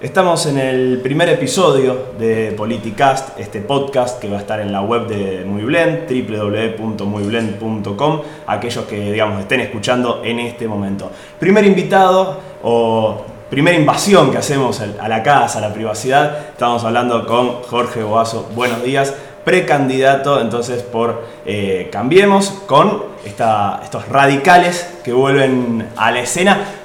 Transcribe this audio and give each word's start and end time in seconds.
Estamos 0.00 0.46
en 0.46 0.58
el 0.58 1.00
primer 1.02 1.28
episodio 1.28 2.10
de 2.16 2.54
Politicast, 2.56 3.36
este 3.36 3.60
podcast 3.60 4.20
que 4.20 4.28
va 4.28 4.36
a 4.36 4.40
estar 4.40 4.60
en 4.60 4.70
la 4.70 4.80
web 4.80 5.08
de 5.08 5.44
Muyblend, 5.44 6.06
www.muyblend.com, 6.08 8.20
aquellos 8.46 8.84
que 8.84 9.10
digamos 9.10 9.40
estén 9.40 9.58
escuchando 9.58 10.22
en 10.24 10.38
este 10.38 10.68
momento. 10.68 11.10
Primer 11.40 11.64
invitado 11.64 12.38
o 12.62 13.24
primera 13.50 13.76
invasión 13.76 14.30
que 14.30 14.38
hacemos 14.38 14.80
a 14.80 15.08
la 15.08 15.20
casa, 15.24 15.58
a 15.58 15.62
la 15.62 15.74
privacidad, 15.74 16.50
estamos 16.50 16.84
hablando 16.84 17.26
con 17.26 17.64
Jorge 17.64 18.04
Boazo. 18.04 18.48
Buenos 18.54 18.84
días, 18.84 19.12
precandidato 19.44 20.40
entonces 20.40 20.84
por 20.84 21.24
eh, 21.44 21.88
Cambiemos 21.90 22.50
con 22.68 23.02
estos 23.24 24.08
radicales 24.08 25.00
que 25.02 25.12
vuelven 25.12 25.88
a 25.96 26.12
la 26.12 26.20
escena 26.20 26.77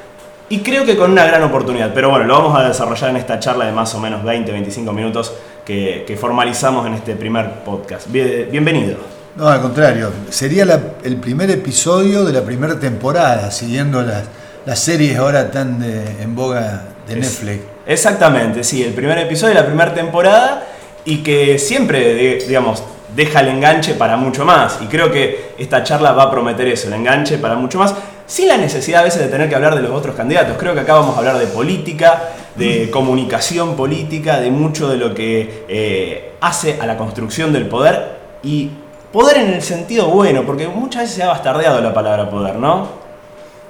y 0.54 0.60
creo 0.60 0.86
que 0.86 0.96
con 0.96 1.10
una 1.10 1.26
gran 1.26 1.42
oportunidad. 1.42 1.92
Pero 1.96 2.12
bueno, 2.12 2.26
lo 2.26 2.36
vamos 2.36 2.60
a 2.60 2.68
desarrollar 2.68 3.10
en 3.10 3.16
esta 3.18 3.40
charla 3.40 3.66
de 3.66 3.72
más 3.72 3.96
o 3.96 4.00
menos 4.00 4.24
20-25 4.24 4.94
minutos 4.94 5.34
que, 5.66 6.16
formalizamos 6.22 6.86
en 6.86 6.94
este 6.94 7.16
primer 7.16 7.64
podcast. 7.66 8.06
bienvenido. 8.12 8.98
No, 9.36 9.48
al 9.48 9.62
contrario, 9.62 10.12
sería 10.30 10.68
el 11.04 11.18
primer 11.18 11.50
episodio 11.50 12.24
de 12.24 12.34
la 12.34 12.44
primera 12.44 12.80
temporada, 12.80 13.50
siguiendo 13.50 14.04
las, 14.04 14.26
las 14.68 14.78
series 14.78 15.18
ahora 15.18 15.50
tan 15.50 15.84
en 15.84 16.36
boga 16.36 16.84
de 17.08 17.16
Netflix. 17.16 17.64
Exactamente, 17.88 18.64
sí, 18.64 18.84
el 18.84 18.94
primer 18.94 19.18
episodio 19.18 19.56
de 19.56 19.62
la 19.62 19.66
primera 19.66 19.92
temporada 19.92 20.68
y 21.04 21.24
que 21.24 21.58
siempre, 21.58 22.38
digamos, 22.48 22.84
deja 23.16 23.40
el 23.40 23.48
enganche 23.48 23.96
para 23.96 24.18
mucho 24.18 24.46
más. 24.46 24.78
Y 24.82 24.86
creo 24.86 25.12
que 25.12 25.54
esta 25.58 25.84
charla 25.84 26.12
va 26.12 26.24
a 26.24 26.32
prometer 26.32 26.68
eso, 26.68 26.90
el 26.90 26.94
enganche 26.94 27.40
para 27.40 27.56
mucho 27.56 27.80
más 27.80 27.96
sin 28.26 28.48
la 28.48 28.58
necesidad 28.58 29.02
a 29.02 29.04
veces 29.04 29.22
de 29.22 29.28
tener 29.28 29.50
que 29.50 29.56
hablar 29.56 29.76
de 29.76 29.82
los 29.82 29.92
otros 29.92 30.16
candidatos. 30.16 30.58
Creo 30.58 30.74
que 30.74 30.82
acá 30.82 30.94
vamos 30.94 31.16
a 31.16 31.20
hablar 31.20 31.38
de 31.38 31.48
política, 31.48 32.32
de 32.56 32.90
comunicación 32.92 33.76
política, 33.76 34.40
de 34.40 34.52
mucho 34.52 34.90
de 34.90 34.98
lo 34.98 35.14
que 35.14 35.66
eh, 35.68 36.34
hace 36.42 36.80
a 36.80 36.86
la 36.86 36.98
construcción 36.98 37.54
del 37.54 37.68
poder 37.68 38.18
y 38.44 38.70
poder 39.12 39.38
en 39.38 39.54
el 39.54 39.62
sentido 39.62 40.08
bueno, 40.08 40.46
porque 40.46 40.68
muchas 40.68 41.04
veces 41.04 41.18
se 41.18 41.24
ha 41.24 41.28
bastardeado 41.28 41.82
la 41.82 41.94
palabra 41.94 42.30
poder, 42.30 42.56
¿no? 42.56 42.88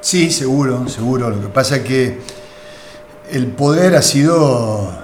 Sí, 0.01 0.31
seguro, 0.31 0.87
seguro. 0.87 1.29
Lo 1.29 1.41
que 1.41 1.47
pasa 1.47 1.77
es 1.77 1.83
que 1.83 2.19
el 3.31 3.47
poder 3.47 3.95
ha 3.95 4.01
sido 4.01 5.02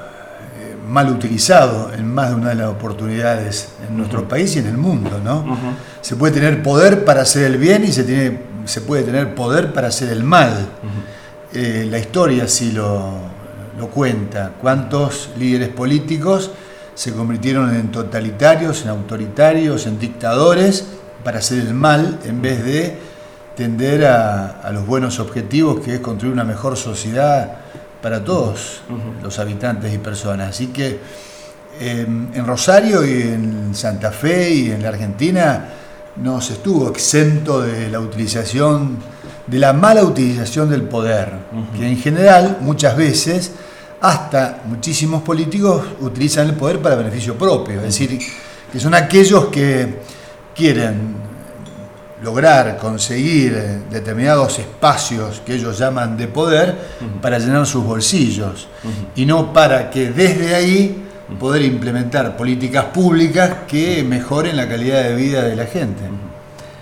mal 0.90 1.10
utilizado 1.10 1.92
en 1.94 2.08
más 2.14 2.30
de 2.30 2.36
una 2.36 2.50
de 2.50 2.56
las 2.56 2.68
oportunidades 2.68 3.70
en 3.88 3.98
nuestro 3.98 4.28
país 4.28 4.56
y 4.56 4.60
en 4.60 4.68
el 4.68 4.78
mundo, 4.78 5.22
¿no? 5.24 5.58
Se 6.02 6.16
puede 6.16 6.34
tener 6.34 6.64
poder 6.64 7.06
para 7.06 7.22
hacer 7.22 7.44
el 7.44 7.58
bien 7.58 7.84
y 7.84 7.92
se 7.92 8.04
tiene 8.04 8.50
se 8.66 8.82
puede 8.82 9.04
tener 9.04 9.34
poder 9.34 9.74
para 9.74 9.88
hacer 9.88 10.10
el 10.10 10.24
mal. 10.24 10.54
Eh, 11.54 11.88
la 11.90 11.98
historia 11.98 12.48
sí 12.48 12.72
lo, 12.72 13.14
lo, 13.80 13.88
cuenta. 13.88 14.52
¿Cuántos 14.62 15.32
líderes 15.40 15.70
políticos 15.70 16.52
se 16.94 17.14
convirtieron 17.14 17.74
en 17.74 17.90
totalitarios, 17.92 18.84
en 18.84 18.90
autoritarios, 18.90 19.88
en 19.88 19.98
dictadores 19.98 20.86
para 21.24 21.40
hacer 21.40 21.60
el 21.60 21.74
mal 21.74 22.20
en 22.26 22.42
vez 22.42 22.64
de 22.64 22.98
tender 23.56 24.06
a, 24.06 24.70
los 24.72 24.86
buenos 24.86 25.20
objetivos 25.20 25.80
que 25.82 25.96
es 25.96 26.00
construir 26.00 26.34
una 26.34 26.44
mejor 26.44 26.78
sociedad 26.78 27.58
para 28.02 28.24
todos 28.24 28.82
los 29.22 29.40
habitantes 29.40 29.94
y 29.94 29.98
personas? 29.98 30.50
Así 30.50 30.68
que 30.68 31.00
em, 31.80 32.28
en 32.34 32.46
Rosario 32.46 33.06
y 33.06 33.22
en 33.22 33.76
Santa 33.76 34.12
Fe 34.12 34.50
y 34.52 34.72
en 34.72 34.82
la 34.84 34.90
Argentina, 34.90 35.70
no 36.18 36.42
se 36.42 36.54
estuvo 36.54 36.90
exento 36.90 37.62
de 37.62 37.90
la 37.90 38.00
utilización, 38.00 38.98
de 39.48 39.60
la 39.60 39.74
mala 39.74 40.04
utilización 40.04 40.70
del 40.70 40.84
poder, 40.84 41.32
que 41.78 41.88
en 41.88 41.98
general 41.98 42.58
muchas 42.62 42.96
veces 42.96 43.52
hasta 44.02 44.62
muchísimos 44.66 45.24
políticos 45.24 45.84
utilizan 46.02 46.48
el 46.48 46.56
poder 46.56 46.80
para 46.80 46.96
beneficio 46.96 47.38
propio, 47.38 47.78
es 47.78 47.84
decir, 47.84 48.20
que 48.72 48.80
son 48.80 48.94
aquellos 48.94 49.46
que 49.46 50.00
quieren 50.56 51.16
lograr 52.22 52.78
conseguir 52.78 53.54
determinados 53.90 54.60
espacios 54.60 55.42
que 55.46 55.56
ellos 55.56 55.78
llaman 55.78 56.18
de 56.18 56.28
poder 56.28 56.76
para 57.22 57.40
llenar 57.40 57.66
sus 57.66 57.84
bolsillos. 57.84 58.68
Y 59.16 59.26
no 59.26 59.54
para 59.54 59.90
que 59.90 60.12
desde 60.12 60.56
ahí 60.56 61.06
poder 61.40 61.62
implementar 61.64 62.36
políticas 62.36 62.86
públicas 62.86 63.52
que 63.68 64.04
mejoren 64.04 64.58
la 64.58 64.68
calidad 64.68 65.04
de 65.04 65.16
vida 65.16 65.44
de 65.44 65.56
la 65.56 65.66
gente. 65.66 66.02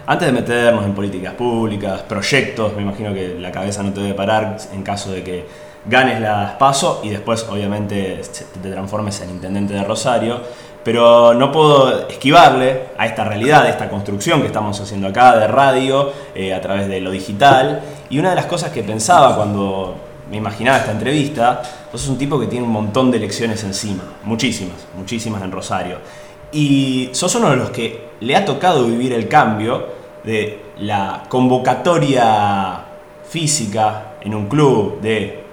Antes 0.05 0.27
de 0.27 0.31
meternos 0.31 0.85
en 0.85 0.95
políticas 0.95 1.33
públicas, 1.33 2.01
proyectos, 2.03 2.73
me 2.75 2.81
imagino 2.81 3.13
que 3.13 3.35
la 3.37 3.51
cabeza 3.51 3.83
no 3.83 3.91
te 3.91 3.99
debe 3.99 4.13
parar 4.13 4.57
en 4.73 4.81
caso 4.81 5.11
de 5.11 5.21
que 5.21 5.45
ganes 5.85 6.21
las 6.21 6.53
PASO 6.53 7.01
y 7.03 7.09
después 7.09 7.45
obviamente 7.49 8.21
te 8.61 8.71
transformes 8.71 9.19
en 9.21 9.31
intendente 9.31 9.73
de 9.73 9.83
Rosario, 9.83 10.41
pero 10.83 11.33
no 11.33 11.51
puedo 11.51 12.07
esquivarle 12.07 12.83
a 12.97 13.05
esta 13.05 13.23
realidad, 13.23 13.65
a 13.65 13.69
esta 13.69 13.89
construcción 13.89 14.41
que 14.41 14.47
estamos 14.47 14.79
haciendo 14.79 15.07
acá 15.07 15.37
de 15.37 15.47
radio, 15.47 16.11
eh, 16.33 16.53
a 16.53 16.61
través 16.61 16.87
de 16.87 17.01
lo 17.01 17.11
digital, 17.11 17.81
y 18.09 18.19
una 18.19 18.29
de 18.29 18.35
las 18.35 18.45
cosas 18.45 18.71
que 18.71 18.83
pensaba 18.83 19.35
cuando 19.35 19.95
me 20.29 20.37
imaginaba 20.37 20.77
esta 20.77 20.91
entrevista, 20.91 21.61
vos 21.91 22.01
sos 22.01 22.09
un 22.09 22.17
tipo 22.17 22.39
que 22.39 22.47
tiene 22.47 22.65
un 22.65 22.71
montón 22.71 23.11
de 23.11 23.17
elecciones 23.17 23.63
encima, 23.63 24.03
muchísimas, 24.23 24.87
muchísimas 24.95 25.41
en 25.41 25.51
Rosario. 25.51 25.97
Y 26.51 27.09
sos 27.11 27.33
uno 27.35 27.49
de 27.49 27.57
los 27.57 27.69
que 27.69 28.07
le 28.21 28.35
ha 28.35 28.45
tocado 28.45 28.85
vivir 28.85 29.13
el 29.13 29.27
cambio 29.27 29.87
de 30.23 30.59
la 30.79 31.23
convocatoria 31.29 32.81
física 33.29 34.13
en 34.21 34.33
un 34.33 34.47
club 34.47 34.99
de 35.01 35.43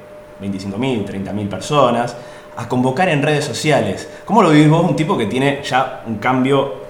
25.000, 0.41 1.07
30.000 1.07 1.49
personas, 1.49 2.17
a 2.57 2.69
convocar 2.69 3.09
en 3.09 3.23
redes 3.23 3.45
sociales. 3.45 4.09
¿Cómo 4.25 4.43
lo 4.43 4.51
vivís 4.51 4.69
vos, 4.69 4.89
un 4.89 4.97
tipo 4.97 5.17
que 5.19 5.27
tiene 5.27 5.63
ya 5.63 6.03
un 6.07 6.17
cambio 6.17 6.85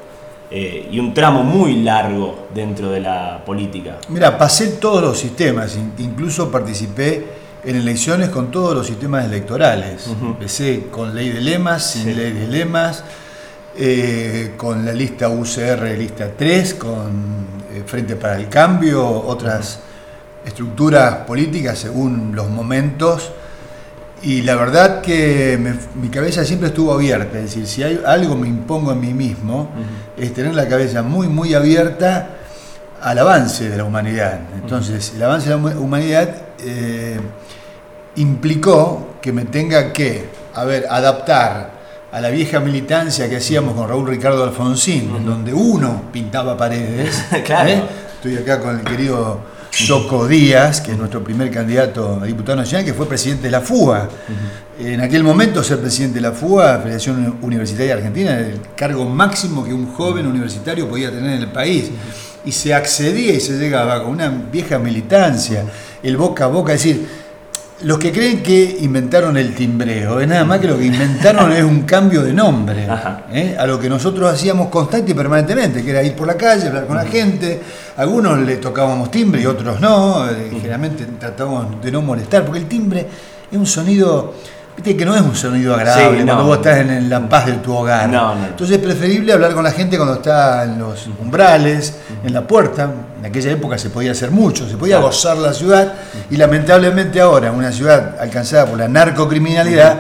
eh, 0.51 0.89
y 0.91 0.99
un 0.99 1.15
tramo 1.15 1.43
muy 1.43 1.83
largo 1.83 2.49
dentro 2.55 2.91
de 2.91 3.01
la 3.01 3.43
política? 3.45 3.99
Mira, 4.09 4.37
pasé 4.37 4.69
todos 4.73 5.03
los 5.03 5.19
sistemas, 5.19 5.77
incluso 5.99 6.51
participé 6.51 7.25
en 7.65 7.77
elecciones 7.77 8.29
con 8.29 8.51
todos 8.51 8.75
los 8.75 8.87
sistemas 8.87 9.25
electorales. 9.25 10.07
Empecé 10.21 10.89
con 10.91 11.15
ley 11.15 11.31
de 11.31 11.41
lemas, 11.41 11.93
sin 11.93 12.15
ley 12.15 12.33
de 12.33 12.47
lemas, 12.47 13.03
eh, 13.77 14.53
con 14.57 14.85
la 14.85 14.93
lista 14.93 15.29
UCR, 15.29 15.97
lista 15.97 16.31
3, 16.37 16.75
con 16.75 17.47
eh, 17.73 17.83
Frente 17.87 18.17
para 18.17 18.37
el 18.37 18.49
Cambio, 18.49 19.09
otras 19.09 19.81
estructuras 20.45 21.17
políticas 21.27 21.79
según 21.79 22.33
los 22.35 22.49
momentos. 22.51 23.33
Y 24.25 24.41
la 24.41 24.57
verdad 24.57 25.03
que 25.03 25.59
mi 26.01 26.09
cabeza 26.09 26.47
siempre 26.47 26.69
estuvo 26.69 26.95
abierta, 26.95 27.39
es 27.39 27.45
decir, 27.45 27.67
si 27.67 27.83
hay 27.83 28.01
algo 28.07 28.35
me 28.37 28.49
impongo 28.49 28.91
a 28.91 28.95
mí 28.95 29.13
mismo, 29.13 29.69
es 30.17 30.33
tener 30.33 30.55
la 30.55 30.67
cabeza 30.67 31.03
muy, 31.03 31.29
muy 31.29 31.53
abierta 31.53 32.31
al 33.03 33.19
avance 33.19 33.69
de 33.69 33.77
la 33.77 33.85
humanidad. 33.85 34.41
Entonces, 34.55 35.13
el 35.15 35.23
avance 35.23 35.51
de 35.51 35.57
la 35.57 35.79
humanidad 35.79 36.37
eh, 36.59 37.21
implicó 38.17 39.17
que 39.21 39.31
me 39.31 39.45
tenga 39.45 39.93
que, 39.93 40.25
a 40.55 40.65
ver, 40.65 40.87
adaptar 40.89 41.73
a 42.11 42.19
la 42.19 42.31
vieja 42.31 42.61
militancia 42.61 43.29
que 43.29 43.37
hacíamos 43.37 43.75
con 43.75 43.87
Raúl 43.87 44.09
Ricardo 44.09 44.43
Alfonsín, 44.43 45.27
donde 45.27 45.53
uno 45.53 46.05
pintaba 46.11 46.57
paredes. 46.57 47.27
claro. 47.45 47.69
¿eh? 47.69 47.83
Estoy 48.15 48.39
acá 48.39 48.59
con 48.59 48.79
el 48.79 48.85
querido 48.87 49.41
Choco 49.75 50.29
Díaz, 50.29 50.81
que 50.81 50.93
es 50.93 50.99
nuestro 50.99 51.23
primer 51.25 51.51
candidato 51.51 52.21
a 52.23 52.27
diputado 52.27 52.57
nacional, 52.57 52.85
que 52.85 52.95
fue 52.95 53.09
presidente 53.09 53.45
de 53.45 53.51
la 53.51 53.61
FUA. 53.61 54.09
En 54.79 55.01
aquel 55.01 55.25
momento 55.25 55.65
ser 55.65 55.81
presidente 55.81 56.17
de 56.17 56.21
la 56.21 56.33
FUA, 56.33 56.79
Federación 56.79 57.39
Universitaria 57.43 57.95
Argentina, 57.95 58.39
era 58.39 58.49
el 58.49 58.61
cargo 58.77 59.05
máximo 59.05 59.65
que 59.65 59.73
un 59.73 59.93
joven 59.93 60.27
universitario 60.27 60.89
podía 60.89 61.11
tener 61.11 61.35
en 61.35 61.43
el 61.43 61.53
país. 61.53 61.91
Y 62.45 62.53
se 62.53 62.73
accedía 62.73 63.35
y 63.35 63.41
se 63.41 63.59
llegaba 63.59 64.03
con 64.03 64.13
una 64.13 64.29
vieja 64.29 64.79
militancia, 64.79 65.65
el 66.03 66.17
boca 66.17 66.45
a 66.45 66.49
boca, 66.49 66.73
es 66.73 66.83
decir, 66.83 67.09
los 67.83 67.99
que 67.99 68.13
creen 68.13 68.43
que 68.43 68.79
inventaron 68.81 69.37
el 69.37 69.55
timbreo, 69.55 70.21
es 70.21 70.29
nada 70.29 70.45
más 70.45 70.61
que 70.61 70.69
lo 70.69 70.79
que 70.79 70.87
inventaron 70.87 71.53
es 71.53 71.65
un 71.65 71.83
cambio 71.83 72.23
de 72.23 72.33
nombre 72.33 72.87
¿eh? 73.33 73.57
a 73.59 73.67
lo 73.67 73.81
que 73.81 73.89
nosotros 73.89 74.33
hacíamos 74.33 74.69
constante 74.69 75.11
y 75.11 75.15
permanentemente, 75.15 75.83
que 75.83 75.91
era 75.91 76.03
ir 76.03 76.15
por 76.15 76.27
la 76.27 76.37
calle, 76.37 76.69
hablar 76.69 76.87
con 76.87 76.97
la 76.97 77.05
gente. 77.05 77.61
algunos 77.97 78.39
le 78.39 78.57
tocábamos 78.57 79.11
timbre 79.11 79.43
y 79.43 79.47
otros 79.47 79.81
no. 79.81 80.29
Eh, 80.31 80.51
generalmente 80.53 81.05
tratábamos 81.19 81.83
de 81.83 81.91
no 81.91 82.01
molestar, 82.01 82.45
porque 82.45 82.61
el 82.61 82.69
timbre 82.69 83.07
es 83.51 83.59
un 83.59 83.67
sonido 83.67 84.35
Viste 84.77 84.97
que 84.97 85.05
no 85.05 85.15
es 85.15 85.23
un 85.23 85.37
sonido 85.37 85.75
agradable 85.75 86.25
cuando 86.25 86.45
vos 86.45 86.57
estás 86.57 86.79
en, 86.79 87.09
la 87.09 87.29
paz 87.29 87.47
de 87.47 87.53
tu 87.55 87.73
hogar. 87.73 88.13
Entonces 88.49 88.77
es 88.77 88.83
preferible 88.83 89.33
hablar 89.33 89.55
con 89.55 89.63
la 89.63 89.71
gente 89.71 89.97
cuando 89.97 90.15
está 90.15 90.65
en 90.65 90.79
los 90.79 91.07
umbrales, 91.21 91.95
en 92.25 92.33
la 92.33 92.47
puerta. 92.47 92.91
En 93.19 93.25
aquella 93.25 93.53
época 93.53 93.79
se 93.79 93.91
podía 93.91 94.13
hacer 94.13 94.33
mucho, 94.33 94.69
se 94.69 94.77
podía 94.77 94.99
gozar 94.99 95.37
la 95.37 95.53
ciudad. 95.53 95.95
Y 96.29 96.37
lamentablemente 96.37 97.21
ahora, 97.21 97.53
una 97.53 97.71
ciudad 97.71 98.17
alcanzada 98.21 98.67
por 98.67 98.79
la 98.79 98.89
narcocriminalidad, 98.89 99.97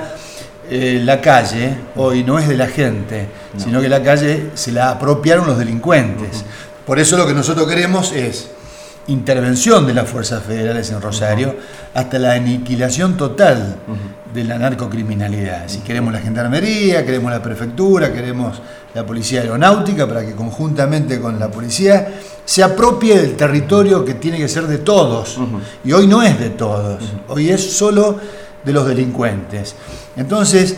eh, 0.68 1.00
la 1.04 1.20
calle 1.20 1.76
hoy 1.94 2.24
no 2.24 2.38
es 2.38 2.48
de 2.48 2.56
la 2.56 2.66
gente, 2.66 3.28
sino 3.56 3.80
que 3.80 3.88
la 3.88 4.02
calle 4.02 4.50
se 4.54 4.72
la 4.72 4.90
apropiaron 4.90 5.46
los 5.46 5.56
delincuentes. 5.56 6.44
Por 6.84 6.98
eso 6.98 7.16
lo 7.16 7.26
que 7.26 7.34
nosotros 7.34 7.68
queremos 7.68 8.12
es 8.12 8.50
intervención 9.08 9.86
de 9.86 9.94
las 9.94 10.08
fuerzas 10.08 10.42
federales 10.42 10.90
en 10.90 11.00
Rosario 11.00 11.56
hasta 11.92 12.18
la 12.18 12.32
aniquilación 12.32 13.16
total 13.16 13.76
de 14.32 14.44
la 14.44 14.58
narcocriminalidad. 14.58 15.68
Si 15.68 15.78
queremos 15.80 16.12
la 16.12 16.20
gendarmería, 16.20 17.04
queremos 17.04 17.30
la 17.30 17.42
prefectura, 17.42 18.12
queremos 18.12 18.60
la 18.94 19.04
policía 19.04 19.40
aeronáutica 19.40 20.06
para 20.06 20.24
que 20.24 20.32
conjuntamente 20.34 21.20
con 21.20 21.38
la 21.38 21.50
policía 21.50 22.08
se 22.44 22.62
apropie 22.62 23.20
del 23.20 23.36
territorio 23.36 24.04
que 24.04 24.14
tiene 24.14 24.38
que 24.38 24.48
ser 24.48 24.66
de 24.66 24.78
todos. 24.78 25.38
Y 25.84 25.92
hoy 25.92 26.06
no 26.06 26.22
es 26.22 26.38
de 26.38 26.50
todos, 26.50 27.02
hoy 27.28 27.50
es 27.50 27.76
solo 27.76 28.18
de 28.64 28.72
los 28.72 28.86
delincuentes. 28.86 29.74
Entonces, 30.16 30.76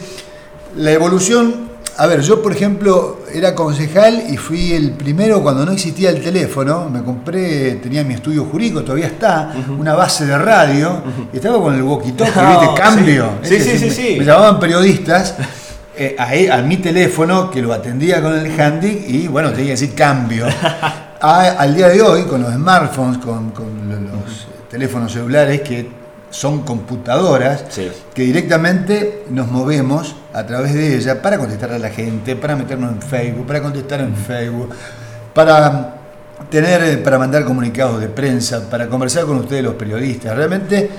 la 0.76 0.92
evolución 0.92 1.65
a 1.98 2.06
ver, 2.06 2.20
yo 2.20 2.42
por 2.42 2.52
ejemplo 2.52 3.20
era 3.32 3.54
concejal 3.54 4.24
y 4.28 4.36
fui 4.36 4.72
el 4.72 4.92
primero 4.92 5.42
cuando 5.42 5.64
no 5.64 5.72
existía 5.72 6.10
el 6.10 6.22
teléfono, 6.22 6.90
me 6.90 7.02
compré, 7.02 7.76
tenía 7.76 8.04
mi 8.04 8.14
estudio 8.14 8.44
jurídico, 8.44 8.82
todavía 8.82 9.06
está, 9.06 9.52
una 9.78 9.94
base 9.94 10.26
de 10.26 10.36
radio, 10.36 11.02
y 11.32 11.36
estaba 11.36 11.58
con 11.58 11.74
el 11.74 11.82
walkie-talkie, 11.82 12.60
¿viste? 12.60 12.74
Cambio. 12.80 13.30
Sí, 13.42 13.60
sí, 13.60 13.78
sí, 13.78 13.90
sí, 13.90 14.16
Me, 14.18 14.24
llamaban 14.24 14.60
periodistas 14.60 15.36
eh, 15.96 16.16
a, 16.50 16.60
mi 16.62 16.76
teléfono 16.76 17.50
que 17.50 17.62
lo 17.62 17.72
atendía 17.72 18.20
con 18.20 18.36
el 18.36 18.60
handy 18.60 19.04
y 19.06 19.28
bueno, 19.28 19.50
tenía 19.50 19.66
que 19.66 19.70
decir 19.72 19.94
cambio. 19.94 20.46
al 21.20 21.74
día 21.74 21.88
de 21.88 22.02
hoy, 22.02 22.24
con 22.24 22.42
los 22.42 22.52
smartphones, 22.52 23.18
con, 23.18 23.50
con 23.50 23.88
los 23.88 24.46
teléfonos 24.70 25.12
celulares 25.12 25.62
que 25.62 26.05
son 26.36 26.64
computadoras 26.64 27.64
que 28.14 28.22
directamente 28.22 29.24
nos 29.30 29.48
movemos 29.48 30.16
a 30.34 30.44
través 30.44 30.74
de 30.74 30.94
ella 30.94 31.22
para 31.22 31.38
contestar 31.38 31.72
a 31.72 31.78
la 31.78 31.88
gente, 31.88 32.36
para 32.36 32.54
meternos 32.54 32.92
en 32.92 33.00
Facebook, 33.00 33.46
para 33.46 33.62
contestar 33.62 34.00
en 34.00 34.14
Facebook, 34.14 34.68
para 35.32 35.94
tener, 36.50 37.02
para 37.02 37.18
mandar 37.18 37.42
comunicados 37.46 38.00
de 38.00 38.08
prensa, 38.08 38.68
para 38.68 38.86
conversar 38.86 39.24
con 39.24 39.38
ustedes 39.38 39.64
los 39.64 39.76
periodistas. 39.76 40.36
Realmente, 40.36 40.90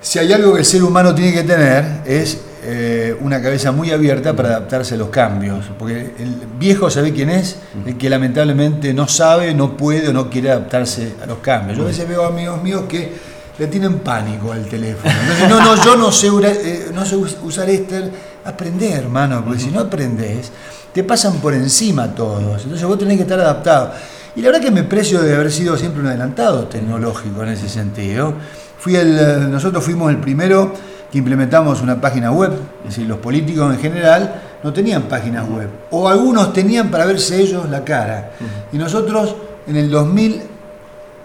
si 0.00 0.20
hay 0.20 0.32
algo 0.32 0.52
que 0.52 0.60
el 0.60 0.64
ser 0.64 0.84
humano 0.84 1.12
tiene 1.16 1.32
que 1.32 1.42
tener 1.42 2.02
es 2.06 2.40
eh, 2.62 3.16
una 3.22 3.42
cabeza 3.42 3.72
muy 3.72 3.90
abierta 3.90 4.36
para 4.36 4.50
adaptarse 4.50 4.94
a 4.94 4.98
los 4.98 5.08
cambios, 5.08 5.68
porque 5.80 6.14
el 6.16 6.36
viejo 6.60 6.88
sabe 6.90 7.12
quién 7.12 7.30
es, 7.30 7.56
el 7.84 7.98
que 7.98 8.08
lamentablemente 8.08 8.94
no 8.94 9.08
sabe, 9.08 9.52
no 9.52 9.76
puede 9.76 10.10
o 10.10 10.12
no 10.12 10.30
quiere 10.30 10.52
adaptarse 10.52 11.14
a 11.20 11.26
los 11.26 11.38
cambios. 11.38 11.76
Yo 11.76 11.82
a 11.82 11.88
veces 11.88 12.08
veo 12.08 12.24
amigos 12.24 12.62
míos 12.62 12.84
que 12.88 13.29
le 13.60 13.66
tienen 13.66 13.98
pánico 13.98 14.52
al 14.52 14.64
teléfono. 14.64 15.12
no, 15.48 15.60
no, 15.60 15.84
yo 15.84 15.94
no 15.94 16.10
sé, 16.10 16.28
eh, 16.42 16.90
no 16.94 17.04
sé 17.04 17.16
usar 17.16 17.68
este. 17.68 18.10
Aprender, 18.42 19.04
hermano, 19.04 19.44
porque 19.44 19.60
si 19.60 19.70
no 19.70 19.80
aprendes, 19.80 20.50
te 20.94 21.04
pasan 21.04 21.34
por 21.40 21.52
encima 21.52 22.14
todos. 22.14 22.62
Entonces 22.62 22.86
vos 22.86 22.98
tenés 22.98 23.18
que 23.18 23.24
estar 23.24 23.38
adaptado. 23.38 23.92
Y 24.34 24.40
la 24.40 24.48
verdad 24.48 24.62
que 24.62 24.70
me 24.70 24.82
precio 24.84 25.20
de 25.20 25.34
haber 25.34 25.52
sido 25.52 25.76
siempre 25.76 26.00
un 26.00 26.06
adelantado 26.06 26.68
tecnológico 26.68 27.42
en 27.42 27.50
ese 27.50 27.68
sentido. 27.68 28.32
Fui 28.78 28.96
el, 28.96 29.50
nosotros 29.50 29.84
fuimos 29.84 30.10
el 30.10 30.16
primero 30.16 30.72
que 31.12 31.18
implementamos 31.18 31.82
una 31.82 32.00
página 32.00 32.32
web, 32.32 32.52
es 32.84 32.94
decir, 32.94 33.06
los 33.06 33.18
políticos 33.18 33.74
en 33.74 33.78
general 33.78 34.42
no 34.62 34.72
tenían 34.72 35.02
páginas 35.02 35.46
web, 35.46 35.68
o 35.90 36.08
algunos 36.08 36.54
tenían 36.54 36.90
para 36.90 37.04
verse 37.04 37.42
ellos 37.42 37.68
la 37.68 37.84
cara. 37.84 38.30
Y 38.72 38.78
nosotros 38.78 39.34
en 39.66 39.76
el 39.76 39.90
2000 39.90 40.42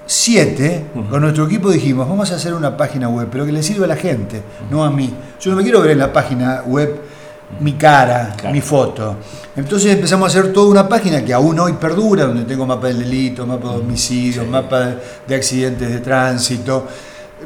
7, 0.06 0.86
con 1.10 1.22
nuestro 1.22 1.46
equipo 1.46 1.72
dijimos, 1.72 2.07
vamos 2.07 2.31
a 2.31 2.36
hacer 2.36 2.54
una 2.54 2.78
página 2.78 3.10
web, 3.10 3.28
pero 3.31 3.46
que 3.46 3.52
le 3.52 3.63
sirva 3.63 3.86
a 3.86 3.88
la 3.88 3.96
gente, 3.96 4.42
no 4.69 4.84
a 4.84 4.92
mí. 4.92 5.13
Yo 5.40 5.52
no 5.52 5.57
me 5.57 5.63
quiero 5.63 5.81
ver 5.81 5.92
en 5.92 6.00
la 6.00 6.13
página 6.13 6.62
web 6.66 7.02
mi 7.60 7.74
cara, 7.74 8.36
mi 8.52 8.62
foto. 8.62 9.16
Entonces 9.56 9.94
empezamos 9.94 10.36
a 10.36 10.40
hacer 10.40 10.54
toda 10.54 10.69
una 10.69 10.88
página 10.88 11.24
que 11.24 11.34
aún 11.34 11.60
hoy 11.60 11.74
perdura, 11.74 12.25
donde 12.25 12.44
tengo 12.44 12.66
mapa 12.66 12.88
del 12.88 13.00
delito, 13.00 13.46
mapa 13.46 13.69
de 13.69 13.78
homicidios, 13.78 14.48
mapa 14.48 14.96
de 15.28 15.36
accidentes 15.36 15.90
de 15.90 16.00
tránsito, 16.00 16.88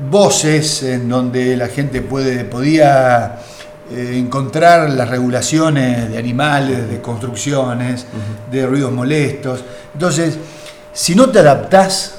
voces 0.09 0.83
en 0.83 1.07
donde 1.07 1.55
la 1.55 1.67
gente 1.67 2.01
puede, 2.01 2.45
podía 2.45 3.39
eh, 3.91 4.15
encontrar 4.17 4.89
las 4.89 5.09
regulaciones 5.09 6.09
de 6.09 6.17
animales, 6.17 6.89
de 6.89 6.99
construcciones, 6.99 8.05
de 8.51 8.65
ruidos 8.65 8.91
molestos. 8.91 9.63
Entonces, 9.93 10.37
si 10.93 11.15
no 11.15 11.29
te 11.29 11.39
adaptás, 11.39 12.15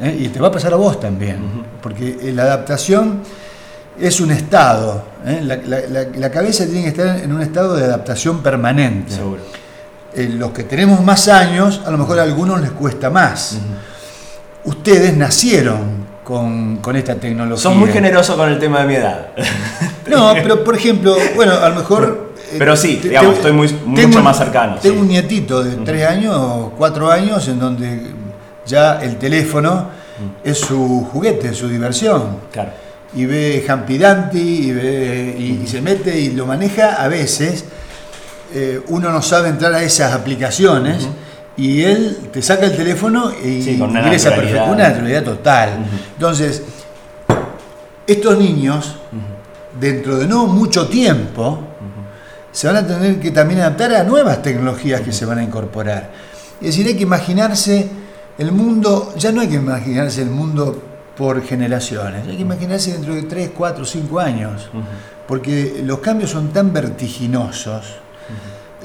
¿eh? 0.00 0.16
y 0.20 0.28
te 0.28 0.40
va 0.40 0.48
a 0.48 0.52
pasar 0.52 0.72
a 0.72 0.76
vos 0.76 1.00
también, 1.00 1.38
porque 1.82 2.18
eh, 2.20 2.32
la 2.32 2.44
adaptación 2.44 3.20
es 4.00 4.20
un 4.20 4.30
estado, 4.30 5.04
¿eh? 5.24 5.40
la, 5.42 6.30
cabeza 6.30 6.64
tiene 6.66 6.82
que 6.82 6.88
estar 6.88 7.18
en 7.18 7.32
un 7.32 7.40
estado 7.42 7.76
de 7.76 7.84
adaptación 7.84 8.42
permanente. 8.42 9.14
Seguro. 9.14 9.42
los 10.16 10.50
que 10.50 10.64
tenemos 10.64 11.02
más 11.02 11.28
años, 11.28 11.80
a 11.86 11.90
lo 11.90 11.98
mejor 11.98 12.18
a 12.18 12.22
algunos 12.22 12.60
les 12.60 12.70
cuesta 12.70 13.10
más. 13.10 13.58
Ustedes 14.64 15.16
nacieron 15.16 16.04
con, 16.24 16.96
esta 16.96 17.14
tecnología. 17.16 17.62
Son 17.62 17.78
muy 17.78 17.90
generosos 17.90 18.34
con 18.36 18.48
el 18.48 18.58
tema 18.58 18.80
de 18.80 18.86
mi 18.86 18.94
edad. 18.94 19.28
no, 20.08 20.32
pero 20.34 20.64
por 20.64 20.74
ejemplo, 20.74 21.14
bueno, 21.36 21.52
a 21.52 21.68
lo 21.68 21.76
mejor... 21.76 22.34
Pero 22.58 22.76
sí, 22.76 23.00
digamos, 23.02 23.36
estoy 23.36 23.52
muy, 23.52 23.68
mucho 23.84 24.22
más 24.22 24.38
cercano. 24.38 24.76
Tengo 24.80 25.00
un 25.00 25.08
nietito 25.08 25.62
de 25.62 25.76
tres 25.84 26.06
años, 26.06 26.70
cuatro 26.76 27.10
años, 27.10 27.46
en 27.48 27.58
donde 27.58 28.23
ya 28.66 29.00
el 29.02 29.16
teléfono 29.16 29.74
mm. 30.18 30.48
es 30.48 30.58
su 30.58 31.06
juguete, 31.12 31.54
su 31.54 31.68
diversión. 31.68 32.38
Y 33.14 33.26
ve 33.26 33.64
Hampidanti 33.68 34.38
y, 34.68 34.72
ve, 34.72 35.36
y, 35.38 35.66
se 35.66 35.80
mete 35.80 36.18
y 36.18 36.32
lo 36.32 36.46
maneja 36.46 36.94
a 37.02 37.08
veces. 37.08 37.64
Eh, 38.52 38.80
uno 38.88 39.10
no 39.10 39.22
sabe 39.22 39.48
entrar 39.48 39.74
a 39.74 39.82
esas 39.82 40.12
aplicaciones 40.12 41.08
y 41.56 41.82
él 41.82 42.28
te 42.32 42.42
saca 42.42 42.66
el 42.66 42.76
teléfono 42.76 43.32
y 43.32 43.62
sí, 43.62 43.78
con 43.78 43.90
una, 43.90 44.02
naturalidad. 44.02 44.70
una 44.70 44.88
naturalidad 44.88 45.22
total. 45.22 45.70
Entonces, 46.14 46.62
estos 48.06 48.38
niños, 48.38 48.96
dentro 49.80 50.18
de 50.18 50.26
no 50.26 50.46
mucho 50.46 50.88
tiempo, 50.88 51.60
se 52.50 52.66
van 52.66 52.76
a 52.76 52.86
tener 52.86 53.18
que 53.18 53.30
también 53.30 53.60
adaptar 53.60 53.94
a 53.94 54.04
nuevas 54.04 54.42
tecnologías 54.42 55.00
que 55.00 55.12
se 55.12 55.24
van 55.24 55.38
a 55.38 55.42
incorporar. 55.42 56.10
Es 56.60 56.68
decir, 56.68 56.86
hay 56.86 56.96
que 56.96 57.02
imaginarse 57.02 57.88
el 58.38 58.52
mundo, 58.52 59.14
ya 59.16 59.32
no 59.32 59.40
hay 59.40 59.48
que 59.48 59.56
imaginarse 59.56 60.22
el 60.22 60.30
mundo 60.30 60.82
por 61.16 61.42
generaciones, 61.42 62.26
hay 62.26 62.36
que 62.36 62.42
imaginarse 62.42 62.92
dentro 62.92 63.14
de 63.14 63.22
3, 63.22 63.50
4, 63.56 63.84
5 63.84 64.20
años, 64.20 64.68
porque 65.26 65.82
los 65.84 66.00
cambios 66.00 66.30
son 66.30 66.48
tan 66.48 66.72
vertiginosos. 66.72 67.96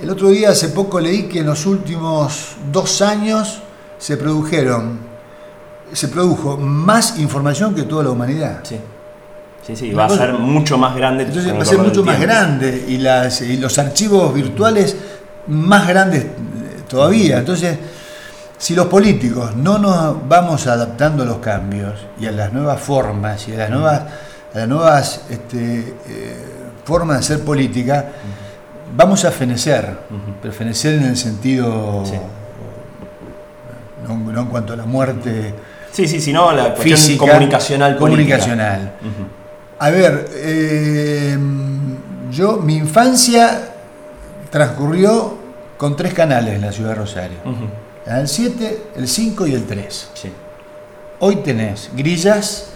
El 0.02 0.10
otro 0.10 0.30
día, 0.30 0.52
hace 0.52 0.70
poco, 0.70 1.00
leí 1.00 1.24
que 1.24 1.40
en 1.40 1.48
los 1.48 1.66
últimos 1.66 2.54
dos 2.72 3.02
años 3.02 3.62
se 3.98 4.16
produjeron, 4.16 5.00
se 5.92 6.08
produjo 6.08 6.56
más 6.56 7.20
información 7.20 7.76
que 7.76 7.84
toda 7.84 8.04
la 8.04 8.12
humanidad. 8.12 8.60
Sí. 8.64 8.78
Sí, 9.66 9.76
sí, 9.76 9.92
va 9.92 10.06
a 10.06 10.10
ser 10.10 10.34
mucho 10.34 10.78
más 10.78 10.96
grande. 10.96 11.26
Entonces 11.26 11.54
va 11.54 11.62
a 11.62 11.66
ser 11.66 11.80
mucho 11.80 12.04
más 12.04 12.20
grande 12.20 12.86
y, 12.88 12.98
las, 12.98 13.42
y 13.42 13.58
los 13.58 13.78
archivos 13.78 14.34
virtuales 14.34 14.96
más 15.48 15.88
grandes 15.88 16.26
todavía. 16.88 17.40
Entonces, 17.40 17.78
si 18.60 18.76
los 18.76 18.88
políticos 18.88 19.56
no 19.56 19.78
nos 19.78 20.28
vamos 20.28 20.68
adaptando 20.68 21.24
a 21.24 21.26
los 21.26 21.38
cambios 21.38 21.94
y 22.20 22.28
a 22.28 22.32
las 22.32 22.52
nuevas 22.52 22.80
formas 22.82 23.48
y 23.48 23.54
a 23.54 23.58
las 23.58 23.70
nuevas, 23.70 24.02
a 24.54 24.58
las 24.60 24.68
nuevas 24.68 25.22
este, 25.30 25.96
eh, 26.08 26.36
formas 26.84 27.20
de 27.20 27.20
hacer 27.36 27.46
política, 27.46 28.06
vamos 28.96 29.24
a 29.24 29.32
fenecer, 29.32 29.98
pero 30.42 30.54
fenecer 30.54 30.96
en 30.96 31.06
el 31.06 31.16
sentido, 31.16 32.04
no, 34.06 34.42
en 34.42 34.48
cuanto 34.48 34.74
a 34.74 34.76
la 34.76 34.86
muerte. 34.86 35.54
Sí, 35.94 36.06
sí, 36.06 36.20
sino 36.20 36.52
la 36.52 36.74
física, 36.74 37.26
comunicacional. 37.26 37.96
Comunicacional. 37.96 38.92
A 39.80 39.90
ver, 39.90 40.30
eh, 40.34 41.38
yo, 42.30 42.58
mi 42.58 42.76
infancia 42.76 43.70
transcurrió 44.50 45.38
con 45.78 45.96
tres 45.96 46.14
canales 46.14 46.56
en 46.56 46.62
la 46.62 46.74
ciudad 46.74 46.90
de 46.90 46.96
Rosario 46.96 47.38
el 48.06 48.28
7, 48.28 48.84
el 48.96 49.08
5 49.08 49.48
y 49.48 49.54
el 49.54 49.66
3. 49.66 50.10
Hoy 51.20 51.38
tenés 51.38 51.90
grillas 51.96 52.68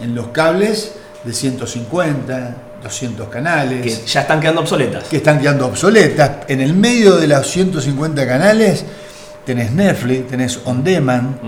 en 0.00 0.14
los 0.14 0.28
cables 0.28 0.92
de 1.24 1.32
150, 1.32 2.56
200 2.82 3.28
canales. 3.28 3.82
Que 3.82 4.06
ya 4.06 4.20
están 4.20 4.40
quedando 4.40 4.60
obsoletas. 4.60 5.04
Que 5.04 5.16
están 5.16 5.40
quedando 5.40 5.66
obsoletas. 5.66 6.30
En 6.48 6.60
el 6.60 6.74
medio 6.74 7.16
de 7.16 7.26
los 7.26 7.46
150 7.50 8.26
canales 8.26 8.84
tenés 9.48 9.72
Netflix, 9.72 10.28
tenés 10.28 10.60
On 10.66 10.84
Demand 10.84 11.38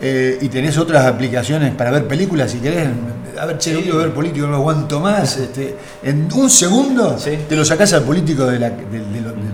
eh, 0.00 0.38
y 0.40 0.48
tenés 0.48 0.78
otras 0.78 1.04
aplicaciones 1.06 1.74
para 1.74 1.90
ver 1.90 2.06
películas 2.06 2.52
si 2.52 2.58
querés. 2.58 2.88
A 3.36 3.46
ver, 3.46 3.58
che, 3.58 3.74
quiero 3.82 3.98
ver 3.98 4.12
político, 4.12 4.46
no 4.46 4.54
aguanto 4.54 5.00
más. 5.00 5.36
Este, 5.38 5.74
en 6.04 6.28
un 6.32 6.48
segundo 6.48 7.16
te 7.48 7.56
lo 7.56 7.64
sacás 7.64 7.92
al 7.94 8.04
político 8.04 8.46
de, 8.46 8.60
la, 8.60 8.70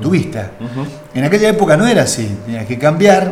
tu 0.03 0.11
vista. 0.11 0.51
En 1.15 1.25
aquella 1.25 1.49
época 1.49 1.79
no 1.79 1.87
era 1.87 2.03
así, 2.03 2.29
tenías 2.45 2.67
que 2.67 2.79
cambiar 2.79 3.25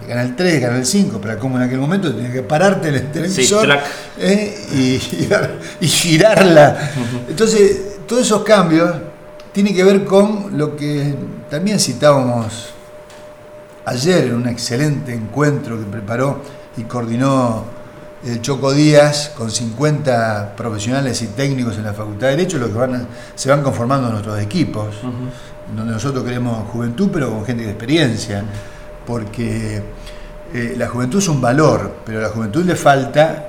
de 0.00 0.08
Canal 0.08 0.34
3, 0.34 0.60
Canal 0.62 0.86
5, 0.86 1.18
pero 1.20 1.38
como 1.38 1.58
en 1.58 1.64
aquel 1.64 1.78
momento 1.78 2.14
tenías 2.14 2.32
que 2.32 2.42
pararte 2.42 2.88
el 2.88 3.10
televisor 3.10 3.68
eh, 4.18 4.98
y, 5.80 5.86
girarla. 5.86 6.92
Entonces, 7.28 7.98
todos 8.08 8.22
esos 8.22 8.42
cambios 8.42 8.90
tienen 9.52 9.74
que 9.74 9.84
ver 9.84 10.04
con 10.04 10.56
lo 10.56 10.76
que 10.76 11.14
también 11.50 11.78
citábamos 11.78 12.73
ayer 13.84 14.24
en 14.24 14.34
un 14.34 14.48
excelente 14.48 15.12
encuentro 15.12 15.78
que 15.78 15.84
preparó 15.84 16.42
y 16.76 16.82
coordinó 16.82 17.64
el 18.24 18.40
Choco 18.40 18.72
Díaz, 18.72 19.32
con 19.36 19.50
50 19.50 20.54
profesionales 20.56 21.20
y 21.22 21.26
técnicos 21.28 21.76
en 21.76 21.84
la 21.84 21.92
Facultad 21.92 22.28
de 22.28 22.36
Derecho, 22.36 22.58
lo 22.58 22.68
que 22.68 22.78
van 22.78 23.06
se 23.34 23.50
van 23.50 23.62
conformando 23.62 24.08
nuestros 24.10 24.40
equipos, 24.40 24.96
donde 25.76 25.92
nosotros 25.92 26.24
queremos 26.24 26.66
juventud, 26.70 27.10
pero 27.12 27.30
con 27.30 27.44
gente 27.44 27.64
de 27.64 27.70
experiencia, 27.70 28.42
porque 29.06 29.82
eh, 30.54 30.74
la 30.78 30.88
juventud 30.88 31.18
es 31.18 31.28
un 31.28 31.40
valor, 31.40 31.98
pero 32.06 32.20
a 32.20 32.22
la 32.22 32.28
juventud 32.28 32.64
le 32.64 32.76
falta 32.76 33.48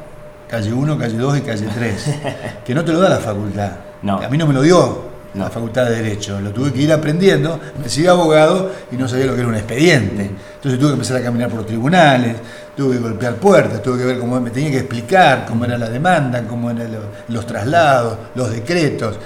calle 0.50 0.74
1, 0.74 0.98
calle 0.98 1.18
2 1.18 1.38
y 1.38 1.42
calle 1.42 1.68
3, 1.74 2.16
que 2.66 2.76
no 2.76 2.84
te 2.84 2.92
lo 2.92 3.00
da 3.00 3.10
la 3.10 3.20
facultad. 3.20 3.72
A 4.08 4.30
mí 4.30 4.38
no 4.38 4.46
me 4.46 4.54
lo 4.54 4.62
dio 4.62 5.15
la 5.38 5.50
Facultad 5.50 5.86
de 5.86 5.96
Derecho. 6.02 6.40
Lo 6.40 6.52
tuve 6.52 6.72
que 6.72 6.82
ir 6.82 6.94
aprendiendo, 6.94 7.60
me 7.82 7.90
sigue 7.90 8.10
abogado 8.10 8.72
y 8.92 8.96
no 8.96 9.08
sabía 9.08 9.26
lo 9.26 9.34
que 9.34 9.42
era 9.42 9.50
un 9.50 9.56
expediente. 9.56 10.32
Entonces 10.56 10.80
tuve 10.80 10.90
que 10.90 10.94
empezar 10.94 11.18
a 11.18 11.22
caminar 11.22 11.50
por 11.50 11.66
tribunales, 11.66 12.38
tuve 12.76 12.96
que 12.96 13.02
golpear 13.02 13.36
puertas, 13.36 13.82
tuve 13.82 14.00
que 14.00 14.06
ver 14.06 14.20
cómo 14.20 14.40
me 14.40 14.50
tenía 14.50 14.72
que 14.72 14.80
explicar 14.80 15.46
cómo 15.48 15.66
era 15.66 15.78
la 15.78 15.90
demanda, 15.90 16.44
cómo 16.48 16.72
eran 16.72 16.90
los 17.28 17.46
traslados, 17.46 18.18
los 18.36 18.52
decretos. 18.52 19.18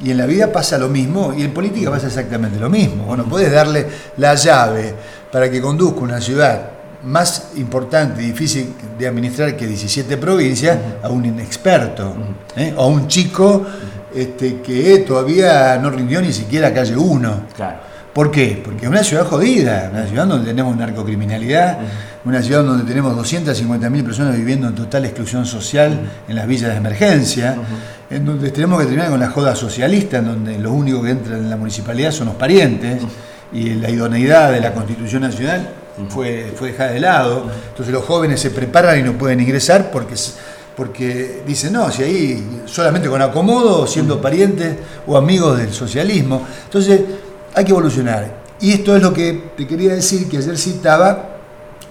Y 0.00 0.10
en 0.10 0.18
la 0.18 0.26
vida 0.26 0.52
pasa 0.52 0.76
lo 0.78 0.88
mismo 0.88 1.32
y 1.36 1.42
en 1.42 1.52
política 1.52 1.90
pasa 1.90 2.06
exactamente 2.06 2.58
lo 2.58 2.68
mismo. 2.68 3.04
Bueno, 3.04 3.24
puedes 3.24 3.50
darle 3.50 3.86
la 4.18 4.34
llave 4.34 4.94
para 5.32 5.50
que 5.50 5.60
conduzca 5.60 6.00
una 6.00 6.20
ciudad 6.20 6.70
más 7.04 7.52
importante 7.56 8.22
y 8.22 8.26
difícil 8.26 8.74
de 8.98 9.06
administrar 9.06 9.56
que 9.56 9.66
17 9.66 10.16
provincias 10.16 10.78
a 11.02 11.08
un 11.08 11.24
inexperto 11.24 12.14
¿eh? 12.56 12.74
o 12.76 12.82
a 12.82 12.86
un 12.86 13.06
chico 13.06 13.64
este, 14.16 14.60
que 14.60 14.98
todavía 15.00 15.78
no 15.78 15.90
rindió 15.90 16.20
ni 16.20 16.32
siquiera 16.32 16.72
calle 16.72 16.96
1. 16.96 17.40
¿Por 18.12 18.30
qué? 18.30 18.62
Porque 18.64 18.86
es 18.86 18.90
una 18.90 19.04
ciudad 19.04 19.26
jodida, 19.26 19.90
una 19.92 20.06
ciudad 20.06 20.26
donde 20.26 20.48
tenemos 20.48 20.74
narcocriminalidad, 20.74 21.78
una 22.24 22.42
ciudad 22.42 22.64
donde 22.64 22.84
tenemos 22.84 23.14
250.000 23.14 24.04
personas 24.04 24.36
viviendo 24.36 24.68
en 24.68 24.74
total 24.74 25.04
exclusión 25.04 25.44
social 25.44 26.00
en 26.26 26.34
las 26.34 26.46
villas 26.46 26.70
de 26.70 26.76
emergencia, 26.76 27.56
en 28.08 28.24
donde 28.24 28.50
tenemos 28.52 28.80
que 28.80 28.86
terminar 28.86 29.10
con 29.10 29.20
la 29.20 29.28
joda 29.28 29.54
socialista, 29.54 30.16
en 30.16 30.24
donde 30.28 30.58
los 30.58 30.72
únicos 30.72 31.04
que 31.04 31.10
entran 31.10 31.40
en 31.40 31.50
la 31.50 31.58
municipalidad 31.58 32.10
son 32.10 32.28
los 32.28 32.36
parientes, 32.36 33.02
y 33.52 33.74
la 33.74 33.90
idoneidad 33.90 34.50
de 34.50 34.60
la 34.60 34.72
Constitución 34.72 35.20
Nacional 35.22 35.68
fue, 36.08 36.52
fue 36.56 36.72
dejada 36.72 36.92
de 36.92 37.00
lado. 37.00 37.50
Entonces 37.68 37.92
los 37.92 38.04
jóvenes 38.04 38.40
se 38.40 38.50
preparan 38.50 38.98
y 38.98 39.02
no 39.02 39.12
pueden 39.12 39.40
ingresar 39.40 39.90
porque 39.90 40.14
porque 40.76 41.42
dicen, 41.46 41.72
no, 41.72 41.90
si 41.90 42.02
ahí 42.02 42.60
solamente 42.66 43.08
con 43.08 43.22
acomodo, 43.22 43.86
siendo 43.86 44.20
parientes 44.20 44.76
o 45.06 45.16
amigos 45.16 45.58
del 45.58 45.72
socialismo. 45.72 46.46
Entonces, 46.64 47.00
hay 47.54 47.64
que 47.64 47.70
evolucionar. 47.70 48.44
Y 48.60 48.72
esto 48.72 48.94
es 48.94 49.02
lo 49.02 49.12
que 49.12 49.52
te 49.56 49.66
quería 49.66 49.94
decir, 49.94 50.28
que 50.28 50.36
ayer 50.36 50.56
citaba 50.58 51.30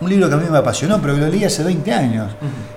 un 0.01 0.09
libro 0.09 0.27
que 0.27 0.35
a 0.35 0.37
mí 0.37 0.45
me 0.49 0.57
apasionó, 0.57 1.01
pero 1.01 1.15
que 1.15 1.21
lo 1.21 1.27
leí 1.27 1.43
hace 1.45 1.63
20 1.63 1.93
años, 1.93 2.31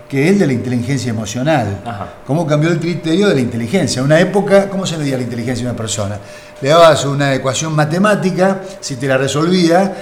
que 0.08 0.24
es 0.24 0.32
el 0.32 0.38
de 0.38 0.46
la 0.46 0.52
inteligencia 0.52 1.10
emocional. 1.10 1.80
Cómo 2.26 2.46
cambió 2.46 2.70
el 2.70 2.78
criterio 2.78 3.28
de 3.28 3.34
la 3.34 3.40
inteligencia. 3.40 4.00
En 4.00 4.06
una 4.06 4.20
época, 4.20 4.70
¿cómo 4.70 4.86
se 4.86 4.96
medía 4.96 5.16
la 5.16 5.24
inteligencia 5.24 5.64
de 5.64 5.70
una 5.70 5.76
persona? 5.76 6.18
Le 6.60 6.68
dabas 6.70 7.04
una 7.04 7.34
ecuación 7.34 7.74
matemática, 7.74 8.62
si 8.80 8.96
te 8.96 9.06
la 9.06 9.18
resolvía, 9.18 9.94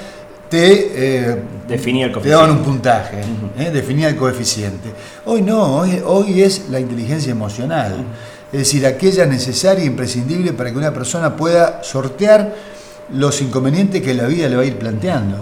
te, 0.48 1.28
eh, 1.28 1.42
definía 1.66 2.06
el 2.06 2.12
te 2.12 2.28
daban 2.28 2.50
un 2.50 2.62
puntaje, 2.62 3.20
eh, 3.58 3.70
definía 3.70 4.08
el 4.08 4.16
coeficiente. 4.16 4.90
Hoy 5.24 5.42
no, 5.42 5.78
hoy, 5.78 6.00
hoy 6.04 6.42
es 6.42 6.68
la 6.70 6.80
inteligencia 6.80 7.32
emocional, 7.32 8.04
es 8.52 8.58
decir, 8.58 8.86
aquella 8.86 9.26
necesaria 9.26 9.82
e 9.82 9.86
imprescindible 9.86 10.52
para 10.52 10.70
que 10.70 10.78
una 10.78 10.92
persona 10.92 11.34
pueda 11.34 11.82
sortear 11.82 12.54
los 13.12 13.40
inconvenientes 13.40 14.02
que 14.02 14.14
la 14.14 14.26
vida 14.26 14.48
le 14.48 14.56
va 14.56 14.62
a 14.62 14.66
ir 14.66 14.78
planteando. 14.78 15.36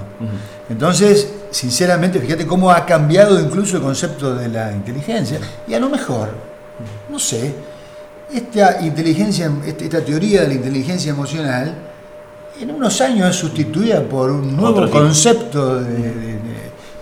Entonces, 0.68 1.28
sinceramente, 1.50 2.20
fíjate 2.20 2.46
cómo 2.46 2.70
ha 2.70 2.84
cambiado 2.84 3.38
incluso 3.40 3.76
el 3.76 3.82
concepto 3.82 4.34
de 4.34 4.49
la 4.49 4.73
inteligencia. 4.73 5.38
Y 5.66 5.75
a 5.75 5.80
lo 5.80 5.88
mejor, 5.88 6.30
no 7.11 7.18
sé, 7.18 7.54
esta 8.32 8.80
inteligencia, 8.80 9.50
esta 9.66 10.04
teoría 10.04 10.42
de 10.42 10.49
la 10.49 10.54
inteligencia 10.54 11.11
emocional, 11.11 11.75
en 12.61 12.70
unos 12.70 13.00
años 13.00 13.30
es 13.30 13.37
sustituida 13.37 14.02
por 14.02 14.30
un 14.30 14.56
nuevo 14.56 14.88
concepto 14.90 15.80
de, 15.80 16.38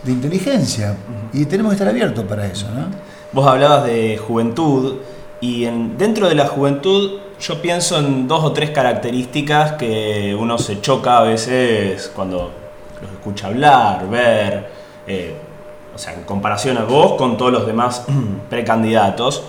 inteligencia. 0.06 0.96
Y 1.32 1.44
tenemos 1.46 1.70
que 1.70 1.74
estar 1.74 1.88
abiertos 1.88 2.24
para 2.24 2.46
eso. 2.46 2.66
¿no? 2.70 2.86
Vos 3.32 3.46
hablabas 3.46 3.84
de 3.84 4.18
juventud 4.18 4.96
y 5.40 5.64
en, 5.64 5.96
dentro 5.96 6.28
de 6.28 6.34
la 6.34 6.46
juventud 6.46 7.18
yo 7.40 7.60
pienso 7.60 7.98
en 7.98 8.28
dos 8.28 8.44
o 8.44 8.52
tres 8.52 8.70
características 8.70 9.72
que 9.72 10.36
uno 10.38 10.58
se 10.58 10.80
choca 10.80 11.18
a 11.18 11.22
veces 11.22 12.10
cuando 12.14 12.52
los 13.00 13.10
escucha 13.10 13.48
hablar, 13.48 14.08
ver, 14.08 14.68
eh, 15.06 15.34
o 15.94 15.98
sea, 15.98 16.14
en 16.14 16.22
comparación 16.22 16.78
a 16.78 16.84
vos 16.84 17.14
con 17.14 17.36
todos 17.36 17.52
los 17.52 17.66
demás 17.66 18.04
precandidatos. 18.50 19.44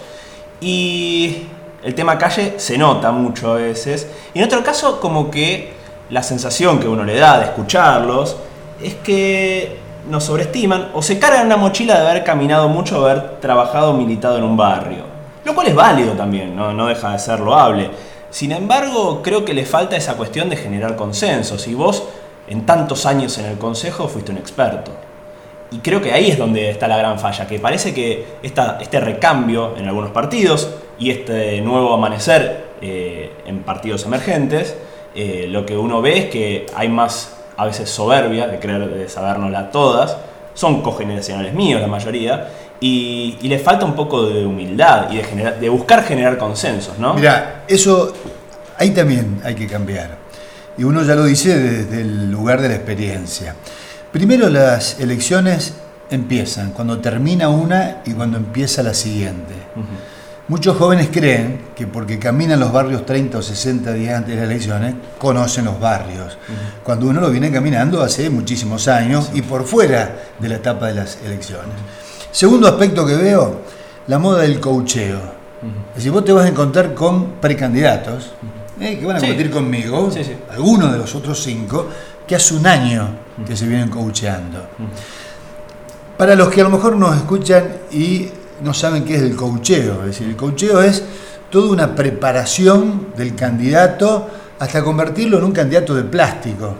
Y 0.60 1.44
el 1.84 1.94
tema 1.94 2.18
calle 2.18 2.56
se 2.58 2.78
nota 2.78 3.12
mucho 3.12 3.52
a 3.52 3.56
veces. 3.56 4.10
Y 4.34 4.40
en 4.40 4.46
otro 4.46 4.64
caso, 4.64 5.00
como 5.00 5.30
que 5.30 5.73
la 6.10 6.24
sensación 6.24 6.80
que 6.80 6.88
uno 6.88 7.04
le 7.04 7.18
da 7.18 7.40
de 7.40 7.46
escucharlos 7.46 8.38
es 8.82 8.96
que 8.96 9.78
nos 10.10 10.26
sobreestiman 10.26 10.92
o 10.94 11.02
se 11.02 11.18
cargan 11.18 11.46
una 11.46 11.58
mochila 11.58 12.00
de 12.00 12.10
haber 12.10 12.24
caminado 12.24 12.68
mucho, 12.68 13.06
haber 13.06 13.40
trabajado, 13.40 13.94
militado 13.94 14.38
en 14.38 14.44
un 14.44 14.58
barrio. 14.58 15.04
Lo 15.46 15.56
cual 15.56 15.68
es 15.68 15.76
válido 15.76 16.14
también, 16.14 16.56
no, 16.56 16.74
no 16.74 16.88
deja 16.88 17.12
de 17.12 17.20
ser 17.20 17.40
loable. 17.40 17.90
Sin 18.30 18.52
embargo, 18.52 19.22
creo 19.22 19.46
que 19.46 19.54
le 19.54 19.66
falta 19.66 19.96
esa 19.96 20.16
cuestión 20.16 20.50
de 20.50 20.56
generar 20.56 20.96
consensos. 20.96 21.68
Y 21.68 21.76
vos, 21.76 22.04
en 22.48 22.66
tantos 22.66 23.06
años 23.06 23.38
en 23.38 23.46
el 23.46 23.58
Consejo, 23.58 24.08
fuiste 24.08 24.32
un 24.32 24.38
experto. 24.38 24.92
Y 25.72 25.80
creo 25.80 26.02
que 26.02 26.14
ahí 26.14 26.30
es 26.30 26.38
donde 26.38 26.70
está 26.70 26.88
la 26.88 26.98
gran 26.98 27.20
falla, 27.20 27.48
que 27.48 27.60
parece 27.60 27.94
que 27.94 28.26
esta, 28.44 28.78
este 28.80 29.00
recambio 29.00 29.76
en 29.78 29.88
algunos 29.88 30.12
partidos 30.12 30.70
y 31.00 31.10
este 31.12 31.62
nuevo 31.62 31.94
amanecer 31.94 32.68
eh, 32.82 33.32
en 33.46 33.64
partidos 33.64 34.06
emergentes 34.06 34.76
eh, 35.16 35.48
lo 35.50 35.66
que 35.66 35.78
uno 35.78 36.02
ve 36.02 36.18
es 36.18 36.26
que 36.30 36.66
hay 36.76 36.90
más 36.90 37.36
a 37.56 37.66
veces 37.66 37.90
soberbia 37.90 38.48
de 38.48 38.60
creer 38.60 38.90
de 38.90 39.08
sabérnosla 39.08 39.72
todas, 39.72 40.18
son 40.54 40.82
cogeneracionales 40.82 41.54
míos 41.54 41.82
la 41.82 41.88
mayoría, 41.88 42.50
y, 42.80 43.38
y 43.42 43.48
les 43.48 43.62
falta 43.62 43.86
un 43.86 43.96
poco 43.96 44.26
de 44.26 44.46
humildad 44.46 45.10
y 45.12 45.18
de, 45.18 45.52
de 45.52 45.70
buscar 45.70 46.04
generar 46.04 46.38
consensos, 46.38 47.00
¿no? 47.00 47.14
Mira, 47.14 47.64
eso 47.68 48.14
ahí 48.78 48.92
también 48.92 49.42
hay 49.44 49.56
que 49.56 49.68
cambiar. 49.68 50.18
Y 50.78 50.84
uno 50.84 51.04
ya 51.04 51.16
lo 51.16 51.26
dice 51.26 51.58
desde 51.58 52.02
el 52.02 52.32
lugar 52.32 52.62
de 52.62 52.70
la 52.70 52.76
experiencia. 52.76 53.56
Primero 54.12 54.50
las 54.50 55.00
elecciones 55.00 55.76
empiezan, 56.10 56.72
cuando 56.72 57.00
termina 57.00 57.50
una 57.50 58.02
y 58.06 58.12
cuando 58.12 58.38
empieza 58.38 58.84
la 58.84 58.94
siguiente. 58.94 59.54
Muchos 60.50 60.76
jóvenes 60.76 61.08
creen 61.10 61.62
que 61.74 61.88
porque 61.88 62.20
caminan 62.20 62.60
los 62.60 62.74
barrios 62.74 63.06
30 63.06 63.38
o 63.38 63.42
60 63.42 63.94
días 63.94 64.18
antes 64.18 64.36
de 64.36 64.42
las 64.42 64.50
elecciones, 64.50 64.96
conocen 65.18 65.64
los 65.64 65.80
barrios, 65.80 66.38
cuando 66.84 67.08
uno 67.08 67.22
lo 67.22 67.32
viene 67.32 67.50
caminando 67.50 68.04
hace 68.04 68.30
muchísimos 68.30 68.90
años 68.90 69.32
y 69.34 69.42
por 69.42 69.64
fuera 69.64 70.24
de 70.38 70.50
la 70.50 70.56
etapa 70.56 70.88
de 70.88 70.96
las 70.96 71.18
elecciones. 71.24 71.72
Segundo 72.30 72.68
aspecto 72.68 73.06
que 73.06 73.16
veo, 73.16 73.62
la 74.08 74.20
moda 74.20 74.42
del 74.42 74.60
coacheo. 74.60 75.22
Es 75.92 75.96
decir, 75.96 76.12
vos 76.12 76.26
te 76.26 76.34
vas 76.34 76.44
a 76.44 76.50
encontrar 76.50 76.94
con 76.94 77.36
precandidatos 77.40 78.34
eh, 78.82 79.00
que 79.00 79.06
van 79.06 79.16
a 79.16 79.20
competir 79.22 79.50
conmigo, 79.50 80.12
algunos 80.52 80.92
de 80.92 80.98
los 80.98 81.16
otros 81.16 81.42
cinco, 81.42 81.88
que 82.28 82.36
hace 82.36 82.54
un 82.54 82.68
año 82.68 83.08
que 83.48 83.56
se 83.56 83.66
vienen 83.66 83.90
coacheando. 83.90 84.60
Para 86.18 86.36
los 86.36 86.50
que 86.50 86.60
a 86.60 86.66
lo 86.66 86.70
mejor 86.70 86.98
nos 86.98 87.16
escuchan 87.16 87.64
y 87.92 88.30
no 88.64 88.74
saben 88.74 89.04
qué 89.04 89.16
es 89.16 89.22
el 89.22 89.36
cocheo. 89.36 90.02
Es 90.02 90.08
decir, 90.08 90.28
el 90.28 90.36
cocheo 90.36 90.82
es 90.82 91.04
toda 91.50 91.72
una 91.72 91.96
preparación 91.96 93.08
del 93.16 93.36
candidato 93.36 94.28
hasta 94.60 94.84
convertirlo 94.84 95.38
en 95.38 95.44
un 95.44 95.52
candidato 95.52 95.94
de 95.94 96.04
plástico. 96.04 96.78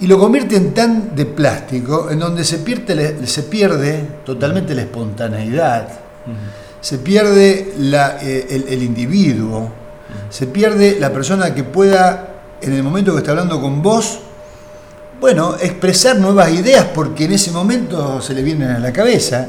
Y 0.00 0.06
lo 0.06 0.18
convierten 0.18 0.74
tan 0.74 1.14
de 1.14 1.26
plástico 1.26 2.10
en 2.10 2.18
donde 2.18 2.44
se 2.44 2.58
pierde, 2.58 4.06
totalmente 4.24 4.74
la 4.74 4.82
espontaneidad, 4.82 5.88
se 6.80 6.98
pierde 6.98 7.74
eh, 8.22 8.64
el, 8.68 8.82
individuo, 8.82 9.70
se 10.30 10.46
pierde 10.46 10.98
la 10.98 11.12
persona 11.12 11.54
que 11.54 11.64
pueda, 11.64 12.40
en 12.62 12.72
el 12.72 12.82
momento 12.82 13.12
que 13.12 13.18
está 13.18 13.32
hablando 13.32 13.60
con 13.60 13.82
vos, 13.82 14.20
bueno, 15.20 15.54
expresar 15.60 16.18
nuevas 16.18 16.50
ideas 16.50 16.86
porque 16.94 17.24
en 17.24 17.32
ese 17.32 17.50
momento 17.52 18.22
se 18.22 18.32
le 18.32 18.42
vienen 18.42 18.70
a 18.70 18.78
la 18.78 18.92
cabeza. 18.92 19.48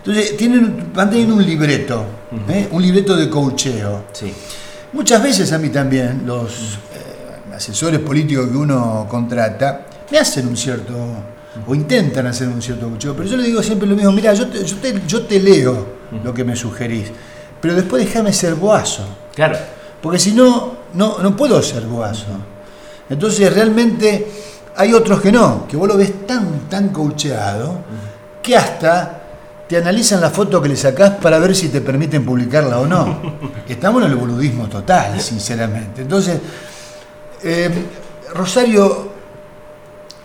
Entonces, 0.00 0.34
tienen, 0.36 0.90
van 0.94 1.10
teniendo 1.10 1.34
un 1.34 1.44
libreto, 1.44 2.04
¿eh? 2.48 2.68
un 2.70 2.80
libreto 2.80 3.14
de 3.16 3.28
coacheo. 3.28 4.04
Sí. 4.12 4.32
Muchas 4.94 5.22
veces 5.22 5.52
a 5.52 5.58
mí 5.58 5.68
también, 5.68 6.22
los 6.24 6.78
eh, 6.94 7.54
asesores 7.54 8.00
políticos 8.00 8.48
que 8.48 8.56
uno 8.56 9.06
contrata, 9.10 9.86
me 10.10 10.18
hacen 10.18 10.48
un 10.48 10.56
cierto, 10.56 10.94
o 11.66 11.74
intentan 11.74 12.26
hacer 12.26 12.48
un 12.48 12.62
cierto 12.62 12.88
coacheo, 12.88 13.14
pero 13.14 13.28
yo 13.28 13.36
le 13.36 13.42
digo 13.42 13.62
siempre 13.62 13.86
lo 13.86 13.94
mismo, 13.94 14.10
mira, 14.12 14.32
yo 14.32 14.48
te, 14.48 14.64
yo 15.06 15.22
te, 15.26 15.38
leo 15.38 15.86
lo 16.24 16.32
que 16.32 16.44
me 16.44 16.56
sugerís, 16.56 17.12
pero 17.60 17.74
después 17.74 18.02
déjame 18.02 18.32
ser 18.32 18.54
boazo. 18.54 19.04
Claro. 19.34 19.58
Porque 20.00 20.18
si 20.18 20.32
no, 20.32 20.76
no, 20.94 21.18
no 21.18 21.36
puedo 21.36 21.62
ser 21.62 21.82
boazo. 21.82 22.24
Entonces, 23.10 23.52
realmente 23.52 24.26
hay 24.76 24.94
otros 24.94 25.20
que 25.20 25.30
no, 25.30 25.66
que 25.68 25.76
vos 25.76 25.86
lo 25.86 25.98
ves 25.98 26.26
tan, 26.26 26.70
tan 26.70 26.88
coacheado, 26.88 27.80
que 28.42 28.56
hasta 28.56 29.19
te 29.70 29.76
analizan 29.76 30.20
la 30.20 30.30
foto 30.30 30.60
que 30.60 30.68
le 30.68 30.74
sacás 30.74 31.10
para 31.10 31.38
ver 31.38 31.54
si 31.54 31.68
te 31.68 31.80
permiten 31.80 32.24
publicarla 32.24 32.80
o 32.80 32.88
no. 32.88 33.20
Estamos 33.68 34.02
en 34.02 34.10
el 34.10 34.16
boludismo 34.16 34.68
total, 34.68 35.20
sinceramente. 35.20 36.02
Entonces, 36.02 36.40
eh, 37.44 37.70
Rosario 38.34 39.12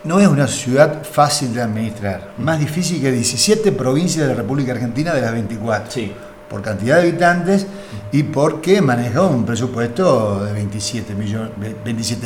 no 0.03 0.19
es 0.19 0.27
una 0.27 0.47
ciudad 0.47 1.03
fácil 1.03 1.53
de 1.53 1.61
administrar, 1.61 2.31
más 2.39 2.59
difícil 2.59 2.99
que 2.99 3.11
17 3.11 3.71
provincias 3.73 4.27
de 4.27 4.33
la 4.33 4.41
República 4.41 4.71
Argentina 4.71 5.13
de 5.13 5.21
las 5.21 5.31
24. 5.31 5.91
Sí. 5.91 6.11
Por 6.49 6.63
cantidad 6.63 6.95
de 6.95 7.09
habitantes 7.09 7.67
y 8.11 8.23
porque 8.23 8.81
maneja 8.81 9.21
un 9.21 9.45
presupuesto 9.45 10.43
de 10.43 10.53
27 10.53 11.13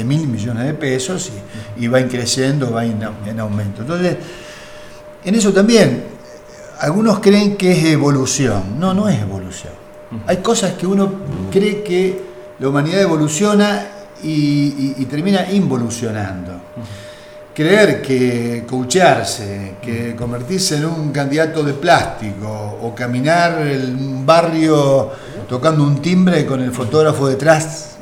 mil 0.03 0.27
millones 0.27 0.65
de 0.65 0.73
pesos 0.73 1.31
y, 1.77 1.87
va 1.87 2.01
creciendo, 2.03 2.71
va 2.71 2.85
en 2.85 3.39
aumento. 3.39 3.81
Entonces, 3.81 4.15
en 5.25 5.35
eso 5.35 5.51
también, 5.51 6.18
algunos 6.79 7.19
creen 7.19 7.57
que 7.57 7.71
es 7.71 7.85
evolución. 7.85 8.79
No, 8.79 8.93
no 8.93 9.07
es 9.09 9.21
evolución. 9.21 9.73
Hay 10.25 10.37
cosas 10.37 10.73
que 10.73 10.87
uno 10.87 11.11
cree 11.51 11.83
que 11.83 12.21
la 12.59 12.69
humanidad 12.69 13.01
evoluciona 13.01 13.85
y, 14.23 15.05
termina 15.05 15.51
involucionando. 15.51 16.53
Creer 17.53 18.01
que 18.01 18.65
coacharse, 18.67 19.75
que 19.81 20.15
convertirse 20.15 20.77
en 20.77 20.85
un 20.85 21.11
candidato 21.11 21.61
de 21.61 21.73
plástico 21.73 22.79
o 22.81 22.95
caminar 22.95 23.67
en 23.67 23.95
un 23.95 24.25
barrio 24.25 25.11
tocando 25.47 25.83
un 25.83 26.01
timbre 26.01 26.45
con 26.45 26.61
el 26.61 26.71
fotógrafo 26.71 27.27
detrás, 27.27 27.97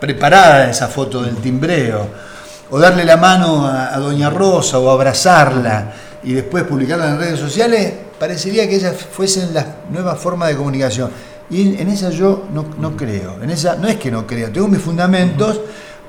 preparada 0.00 0.68
esa 0.68 0.88
foto 0.88 1.22
del 1.22 1.36
timbreo, 1.36 2.08
o 2.70 2.78
darle 2.78 3.04
la 3.04 3.16
mano 3.16 3.66
a, 3.66 3.94
a 3.94 3.98
Doña 3.98 4.30
Rosa 4.30 4.78
o 4.78 4.90
abrazarla 4.90 5.92
y 6.22 6.32
después 6.34 6.64
publicarla 6.64 7.10
en 7.10 7.18
redes 7.18 7.38
sociales, 7.38 7.92
parecería 8.18 8.68
que 8.68 8.76
esas 8.76 8.96
fuesen 8.96 9.54
las 9.54 9.66
nuevas 9.90 10.18
formas 10.18 10.50
de 10.50 10.56
comunicación. 10.56 11.10
Y 11.48 11.80
en 11.80 11.88
esa 11.88 12.10
yo 12.10 12.44
no, 12.52 12.96
creo. 12.96 13.42
En 13.42 13.50
esa 13.50 13.76
no 13.76 13.88
es 13.88 13.96
que 13.96 14.10
no 14.10 14.26
creo, 14.26 14.50
tengo 14.50 14.68
mis 14.68 14.80
fundamentos 14.80 15.60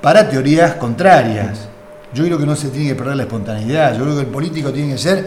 para 0.01 0.29
teorías 0.29 0.75
contrarias. 0.75 1.67
Yo 2.13 2.25
creo 2.25 2.37
que 2.37 2.45
no 2.45 2.55
se 2.55 2.69
tiene 2.69 2.89
que 2.89 2.95
perder 2.95 3.15
la 3.15 3.23
espontaneidad. 3.23 3.97
Yo 3.97 4.03
creo 4.03 4.15
que 4.15 4.21
el 4.21 4.27
político 4.27 4.71
tiene 4.71 4.93
que 4.93 4.97
ser 4.97 5.25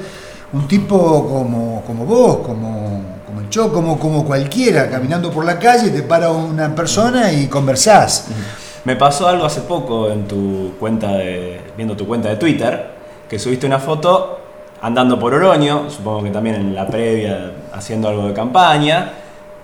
un 0.52 0.68
tipo 0.68 1.26
como, 1.26 1.82
como 1.84 2.04
vos, 2.04 2.38
como, 2.46 3.02
como 3.26 3.40
el 3.40 3.48
yo, 3.48 3.72
como, 3.72 3.98
como 3.98 4.24
cualquiera, 4.24 4.88
caminando 4.88 5.30
por 5.30 5.44
la 5.44 5.58
calle, 5.58 5.90
te 5.90 6.02
para 6.02 6.30
una 6.30 6.72
persona 6.74 7.32
y 7.32 7.48
conversás. 7.48 8.26
Me 8.84 8.96
pasó 8.96 9.26
algo 9.26 9.46
hace 9.46 9.62
poco 9.62 10.10
en 10.10 10.28
tu 10.28 10.74
cuenta 10.78 11.12
de, 11.12 11.60
viendo 11.74 11.96
tu 11.96 12.06
cuenta 12.06 12.28
de 12.28 12.36
Twitter, 12.36 12.90
que 13.28 13.38
subiste 13.38 13.66
una 13.66 13.78
foto 13.78 14.43
andando 14.80 15.18
por 15.18 15.34
Oroño, 15.34 15.90
supongo 15.90 16.24
que 16.24 16.30
también 16.30 16.56
en 16.56 16.74
la 16.74 16.86
previa 16.86 17.52
haciendo 17.72 18.08
algo 18.08 18.26
de 18.26 18.34
campaña, 18.34 19.12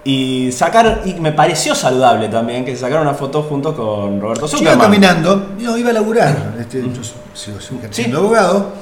y 0.03 0.51
sacar, 0.53 1.03
y 1.05 1.15
me 1.15 1.33
pareció 1.33 1.75
saludable 1.75 2.29
también 2.29 2.65
que 2.65 2.75
sacaron 2.75 3.07
una 3.07 3.15
foto 3.15 3.43
junto 3.43 3.77
con 3.77 4.19
Roberto 4.19 4.49
Zuckerman. 4.49 4.75
Iba 4.75 4.85
caminando, 4.85 5.47
no, 5.59 5.77
iba 5.77 5.91
a 5.91 5.93
laburar, 5.93 6.55
este, 6.59 6.83
yo 6.83 7.03
sigo, 7.35 7.59
siendo 7.91 8.19
abogado, 8.19 8.73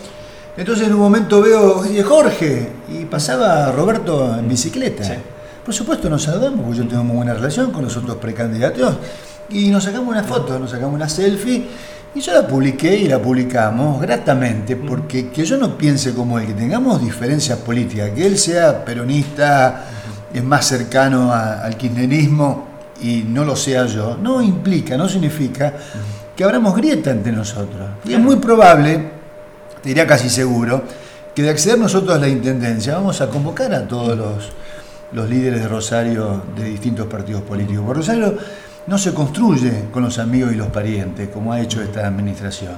entonces 0.57 0.87
en 0.87 0.95
un 0.95 1.01
momento 1.01 1.43
veo, 1.43 1.81
oye 1.81 2.03
Jorge, 2.05 2.71
y 2.89 3.05
pasaba 3.07 3.73
Roberto 3.73 4.37
en 4.39 4.49
bicicleta. 4.49 5.05
Por 5.65 5.75
supuesto 5.75 6.09
nos 6.09 6.23
saludamos, 6.23 6.61
porque 6.61 6.79
yo 6.79 6.89
tengo 6.89 7.03
muy 7.03 7.17
buena 7.17 7.35
relación 7.35 7.73
con 7.73 7.85
los 7.85 7.97
otros 7.97 8.17
precandidatos, 8.19 8.95
y 9.51 9.71
nos 9.71 9.83
sacamos 9.85 10.09
una 10.09 10.23
foto, 10.23 10.59
nos 10.59 10.71
sacamos 10.71 10.95
una 10.95 11.09
selfie, 11.09 11.67
y 12.15 12.21
yo 12.21 12.33
la 12.33 12.47
publiqué 12.47 12.97
y 12.97 13.09
la 13.09 13.21
publicamos 13.21 14.01
gratamente, 14.01 14.77
porque 14.77 15.29
que 15.29 15.45
yo 15.45 15.57
no 15.57 15.77
piense 15.77 16.15
como 16.15 16.39
él, 16.39 16.47
que 16.47 16.55
tengamos 16.55 17.01
diferencias 17.01 17.59
políticas, 17.59 18.11
que 18.11 18.27
él 18.27 18.39
sea 18.39 18.85
peronista, 18.85 19.85
es 20.33 20.43
más 20.43 20.67
cercano 20.67 21.33
al 21.33 21.77
kirchnerismo 21.77 22.67
y 23.03 23.25
no 23.29 23.45
lo 23.45 23.55
sea 23.57 23.87
yo, 23.87 24.17
no 24.21 24.43
implica, 24.43 24.97
no 24.97 25.09
significa 25.09 25.75
que 26.35 26.45
abramos 26.45 26.75
grieta 26.77 27.11
entre 27.11 27.33
nosotros. 27.33 27.89
Y 28.05 28.15
es 28.15 28.21
muy 28.21 28.37
probable, 28.37 29.11
te 29.83 29.91
diría 29.91 30.07
casi 30.07 30.29
seguro, 30.29 30.83
que 31.35 31.43
de 31.43 31.51
acceder 31.51 31.79
nosotros 31.79 32.17
a 32.17 32.19
la 32.19 32.29
intendencia 32.29 32.95
vamos 32.95 33.21
a 33.21 33.29
convocar 33.29 33.73
a 33.73 33.87
todos 33.87 34.17
los, 34.17 34.51
los 35.13 35.29
líderes 35.29 35.63
de 35.63 35.69
Rosario 35.69 36.43
de 36.57 36.65
distintos 36.65 37.07
partidos 37.07 37.43
políticos. 37.43 37.85
Por 37.85 37.97
Rosario 37.97 38.37
no 38.89 38.97
se 38.97 39.13
construye 39.13 39.85
con 39.93 40.03
los 40.03 40.19
amigos 40.19 40.51
y 40.51 40.57
los 40.57 40.69
parientes, 40.69 41.29
como 41.29 41.53
ha 41.53 41.61
hecho 41.61 41.83
esta 41.83 42.07
administración. 42.07 42.73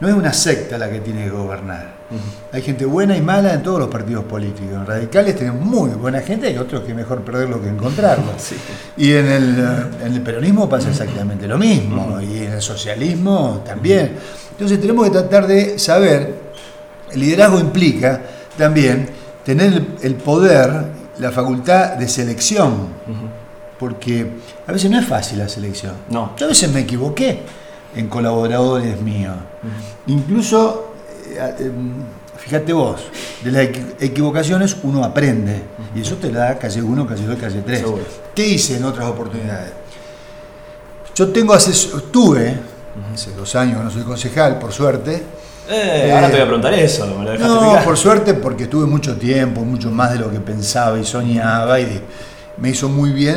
No 0.00 0.08
es 0.08 0.14
una 0.14 0.32
secta 0.32 0.78
la 0.78 0.88
que 0.88 1.00
tiene 1.00 1.24
que 1.24 1.30
gobernar. 1.30 1.98
Hay 2.52 2.62
gente 2.62 2.84
buena 2.84 3.16
y 3.16 3.20
mala 3.20 3.52
en 3.54 3.62
todos 3.64 3.80
los 3.80 3.88
partidos 3.88 4.24
políticos. 4.24 4.86
Radicales 4.86 5.34
tienen 5.34 5.58
muy 5.58 5.90
buena 5.90 6.20
gente, 6.20 6.46
hay 6.46 6.56
otros 6.56 6.84
que 6.84 6.92
es 6.92 6.96
mejor 6.96 7.22
perderlo 7.22 7.60
que 7.60 7.68
encontrarlo. 7.68 8.32
Y 8.96 9.12
en 9.12 9.26
el, 9.26 10.22
peronismo 10.22 10.68
pasa 10.68 10.90
exactamente 10.90 11.48
lo 11.48 11.58
mismo, 11.58 12.20
y 12.20 12.44
en 12.44 12.52
el 12.52 12.62
socialismo 12.62 13.62
también. 13.66 14.12
Entonces 14.52 14.80
tenemos 14.80 15.06
que 15.06 15.10
tratar 15.10 15.48
de 15.48 15.76
saber, 15.78 16.34
el 17.12 17.20
liderazgo 17.20 17.58
implica 17.58 18.22
también 18.56 19.08
tener 19.44 19.84
el 20.02 20.14
poder, 20.14 20.84
la 21.18 21.32
facultad 21.32 21.94
de 21.96 22.08
selección 22.08 22.88
porque 23.78 24.30
a 24.66 24.72
veces 24.72 24.90
no 24.90 24.98
es 24.98 25.06
fácil 25.06 25.38
la 25.38 25.48
selección. 25.48 25.94
No. 26.10 26.32
Yo 26.36 26.46
a 26.46 26.48
veces 26.48 26.70
me 26.72 26.80
equivoqué 26.80 27.42
en 27.94 28.08
colaboradores 28.08 29.00
míos. 29.00 29.36
Incluso, 30.06 30.92
eh, 31.30 31.54
em, 31.60 31.92
fíjate 32.36 32.72
vos, 32.72 33.02
de 33.42 33.52
las 33.52 33.68
equivocaciones 34.00 34.76
uno 34.82 35.04
aprende. 35.04 35.62
Y 35.94 36.00
eso 36.00 36.16
te 36.16 36.30
da 36.30 36.58
calle 36.58 36.82
1, 36.82 37.06
calle 37.06 37.26
2, 37.26 37.38
calle 37.38 37.62
3. 37.62 37.84
¿Qué 38.34 38.46
hice 38.46 38.76
en 38.76 38.84
otras 38.84 39.06
oportunidades? 39.06 39.72
Yo 41.14 41.28
tengo 41.28 41.56
tuve, 42.12 42.54
hace 43.12 43.32
dos 43.32 43.54
años 43.56 43.82
no 43.82 43.90
soy 43.90 44.02
concejal, 44.02 44.58
por 44.58 44.72
suerte. 44.72 45.20
Eh, 45.68 46.10
ahora 46.14 46.28
te 46.28 46.34
voy 46.34 46.42
a 46.42 46.46
preguntar 46.46 46.74
eso, 46.74 47.06
me 47.06 47.24
lo 47.24 47.38
No, 47.38 47.84
por 47.84 47.96
suerte 47.96 48.34
porque 48.34 48.68
tuve 48.68 48.86
mucho 48.86 49.16
tiempo, 49.16 49.62
mucho 49.62 49.90
más 49.90 50.12
de 50.12 50.20
lo 50.20 50.30
que 50.30 50.40
pensaba 50.40 50.98
y 50.98 51.04
soñaba. 51.04 51.80
Y 51.80 52.00
me 52.60 52.70
hizo 52.70 52.88
muy 52.88 53.12
bien 53.12 53.36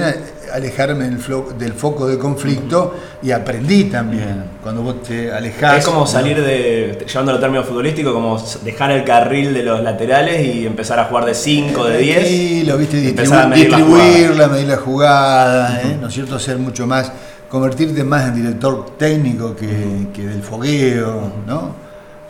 alejarme 0.51 1.05
del, 1.05 1.73
foco 1.73 2.07
de 2.07 2.17
conflicto 2.17 2.95
y 3.21 3.31
aprendí 3.31 3.85
también. 3.85 4.43
Cuando 4.61 4.81
vos 4.81 5.03
te 5.03 5.31
alejás. 5.31 5.79
Es 5.79 5.85
como 5.85 6.07
salir 6.07 6.41
de, 6.41 7.05
llevando 7.07 7.33
el 7.33 7.39
término 7.39 7.63
futbolístico, 7.63 8.13
como 8.13 8.43
dejar 8.63 8.91
el 8.91 9.03
carril 9.03 9.53
de 9.53 9.63
los 9.63 9.81
laterales 9.81 10.45
y 10.45 10.65
empezar 10.65 10.99
a 10.99 11.05
jugar 11.05 11.25
de 11.25 11.35
5, 11.35 11.85
de 11.85 11.97
10. 11.97 12.27
Sí, 12.27 12.63
lo 12.63 12.77
viste, 12.77 12.97
distribuirla, 12.97 14.47
medir 14.47 14.67
la 14.67 14.77
jugada, 14.77 15.81
¿eh? 15.81 15.97
¿no 15.99 16.07
es 16.07 16.13
cierto? 16.13 16.39
Ser 16.39 16.57
mucho 16.57 16.87
más, 16.87 17.11
convertirte 17.47 18.03
más 18.03 18.27
en 18.29 18.35
director 18.35 18.97
técnico 18.97 19.55
que, 19.55 19.67
del 19.67 20.41
fogueo, 20.41 21.31
¿no? 21.45 21.75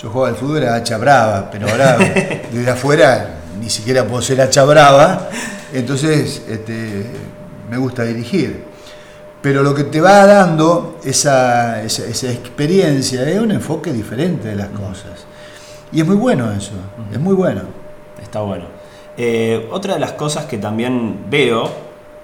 Yo 0.02 0.10
jugaba 0.10 0.30
al 0.30 0.36
fútbol 0.36 0.66
a 0.66 0.76
hacha 0.76 0.98
brava, 0.98 1.50
pero 1.52 1.70
ahora 1.70 1.98
desde 2.52 2.70
afuera 2.70 3.38
ni 3.60 3.70
siquiera 3.70 4.04
puedo 4.04 4.22
ser 4.22 4.42
hacha 4.42 4.64
brava 4.64 5.30
entonces, 5.74 6.44
este, 6.50 7.06
me 7.70 7.78
gusta 7.78 8.04
dirigir. 8.04 8.64
Pero 9.42 9.64
lo 9.64 9.74
que 9.74 9.86
te 9.86 10.00
va 10.00 10.26
dando 10.26 11.00
esa, 11.04 11.84
experiencia 11.84 13.28
es 13.28 13.40
un 13.40 13.52
enfoque 13.52 13.92
diferente 13.92 14.50
de 14.50 14.56
las 14.56 14.70
cosas. 14.70 15.26
Y 15.92 16.02
es 16.02 16.06
muy 16.06 16.16
bueno 16.16 16.52
eso, 16.52 16.74
es 17.12 17.20
muy 17.20 17.34
bueno. 17.34 17.62
Está 18.22 18.42
bueno. 18.42 18.66
Eh, 19.18 19.68
otra 19.72 19.96
de 19.96 20.00
las 20.00 20.14
cosas 20.14 20.46
que 20.46 20.58
también 20.58 21.26
veo 21.30 21.70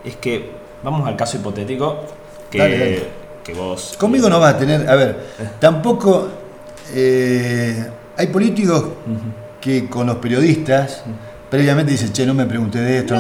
es 0.06 0.16
que, 0.18 0.52
vamos 0.84 1.08
al 1.08 1.16
caso 1.16 1.38
hipotético, 1.38 2.04
que, 2.52 3.04
vos... 3.56 3.96
Conmigo 3.98 4.30
no 4.30 4.40
vas 4.40 4.56
a 4.56 4.58
tener, 4.58 4.88
a 4.88 4.96
ver, 4.96 5.10
eh. 5.40 5.50
tampoco 5.60 6.28
eh, 6.94 7.90
hay 8.16 8.28
políticos 8.28 8.86
que 9.60 9.90
con 9.90 10.08
los 10.08 10.18
periodistas 10.18 11.04
previamente 11.50 11.92
dice, 11.92 12.12
che, 12.12 12.26
no 12.26 12.34
me 12.34 12.46
pregunté 12.46 12.80
de 12.80 13.00
esto. 13.00 13.16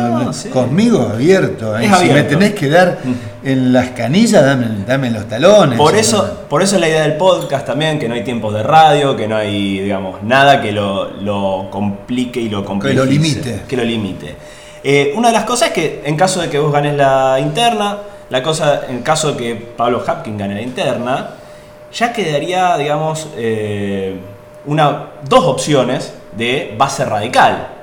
Conmigo 0.51 1.01
abierto. 1.01 1.77
¿eh? 1.77 1.89
Si 1.99 2.09
me 2.09 2.23
tenés 2.23 2.53
que 2.53 2.69
dar 2.69 2.99
en 3.43 3.71
las 3.71 3.89
canillas, 3.89 4.43
dame, 4.43 4.67
dame 4.85 5.11
los 5.11 5.27
talones. 5.27 5.77
Por 5.77 5.95
eso, 5.95 6.45
por 6.49 6.61
eso 6.61 6.77
la 6.77 6.89
idea 6.89 7.03
del 7.03 7.15
podcast 7.15 7.65
también, 7.65 7.99
que 7.99 8.09
no 8.09 8.15
hay 8.15 8.23
tiempos 8.23 8.53
de 8.53 8.63
radio, 8.63 9.15
que 9.15 9.27
no 9.27 9.37
hay, 9.37 9.79
digamos, 9.79 10.23
nada 10.23 10.61
que 10.61 10.71
lo, 10.71 11.69
complique 11.71 12.39
y 12.39 12.49
lo 12.49 12.65
complique. 12.65 12.95
Que 12.95 12.99
lo 12.99 13.05
limite. 13.05 13.61
Que 13.67 13.77
lo 13.77 13.83
limite. 13.83 14.35
Eh, 14.83 15.13
una 15.15 15.29
de 15.29 15.33
las 15.33 15.45
cosas 15.45 15.69
es 15.69 15.73
que 15.73 16.01
en 16.05 16.15
caso 16.15 16.41
de 16.41 16.49
que 16.49 16.59
vos 16.59 16.71
ganes 16.71 16.95
la 16.95 17.37
interna, 17.39 17.97
la 18.29 18.43
cosa, 18.43 18.81
en 18.89 19.01
caso 19.01 19.33
de 19.33 19.37
que 19.37 19.55
Pablo 19.55 20.03
Hapkin 20.05 20.37
gane 20.37 20.55
la 20.55 20.61
interna, 20.61 21.29
ya 21.93 22.11
quedaría, 22.11 22.77
digamos, 22.77 23.27
eh, 23.37 24.17
una, 24.65 25.07
dos 25.27 25.45
opciones 25.45 26.13
de 26.37 26.75
base 26.77 27.05
radical 27.05 27.76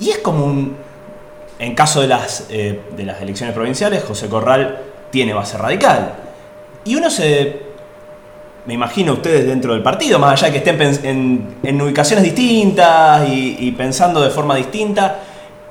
y 0.00 0.10
es 0.10 0.18
como 0.18 0.44
un. 0.44 0.76
En 1.58 1.74
caso 1.74 2.00
de 2.00 2.08
las, 2.08 2.46
eh, 2.50 2.80
de 2.96 3.04
las 3.04 3.22
elecciones 3.22 3.54
provinciales, 3.54 4.02
José 4.02 4.28
Corral 4.28 4.78
tiene 5.10 5.32
base 5.32 5.56
radical. 5.56 6.14
Y 6.84 6.96
uno 6.96 7.10
se. 7.10 7.62
Me 8.66 8.74
imagino 8.74 9.12
ustedes 9.12 9.46
dentro 9.46 9.74
del 9.74 9.82
partido, 9.82 10.18
más 10.18 10.32
allá 10.32 10.50
de 10.50 10.52
que 10.60 10.70
estén 10.70 11.54
en, 11.62 11.82
ubicaciones 11.82 12.24
distintas 12.24 13.28
y, 13.28 13.70
pensando 13.72 14.22
de 14.22 14.30
forma 14.30 14.56
distinta, 14.56 15.20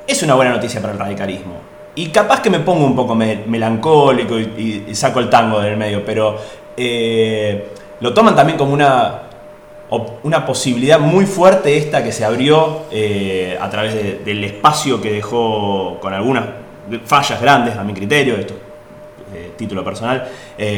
es 0.05 0.21
una 0.21 0.35
buena 0.35 0.51
noticia 0.51 0.79
para 0.79 0.93
el 0.93 0.99
radicalismo. 0.99 1.55
Y 1.95 2.09
capaz 2.09 2.41
que 2.41 2.51
me 2.51 2.59
pongo 2.59 2.85
un 2.85 2.95
poco 2.95 3.15
melancólico 3.15 4.37
y, 4.37 4.93
saco 4.93 5.19
el 5.19 5.29
tango 5.29 5.59
del 5.59 5.75
medio, 5.75 6.05
pero 6.05 6.37
eh, 6.77 7.67
lo 7.99 8.13
toman 8.13 8.35
también 8.35 8.59
como 8.59 8.73
una, 8.73 9.23
una 10.23 10.45
posibilidad 10.45 10.99
muy 10.99 11.25
fuerte 11.25 11.77
esta 11.77 12.03
que 12.03 12.11
se 12.11 12.25
abrió 12.25 12.83
eh, 12.91 13.57
a 13.59 13.69
través 13.69 14.25
del 14.25 14.43
espacio 14.43 15.01
que 15.01 15.11
dejó 15.11 15.99
con 16.01 16.13
algunas 16.13 16.45
fallas 17.05 17.41
grandes 17.41 17.75
a 17.75 17.83
mi 17.83 17.93
criterio, 17.93 18.35
esto 18.35 18.55
eh, 19.33 19.51
título 19.57 19.83
personal, 19.83 20.27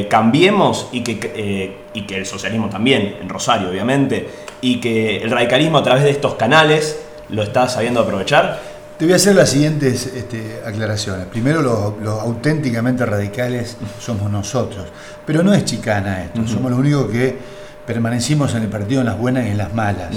cambiemos 0.10 0.90
y 0.92 1.02
que, 1.02 1.76
y 1.94 2.02
que 2.02 2.18
el 2.18 2.26
socialismo 2.26 2.70
también, 2.70 3.18
en 3.22 3.28
Rosario 3.28 3.70
obviamente, 3.70 4.28
y 4.62 4.80
que 4.80 5.18
el 5.18 5.32
radicalismo 5.32 5.78
a 5.78 5.84
través 5.84 6.04
de 6.04 6.12
estos 6.12 6.36
canales 6.36 7.02
lo 7.30 7.44
está 7.44 7.68
sabiendo 7.68 8.02
aprovechar 8.02 8.60
te 8.98 9.04
voy 9.04 9.12
a 9.12 9.18
hacer 9.18 9.36
las 9.36 9.50
siguientes 9.50 10.08
este, 10.08 10.62
aclaraciones. 10.66 11.26
Primero, 11.26 11.62
los, 11.62 12.22
auténticamente 12.22 13.06
radicales 13.06 13.76
somos 14.00 14.32
nosotros. 14.32 14.86
Pero 15.26 15.44
no 15.44 15.54
es 15.54 15.66
chicana 15.66 16.24
esto. 16.24 16.48
Somos 16.48 16.72
los 16.72 16.80
únicos 16.80 17.12
que 17.12 17.36
permanecimos 17.86 18.54
en 18.56 18.64
el 18.64 18.70
partido 18.70 19.02
en 19.02 19.08
las 19.08 19.18
buenas 19.18 19.46
y 19.46 19.50
en 19.50 19.58
las 19.58 19.74
malas. 19.74 20.10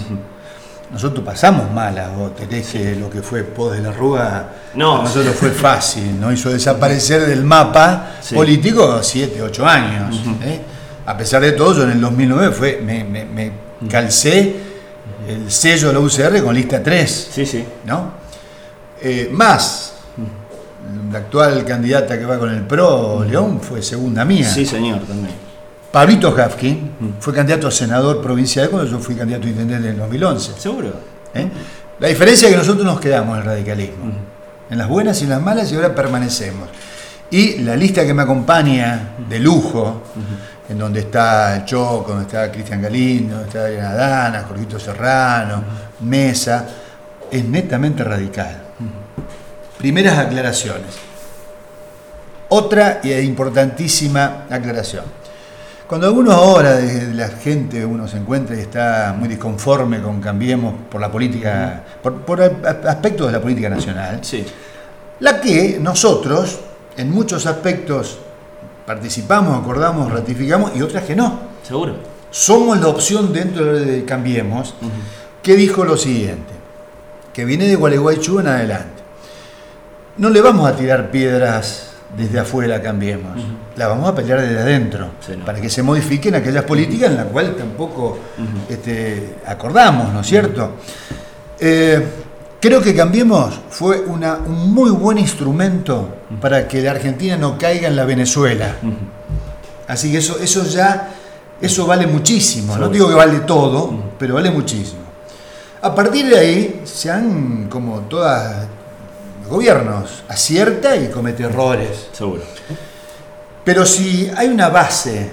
Nosotros 0.90 1.24
pasamos 1.24 1.70
malas, 1.70 2.14
vos 2.16 2.34
tenés 2.34 2.68
que 2.68 2.96
lo 2.96 3.10
que 3.10 3.20
fue 3.20 3.42
Pos 3.42 3.72
de 3.72 3.82
la 3.82 3.92
Rúa, 3.92 4.48
no. 4.74 5.02
nosotros 5.02 5.34
fue 5.34 5.50
fácil, 5.50 6.18
¿no? 6.18 6.32
Hizo 6.32 6.50
desaparecer 6.50 7.26
del 7.26 7.44
mapa 7.44 8.12
político 8.34 9.02
7, 9.02 9.42
8 9.42 9.66
años. 9.66 10.16
¿eh? 10.42 10.60
A 11.04 11.16
pesar 11.16 11.42
de 11.42 11.52
todo, 11.52 11.74
yo 11.74 11.82
en 11.82 11.90
el 11.90 12.00
2009 12.00 12.52
fue, 12.52 12.80
me, 12.82 13.04
me 13.04 13.52
calcé 13.90 14.56
el 15.28 15.50
sello 15.50 15.88
de 15.88 15.94
la 15.94 16.00
UCR 16.00 16.42
con 16.42 16.54
lista 16.54 16.82
3. 16.82 17.28
Sí, 17.32 17.44
sí. 17.44 17.64
¿No? 17.84 18.12
Eh, 19.00 19.28
más, 19.30 19.94
la 21.12 21.18
actual 21.18 21.64
candidata 21.64 22.18
que 22.18 22.24
va 22.24 22.38
con 22.38 22.50
el 22.50 22.62
PRO, 22.62 23.24
León, 23.24 23.60
fue 23.60 23.82
segunda 23.82 24.24
mía. 24.24 24.48
Sí, 24.48 24.64
señor, 24.64 25.00
también. 25.00 25.47
Pablito 25.90 26.34
Hafkin 26.36 27.16
fue 27.18 27.32
candidato 27.32 27.68
a 27.68 27.70
senador 27.70 28.20
provincial 28.20 28.68
cuando 28.68 28.90
yo 28.90 28.98
fui 28.98 29.14
candidato 29.14 29.46
a 29.46 29.50
intendente 29.50 29.88
en 29.88 29.94
el 29.94 29.98
2011. 29.98 30.52
¿Seguro? 30.58 30.92
¿Eh? 31.34 31.48
La 31.98 32.08
diferencia 32.08 32.48
es 32.48 32.54
que 32.54 32.58
nosotros 32.58 32.84
nos 32.84 33.00
quedamos 33.00 33.36
en 33.36 33.42
el 33.42 33.46
radicalismo. 33.46 34.12
En 34.70 34.78
las 34.78 34.86
buenas 34.86 35.20
y 35.20 35.24
en 35.24 35.30
las 35.30 35.42
malas 35.42 35.72
y 35.72 35.76
ahora 35.76 35.94
permanecemos. 35.94 36.68
Y 37.30 37.58
la 37.58 37.74
lista 37.74 38.06
que 38.06 38.12
me 38.12 38.22
acompaña 38.22 39.14
de 39.28 39.38
lujo, 39.38 40.02
en 40.68 40.78
donde 40.78 41.00
está 41.00 41.64
Choco, 41.64 42.12
donde 42.12 42.24
está 42.24 42.50
Cristian 42.50 42.82
Galindo, 42.82 43.34
donde 43.34 43.48
está 43.48 43.60
Adriana 43.60 43.94
Dana, 43.94 44.44
Jorgito 44.46 44.78
Serrano, 44.78 45.62
Mesa, 46.00 46.66
es 47.30 47.44
netamente 47.44 48.04
radical. 48.04 48.62
Primeras 49.78 50.18
aclaraciones. 50.18 50.96
Otra 52.50 53.00
y 53.02 53.12
importantísima 53.12 54.44
aclaración. 54.48 55.04
Cuando 55.88 56.06
algunos 56.06 56.34
ahora 56.34 56.76
de 56.76 57.14
la 57.14 57.28
gente 57.28 57.82
uno 57.82 58.06
se 58.06 58.18
encuentra 58.18 58.54
y 58.54 58.60
está 58.60 59.16
muy 59.18 59.26
disconforme 59.26 60.02
con 60.02 60.20
Cambiemos 60.20 60.74
por 60.90 61.00
la 61.00 61.10
política, 61.10 61.82
por, 62.02 62.42
aspectos 62.86 63.28
de 63.28 63.32
la 63.32 63.40
política 63.40 63.70
nacional, 63.70 64.18
sí. 64.20 64.44
la 65.20 65.40
que 65.40 65.78
nosotros 65.80 66.58
en 66.94 67.10
muchos 67.10 67.46
aspectos 67.46 68.18
participamos, 68.84 69.58
acordamos, 69.58 70.12
ratificamos 70.12 70.76
y 70.76 70.82
otras 70.82 71.04
que 71.04 71.16
no. 71.16 71.40
Seguro. 71.62 71.94
Somos 72.30 72.78
la 72.78 72.88
opción 72.88 73.32
dentro 73.32 73.64
de 73.64 74.04
Cambiemos 74.04 74.74
que 75.42 75.56
dijo 75.56 75.86
lo 75.86 75.96
siguiente 75.96 76.52
que 77.32 77.46
viene 77.46 77.66
de 77.66 77.76
Gualeguaychú 77.76 78.40
en 78.40 78.48
adelante. 78.48 79.02
No 80.18 80.28
le 80.28 80.42
vamos 80.42 80.68
a 80.68 80.76
tirar 80.76 81.10
piedras 81.10 81.87
desde 82.16 82.40
afuera, 82.40 82.80
cambiemos. 82.80 83.38
La 83.76 83.86
vamos 83.88 84.08
a 84.08 84.14
pelear 84.14 84.40
desde 84.40 84.58
adentro, 84.58 85.08
para 85.44 85.60
que 85.60 85.68
se 85.68 85.82
modifiquen 85.82 86.34
aquellas 86.34 86.64
políticas 86.64 87.10
en 87.10 87.16
las 87.16 87.26
cuales 87.26 87.56
tampoco 87.56 88.18
este, 88.68 89.36
acordamos, 89.46 90.12
¿no 90.12 90.20
es 90.20 90.26
cierto? 90.26 90.72
Eh, 91.60 92.06
creo 92.60 92.80
que 92.80 92.94
Cambiemos 92.94 93.60
fue 93.70 94.00
una, 94.00 94.36
un 94.36 94.72
muy 94.72 94.90
buen 94.90 95.18
instrumento 95.18 96.16
para 96.40 96.66
que 96.66 96.82
la 96.82 96.92
Argentina 96.92 97.36
no 97.36 97.58
caiga 97.58 97.88
en 97.88 97.96
la 97.96 98.04
Venezuela. 98.04 98.76
Así 99.86 100.10
que 100.12 100.18
eso, 100.18 100.38
eso 100.38 100.64
ya, 100.64 101.10
eso 101.60 101.86
vale 101.86 102.06
muchísimo. 102.06 102.76
No 102.76 102.88
digo 102.88 103.08
que 103.08 103.14
vale 103.14 103.40
todo, 103.40 103.92
pero 104.18 104.34
vale 104.34 104.50
muchísimo. 104.50 105.00
A 105.80 105.94
partir 105.94 106.26
de 106.28 106.38
ahí 106.38 106.80
se 106.84 107.10
han, 107.10 107.68
como 107.68 108.00
todos 108.00 108.26
los 108.26 108.77
gobiernos, 109.48 110.24
acierta 110.28 110.96
y 110.96 111.08
comete 111.08 111.44
errores. 111.44 112.08
Seguro. 112.12 112.42
Pero 113.64 113.84
si 113.84 114.30
hay 114.36 114.48
una 114.48 114.68
base 114.68 115.30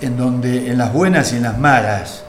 en 0.00 0.16
donde 0.16 0.70
en 0.70 0.78
las 0.78 0.92
buenas 0.92 1.32
y 1.32 1.36
en 1.36 1.44
las 1.44 1.58
malas 1.58 2.22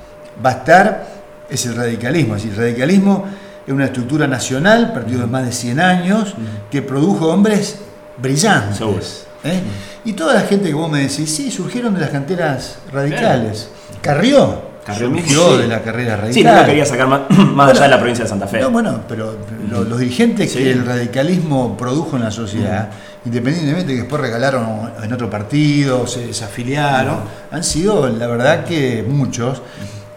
va 0.44 0.50
a 0.50 0.54
estar, 0.54 1.08
es 1.50 1.66
el 1.66 1.76
radicalismo. 1.76 2.36
Es 2.36 2.44
decir, 2.44 2.58
el 2.58 2.66
radicalismo 2.66 3.26
es 3.66 3.74
una 3.74 3.86
estructura 3.86 4.28
nacional, 4.28 4.94
partido 4.94 5.22
de 5.22 5.28
más 5.28 5.46
de 5.46 5.52
100 5.52 5.80
años, 5.80 6.36
que 6.70 6.82
produjo 6.82 7.28
hombres 7.28 7.80
brillantes. 8.18 9.26
¿eh? 9.44 9.62
Y 10.06 10.14
toda 10.14 10.34
la 10.34 10.42
gente 10.42 10.70
que 10.70 10.74
vos 10.74 10.92
me 10.92 11.02
decís, 11.02 11.34
sí, 11.34 11.52
surgieron 11.52 11.94
de 11.94 12.02
las 12.02 12.10
canteras 12.10 12.78
radicales. 12.92 13.70
Carrió, 14.02 14.71
surgió 14.98 15.58
de 15.58 15.68
la 15.68 15.82
carrera 15.82 16.16
radical. 16.18 16.34
Sí, 16.34 16.44
no 16.44 16.56
lo 16.56 16.66
quería 16.66 16.86
sacar 16.86 17.08
más, 17.54 17.72
allá 17.72 17.84
de 17.84 17.90
la 17.90 17.98
provincia 17.98 18.24
de 18.24 18.30
Santa 18.30 18.48
Fe. 18.48 18.62
No, 18.62 18.72
bueno, 18.72 19.02
pero 19.08 19.38
los, 19.70 20.00
dirigentes 20.00 20.54
que 20.54 20.72
el 20.72 20.86
radicalismo 20.86 21.78
produjo 21.78 22.18
en 22.18 22.24
la 22.24 22.32
sociedad, 22.32 22.90
independientemente 23.26 23.88
de 23.88 23.96
que 23.96 24.02
después 24.02 24.22
regalaron 24.22 24.92
en 25.02 25.14
otro 25.14 25.30
partido, 25.30 26.08
se 26.08 26.28
desafiliaron, 26.28 27.20
han 27.52 27.64
sido, 27.64 28.10
la 28.10 28.28
verdad, 28.28 28.66
que 28.66 29.06
muchos. 29.08 29.62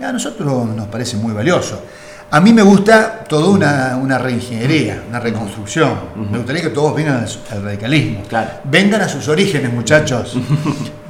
A 0.01 0.13
nosotros 0.13 0.67
nos 0.69 0.89
parece 0.89 1.17
muy 1.17 1.33
valioso. 1.33 1.81
A 2.31 2.41
mí 2.41 2.53
me 2.53 2.63
gusta 2.63 3.21
toda 3.29 3.49
una, 3.49 3.97
una 3.97 4.19
reingeniería, 4.19 5.05
una 5.09 5.21
reconstrucción. 5.21 5.93
Me 6.31 6.39
gustaría 6.39 6.63
que 6.63 6.71
todos 6.71 6.95
vengan 6.95 7.25
al, 7.51 7.63
radicalismo. 7.63 8.23
Claro. 8.29 8.51
Vengan 8.65 9.03
a 9.03 9.09
sus 9.09 9.29
orígenes, 9.29 9.73
muchachos. 9.73 10.37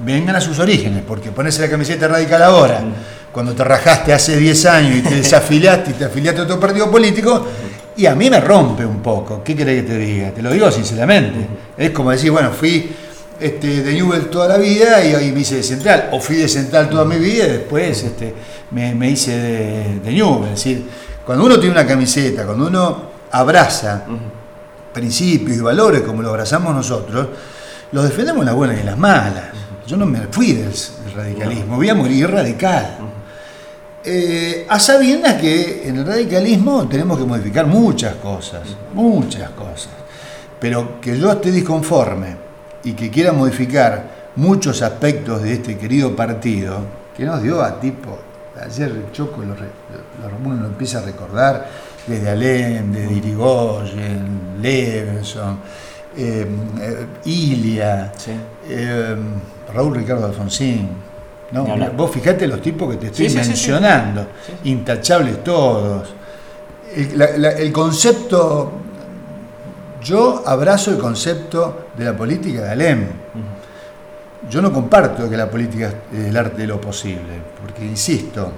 vengan 0.04 0.36
a 0.36 0.40
sus 0.40 0.58
orígenes, 0.58 1.02
porque 1.06 1.30
ponerse 1.30 1.62
la 1.62 1.70
camiseta 1.70 2.08
radical 2.08 2.42
ahora 2.42 2.82
cuando 3.34 3.52
te 3.52 3.64
rajaste 3.64 4.12
hace 4.12 4.36
10 4.36 4.66
años 4.66 4.96
y 4.98 5.02
te 5.02 5.16
desafiliaste 5.16 5.90
y 5.90 5.94
te 5.94 6.04
afiliaste 6.04 6.42
a 6.42 6.44
otro 6.44 6.60
partido 6.60 6.88
político, 6.88 7.44
y 7.96 8.06
a 8.06 8.14
mí 8.14 8.30
me 8.30 8.40
rompe 8.40 8.86
un 8.86 9.02
poco. 9.02 9.42
¿Qué 9.42 9.56
querés 9.56 9.82
que 9.82 9.88
te 9.88 9.98
diga? 9.98 10.30
Te 10.30 10.40
lo 10.40 10.52
digo 10.52 10.70
sinceramente. 10.70 11.46
Es 11.76 11.90
como 11.90 12.12
decir, 12.12 12.30
bueno, 12.30 12.52
fui 12.52 12.94
este, 13.40 13.82
de 13.82 13.92
Newell 13.92 14.26
toda 14.26 14.46
la 14.46 14.56
vida 14.56 15.04
y 15.04 15.14
ahí 15.14 15.32
me 15.32 15.40
hice 15.40 15.56
de 15.56 15.62
Central, 15.64 16.10
o 16.12 16.20
fui 16.20 16.36
de 16.36 16.48
Central 16.48 16.88
toda 16.88 17.04
mi 17.04 17.16
vida 17.16 17.46
y 17.46 17.50
después 17.50 18.04
este, 18.04 18.32
me, 18.70 19.10
hice 19.10 19.36
de, 19.36 20.00
de 20.04 20.12
Newell. 20.12 20.44
Es 20.44 20.50
decir, 20.50 20.84
cuando 21.26 21.44
uno 21.44 21.58
tiene 21.58 21.72
una 21.72 21.86
camiseta, 21.86 22.44
cuando 22.44 22.68
uno 22.68 23.02
abraza 23.32 24.04
principios 24.92 25.56
y 25.56 25.60
valores 25.60 26.02
como 26.02 26.22
lo 26.22 26.30
abrazamos 26.30 26.72
nosotros, 26.72 27.26
los 27.90 28.04
defendemos 28.04 28.42
en 28.42 28.46
las 28.46 28.54
buenas 28.54 28.80
y 28.80 28.84
las 28.84 28.96
malas. 28.96 29.44
Yo 29.86 29.96
no 29.96 30.06
me 30.06 30.20
fui 30.30 30.52
del, 30.52 30.72
radicalismo, 31.14 31.76
voy 31.76 31.88
a 31.88 31.94
morir 31.94 32.30
radical. 32.30 32.98
Eh, 34.06 34.66
a 34.68 34.78
sabiendas 34.78 35.40
que 35.40 35.88
en 35.88 35.96
el 35.96 36.06
radicalismo 36.06 36.86
tenemos 36.86 37.18
que 37.18 37.24
modificar 37.24 37.66
muchas 37.66 38.16
cosas, 38.16 38.76
muchas 38.92 39.48
cosas, 39.50 39.92
pero 40.60 41.00
que 41.00 41.18
yo 41.18 41.32
esté 41.32 41.50
disconforme 41.50 42.36
y 42.84 42.92
que 42.92 43.10
quiera 43.10 43.32
modificar 43.32 44.32
muchos 44.36 44.82
aspectos 44.82 45.42
de 45.42 45.54
este 45.54 45.78
querido 45.78 46.14
partido, 46.14 46.80
que 47.16 47.24
nos 47.24 47.42
dio 47.42 47.62
a 47.62 47.80
tipo, 47.80 48.18
ayer 48.60 49.10
Choco 49.10 49.40
lo, 49.40 49.54
lo, 49.54 50.54
lo 50.54 50.66
empieza 50.66 50.98
a 50.98 51.02
recordar, 51.02 51.66
desde 52.06 52.28
Alem, 52.28 52.92
desde 52.92 53.14
Irigoyen, 53.14 54.58
Levenson, 54.60 55.60
eh, 56.14 56.46
eh, 56.78 57.06
Ilia, 57.24 58.12
Raúl 59.72 59.94
Ricardo 59.94 60.26
Alfonsín, 60.26 60.90
¿no? 61.54 61.92
Vos 61.96 62.10
fijate 62.10 62.48
los 62.48 62.60
tipos 62.60 62.90
que 62.90 62.96
te 62.96 63.06
estoy 63.06 63.30
mencionando, 63.30 64.26
intachables 64.64 65.44
todos. 65.44 66.12
El, 66.96 67.72
concepto, 67.72 68.72
yo 70.02 70.42
abrazo 70.44 70.90
el 70.90 70.98
concepto 70.98 71.86
de 71.96 72.04
la 72.04 72.16
política 72.16 72.62
de 72.62 72.70
Alem. 72.70 73.06
Yo 74.50 74.60
no 74.60 74.72
comparto 74.72 75.30
que 75.30 75.36
la 75.36 75.48
política 75.48 75.90
es 76.12 76.26
el 76.26 76.36
arte 76.36 76.62
de 76.62 76.66
lo 76.66 76.80
posible, 76.80 77.40
porque 77.60 77.84
insisto, 77.84 78.50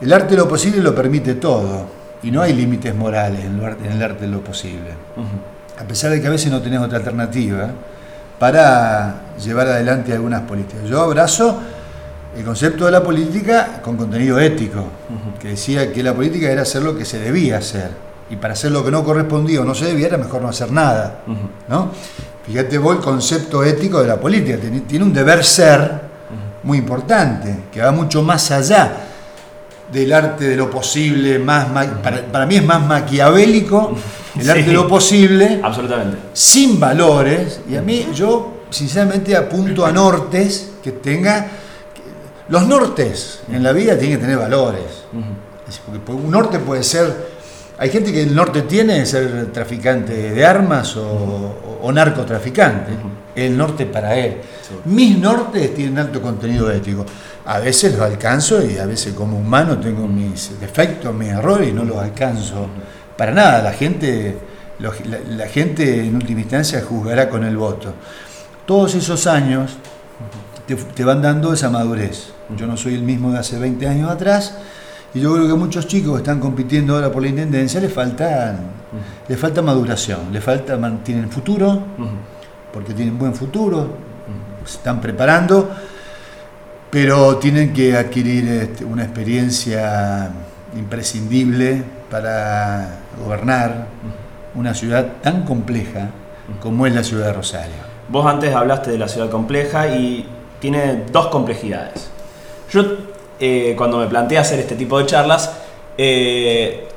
el 0.00 0.12
arte 0.12 0.30
de 0.30 0.36
lo 0.36 0.48
posible 0.48 0.82
lo 0.82 0.94
permite 0.94 1.36
todo 1.36 1.86
y 2.24 2.30
no 2.30 2.42
hay 2.42 2.52
límites 2.54 2.94
morales 2.94 3.44
en 3.44 3.92
el 3.92 4.02
arte 4.02 4.22
de 4.22 4.32
lo 4.32 4.40
posible. 4.40 4.90
A 5.78 5.84
pesar 5.84 6.10
de 6.10 6.20
que 6.20 6.26
a 6.26 6.30
veces 6.30 6.50
no 6.50 6.60
tenés 6.60 6.80
otra 6.80 6.98
alternativa 6.98 7.70
para 8.38 9.14
llevar 9.42 9.68
adelante 9.68 10.12
algunas 10.12 10.42
políticas. 10.42 10.84
Yo 10.86 11.00
abrazo 11.00 11.60
el 12.36 12.44
concepto 12.44 12.86
de 12.86 12.90
la 12.90 13.02
política 13.02 13.80
con 13.82 13.96
contenido 13.96 14.38
ético, 14.40 14.84
que 15.40 15.48
decía 15.48 15.92
que 15.92 16.02
la 16.02 16.14
política 16.14 16.50
era 16.50 16.62
hacer 16.62 16.82
lo 16.82 16.96
que 16.96 17.04
se 17.04 17.18
debía 17.18 17.58
hacer, 17.58 17.90
y 18.30 18.36
para 18.36 18.54
hacer 18.54 18.72
lo 18.72 18.84
que 18.84 18.90
no 18.90 19.04
correspondía 19.04 19.60
o 19.60 19.64
no 19.64 19.74
se 19.74 19.86
debía 19.86 20.08
era 20.08 20.18
mejor 20.18 20.42
no 20.42 20.48
hacer 20.48 20.72
nada. 20.72 21.20
¿no? 21.68 21.90
Fíjate 22.46 22.78
vos 22.78 22.96
el 22.96 23.02
concepto 23.02 23.62
ético 23.62 24.00
de 24.00 24.08
la 24.08 24.18
política, 24.18 24.58
tiene, 24.58 25.04
un 25.04 25.12
deber 25.12 25.44
ser 25.44 26.02
muy 26.62 26.78
importante, 26.78 27.56
que 27.72 27.80
va 27.80 27.92
mucho 27.92 28.22
más 28.22 28.50
allá 28.50 28.96
del 29.92 30.12
arte 30.12 30.48
de 30.48 30.56
lo 30.56 30.70
posible, 30.70 31.38
más 31.38 31.66
para, 32.32 32.46
mí 32.46 32.56
es 32.56 32.64
más 32.64 32.84
maquiavélico 32.84 33.94
el 34.40 34.50
arte 34.50 34.64
de 34.64 34.72
lo 34.72 34.88
posible, 34.88 35.60
absolutamente. 35.62 36.16
sin 36.32 36.80
valores, 36.80 37.60
y 37.68 37.76
a 37.76 37.82
mí 37.82 38.08
yo 38.12 38.64
sinceramente 38.70 39.36
apunto 39.36 39.86
a 39.86 39.92
nortes 39.92 40.72
que 40.82 40.90
tenga... 40.92 41.46
Los 42.48 42.66
nortes 42.66 43.40
en 43.50 43.62
la 43.62 43.72
vida 43.72 43.96
tienen 43.98 44.18
que 44.18 44.24
tener 44.24 44.38
valores. 44.38 45.04
Porque 45.86 46.12
un 46.12 46.30
norte 46.30 46.58
puede 46.58 46.82
ser 46.82 47.34
hay 47.76 47.90
gente 47.90 48.12
que 48.12 48.22
el 48.22 48.34
norte 48.34 48.62
tiene 48.62 49.00
de 49.00 49.06
ser 49.06 49.46
traficante 49.52 50.30
de 50.30 50.46
armas 50.46 50.96
o, 50.96 51.90
narcotraficante. 51.92 52.92
El 53.34 53.56
norte 53.56 53.86
para 53.86 54.16
él. 54.16 54.36
Mis 54.84 55.18
nortes 55.18 55.74
tienen 55.74 55.98
alto 55.98 56.22
contenido 56.22 56.70
ético. 56.70 57.04
A 57.46 57.58
veces 57.58 57.92
los 57.92 58.00
alcanzo 58.00 58.64
y 58.64 58.78
a 58.78 58.86
veces 58.86 59.12
como 59.12 59.38
humano 59.38 59.78
tengo 59.78 60.06
mis 60.06 60.58
defectos, 60.60 61.12
mis 61.12 61.30
errores 61.30 61.68
y 61.68 61.72
no 61.72 61.84
los 61.84 61.98
alcanzo 61.98 62.68
para 63.16 63.32
nada. 63.32 63.62
La 63.62 63.72
gente, 63.72 64.38
la, 64.78 65.46
gente 65.48 66.00
en 66.00 66.14
última 66.14 66.40
instancia 66.40 66.80
juzgará 66.80 67.28
con 67.28 67.44
el 67.44 67.56
voto. 67.56 67.92
Todos 68.64 68.94
esos 68.94 69.26
años 69.26 69.72
te, 70.66 70.76
te 70.76 71.04
van 71.04 71.22
dando 71.22 71.52
esa 71.52 71.70
madurez. 71.70 72.32
Yo 72.56 72.66
no 72.66 72.76
soy 72.76 72.94
el 72.94 73.02
mismo 73.02 73.32
de 73.32 73.38
hace 73.38 73.58
20 73.58 73.86
años 73.86 74.10
atrás 74.10 74.54
y 75.14 75.20
yo 75.20 75.32
creo 75.32 75.46
que 75.46 75.54
muchos 75.54 75.86
chicos 75.86 76.14
que 76.14 76.18
están 76.18 76.40
compitiendo 76.40 76.96
ahora 76.96 77.10
por 77.12 77.22
la 77.22 77.28
intendencia 77.28 77.80
les 77.80 77.92
falta, 77.92 78.56
falta 79.36 79.62
maduración, 79.62 80.32
les 80.32 80.42
falta, 80.42 80.76
tienen 81.04 81.30
futuro, 81.30 81.80
porque 82.72 82.92
tienen 82.94 83.16
buen 83.16 83.32
futuro, 83.32 83.96
se 84.64 84.78
están 84.78 85.00
preparando, 85.00 85.70
pero 86.90 87.36
tienen 87.36 87.72
que 87.72 87.96
adquirir 87.96 88.48
este, 88.48 88.84
una 88.84 89.04
experiencia 89.04 90.32
imprescindible 90.76 91.84
para 92.10 92.98
gobernar 93.24 93.86
una 94.56 94.74
ciudad 94.74 95.12
tan 95.22 95.44
compleja 95.44 96.10
como 96.60 96.88
es 96.88 96.94
la 96.94 97.04
ciudad 97.04 97.26
de 97.26 97.32
Rosario. 97.34 97.94
Vos 98.08 98.26
antes 98.26 98.52
hablaste 98.52 98.90
de 98.90 98.98
la 98.98 99.06
ciudad 99.06 99.30
compleja 99.30 99.96
y 99.96 100.28
tiene 100.64 101.02
dos 101.12 101.26
complejidades. 101.26 102.08
Yo 102.70 102.82
eh, 103.38 103.74
cuando 103.76 103.98
me 103.98 104.06
planteé 104.06 104.38
hacer 104.38 104.58
este 104.60 104.76
tipo 104.76 104.98
de 104.98 105.04
charlas, 105.04 105.52
eh, 105.98 106.88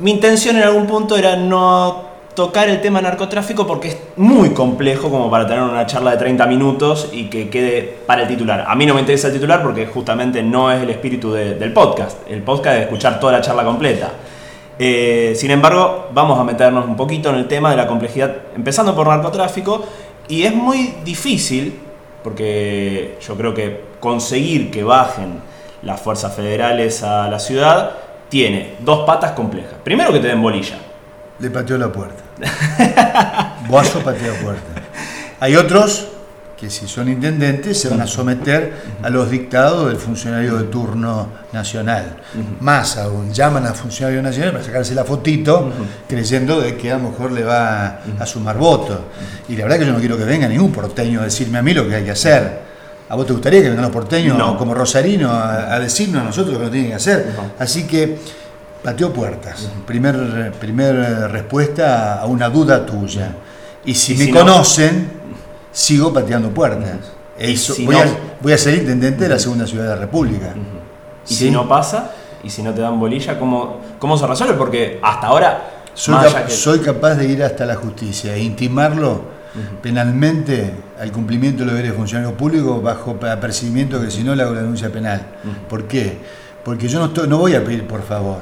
mi 0.00 0.10
intención 0.10 0.56
en 0.56 0.64
algún 0.64 0.88
punto 0.88 1.16
era 1.16 1.36
no 1.36 2.02
tocar 2.34 2.68
el 2.68 2.80
tema 2.80 3.00
narcotráfico 3.00 3.64
porque 3.64 3.88
es 3.90 3.98
muy 4.16 4.50
complejo 4.50 5.08
como 5.08 5.30
para 5.30 5.46
tener 5.46 5.62
una 5.62 5.86
charla 5.86 6.10
de 6.10 6.16
30 6.16 6.44
minutos 6.46 7.10
y 7.12 7.26
que 7.26 7.48
quede 7.48 7.98
para 8.06 8.22
el 8.22 8.28
titular. 8.28 8.64
A 8.66 8.74
mí 8.74 8.86
no 8.86 8.94
me 8.94 9.00
interesa 9.02 9.28
el 9.28 9.34
titular 9.34 9.62
porque 9.62 9.86
justamente 9.86 10.42
no 10.42 10.72
es 10.72 10.82
el 10.82 10.90
espíritu 10.90 11.32
del 11.34 11.72
podcast. 11.72 12.28
El 12.28 12.42
podcast 12.42 12.76
es 12.78 12.82
escuchar 12.82 13.20
toda 13.20 13.34
la 13.34 13.40
charla 13.40 13.62
completa. 13.62 14.10
Eh, 14.80 15.34
sin 15.36 15.52
embargo, 15.52 16.08
vamos 16.12 16.40
a 16.40 16.42
meternos 16.42 16.86
un 16.86 16.96
poquito 16.96 17.30
en 17.30 17.36
el 17.36 17.46
tema 17.46 17.70
de 17.70 17.76
la 17.76 17.86
complejidad, 17.86 18.34
empezando 18.56 18.96
por 18.96 19.06
narcotráfico, 19.06 19.84
y 20.26 20.42
es 20.42 20.52
muy 20.52 20.94
difícil 21.04 21.91
porque 22.22 23.18
yo 23.20 23.36
creo 23.36 23.54
que 23.54 23.84
conseguir 24.00 24.70
que 24.70 24.84
bajen 24.84 25.40
las 25.82 26.00
fuerzas 26.00 26.34
federales 26.34 27.02
a 27.02 27.28
la 27.28 27.38
ciudad 27.38 27.92
tiene 28.28 28.76
dos 28.80 29.04
patas 29.04 29.32
complejas. 29.32 29.74
Primero 29.82 30.12
que 30.12 30.20
te 30.20 30.28
den 30.28 30.40
bolilla. 30.40 30.78
Le 31.38 31.50
pateó 31.50 31.76
la 31.76 31.92
puerta. 31.92 32.22
Boazo 33.68 34.00
pateó 34.00 34.32
la 34.32 34.38
puerta. 34.38 34.82
Hay 35.40 35.56
otros 35.56 36.11
que 36.62 36.70
si 36.70 36.86
son 36.86 37.08
intendentes 37.08 37.76
se 37.76 37.88
van 37.88 38.00
a 38.02 38.06
someter 38.06 38.72
a 39.02 39.10
los 39.10 39.28
dictados 39.28 39.88
del 39.88 39.96
funcionario 39.96 40.58
de 40.58 40.64
turno 40.66 41.26
nacional. 41.52 42.18
Más 42.60 42.98
aún, 42.98 43.32
llaman 43.32 43.66
al 43.66 43.74
funcionario 43.74 44.22
nacional 44.22 44.52
para 44.52 44.62
sacarse 44.62 44.94
la 44.94 45.04
fotito, 45.04 45.72
creyendo 46.08 46.60
de 46.60 46.76
que 46.76 46.92
a 46.92 46.98
lo 46.98 47.10
mejor 47.10 47.32
le 47.32 47.42
va 47.42 47.98
a, 48.16 48.26
sumar 48.26 48.58
votos. 48.58 48.96
Y 49.48 49.56
la 49.56 49.64
verdad 49.64 49.80
que 49.80 49.86
yo 49.86 49.92
no 49.92 49.98
quiero 49.98 50.16
que 50.16 50.22
venga 50.22 50.46
ningún 50.46 50.70
porteño 50.70 51.22
a 51.22 51.24
decirme 51.24 51.58
a 51.58 51.62
mí 51.62 51.74
lo 51.74 51.88
que 51.88 51.96
hay 51.96 52.04
que 52.04 52.12
hacer. 52.12 52.60
¿A 53.08 53.16
vos 53.16 53.26
te 53.26 53.32
gustaría 53.32 53.60
que 53.60 53.68
vengan 53.68 53.82
los 53.82 53.92
porteños 53.92 54.56
como 54.56 54.72
Rosarino 54.72 55.32
a, 55.32 55.80
decirnos 55.80 56.22
a 56.22 56.26
nosotros 56.26 56.52
lo 56.52 56.60
que 56.60 56.64
no 56.66 56.70
tienen 56.70 56.90
que 56.90 56.96
hacer? 56.96 57.26
Así 57.58 57.88
que 57.88 58.18
pateó 58.84 59.12
puertas. 59.12 59.68
Primer, 59.84 60.52
primer 60.60 60.94
respuesta 61.28 62.20
a 62.20 62.26
una 62.26 62.48
duda 62.48 62.86
tuya. 62.86 63.34
Y 63.84 63.94
si, 63.94 64.14
me 64.14 64.30
conocen 64.30 65.22
sigo 65.72 66.12
pateando 66.12 66.50
puertas. 66.50 66.98
voy, 68.40 68.52
a, 68.52 68.58
ser 68.58 68.74
intendente 68.74 69.24
de 69.24 69.30
la 69.30 69.38
segunda 69.38 69.66
ciudad 69.66 69.84
de 69.84 69.90
la 69.90 69.96
República. 69.96 70.54
Y 71.28 71.34
si 71.34 71.50
no 71.50 71.68
pasa, 71.68 72.12
y 72.44 72.50
si 72.50 72.62
no 72.62 72.72
te 72.72 72.80
dan 72.80 72.98
bolilla, 72.98 73.38
¿cómo, 73.38 73.80
cómo 73.98 74.16
se 74.16 74.26
resuelve? 74.26 74.54
Porque 74.54 75.00
hasta 75.02 75.26
ahora... 75.26 75.70
Soy, 75.94 76.78
capaz 76.78 77.14
de 77.16 77.26
ir 77.26 77.42
hasta 77.42 77.66
la 77.66 77.74
justicia 77.74 78.34
e 78.34 78.42
intimarlo 78.42 79.42
penalmente 79.82 80.72
al 80.98 81.12
cumplimiento 81.12 81.60
de 81.60 81.66
los 81.66 81.74
deberes 81.74 81.92
de 81.92 81.98
funcionario 81.98 82.34
público 82.34 82.80
bajo 82.80 83.18
apercibimiento 83.30 84.00
que 84.00 84.10
si 84.10 84.24
no 84.24 84.34
le 84.34 84.42
hago 84.42 84.54
la 84.54 84.60
denuncia 84.60 84.90
penal. 84.90 85.20
¿Por 85.68 85.86
qué? 85.86 86.16
Porque 86.64 86.88
yo 86.88 87.00
no, 87.00 87.06
estoy, 87.06 87.28
no 87.28 87.38
voy 87.38 87.54
a 87.54 87.64
pedir 87.64 87.86
por 87.86 88.02
favor. 88.02 88.38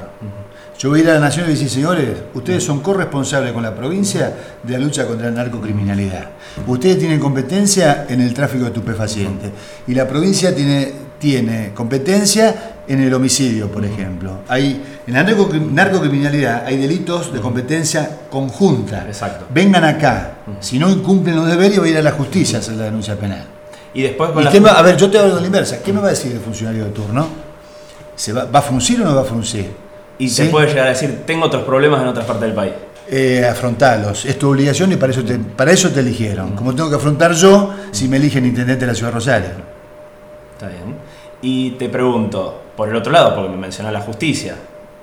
Yo 0.81 0.89
voy 0.89 1.01
a 1.01 1.03
ir 1.03 1.09
a 1.11 1.13
la 1.13 1.19
Nación 1.19 1.45
y 1.45 1.51
decir, 1.51 1.69
señores, 1.69 2.09
ustedes 2.33 2.63
son 2.63 2.79
corresponsables 2.79 3.53
con 3.53 3.61
la 3.61 3.75
provincia 3.75 4.35
de 4.63 4.73
la 4.73 4.79
lucha 4.79 5.05
contra 5.05 5.29
la 5.29 5.35
narcocriminalidad. 5.43 6.29
Ustedes 6.65 6.97
tienen 6.97 7.19
competencia 7.19 8.07
en 8.09 8.19
el 8.19 8.33
tráfico 8.33 8.63
de 8.63 8.71
estupefacientes. 8.71 9.51
Y 9.85 9.93
la 9.93 10.07
provincia 10.07 10.55
tiene, 10.55 10.91
tiene 11.19 11.71
competencia 11.75 12.77
en 12.87 12.99
el 12.99 13.13
homicidio, 13.13 13.71
por 13.71 13.85
ejemplo. 13.85 14.39
Hay, 14.47 14.81
en 15.05 15.13
la 15.13 15.21
narcocriminalidad 15.21 16.65
hay 16.65 16.77
delitos 16.77 17.31
de 17.31 17.39
competencia 17.39 18.21
conjunta. 18.31 19.05
Exacto. 19.05 19.45
Vengan 19.53 19.83
acá. 19.83 20.37
Si 20.61 20.79
no 20.79 20.89
incumplen 20.89 21.35
los 21.35 21.45
deberes, 21.45 21.77
voy 21.77 21.89
a 21.89 21.91
ir 21.91 21.97
a 21.99 22.01
la 22.01 22.13
justicia 22.13 22.57
a 22.57 22.61
hacer 22.61 22.73
la 22.73 22.85
denuncia 22.85 23.15
penal. 23.15 23.45
Y 23.93 24.01
después 24.01 24.31
con 24.31 24.43
la... 24.43 24.49
a 24.49 24.81
ver, 24.81 24.97
yo 24.97 25.11
te 25.11 25.19
hablo 25.19 25.35
de 25.35 25.41
la 25.41 25.45
inversa. 25.45 25.83
¿Qué 25.83 25.93
me 25.93 25.99
va 25.99 26.07
a 26.07 26.09
decir 26.09 26.31
el 26.31 26.39
funcionario 26.39 26.85
de 26.85 26.89
turno? 26.89 27.27
¿Se 28.15 28.33
va, 28.33 28.45
¿Va 28.45 28.57
a 28.57 28.63
fruncir 28.63 28.99
o 28.99 29.05
no 29.05 29.13
va 29.13 29.21
a 29.21 29.25
fruncir? 29.25 29.90
Y 30.19 30.29
se 30.29 30.45
puede 30.45 30.67
llegar 30.67 30.87
a 30.87 30.89
decir, 30.89 31.23
tengo 31.25 31.45
otros 31.45 31.63
problemas 31.63 32.01
en 32.01 32.07
otras 32.07 32.25
partes 32.25 32.43
del 32.43 32.53
país. 32.53 32.73
Eh, 33.09 33.45
afrontalos, 33.45 34.25
es 34.25 34.37
tu 34.37 34.49
obligación 34.49 34.91
y 34.91 34.95
para 34.95 35.11
eso 35.11 35.23
te, 35.23 35.37
para 35.37 35.71
eso 35.71 35.89
te 35.89 35.99
eligieron. 35.99 36.55
Como 36.55 36.73
tengo 36.75 36.89
que 36.89 36.95
afrontar 36.95 37.33
yo 37.33 37.73
si 37.91 38.07
me 38.07 38.17
eligen 38.17 38.45
intendente 38.45 38.85
de 38.85 38.91
la 38.91 38.95
ciudad 38.95 39.09
de 39.09 39.15
Rosario. 39.15 39.49
Está 40.53 40.67
bien. 40.67 40.95
Y 41.41 41.71
te 41.71 41.89
pregunto, 41.89 42.61
por 42.75 42.89
el 42.89 42.95
otro 42.95 43.11
lado, 43.11 43.35
porque 43.35 43.49
me 43.49 43.57
mencionó 43.57 43.91
la 43.91 44.01
justicia, 44.01 44.55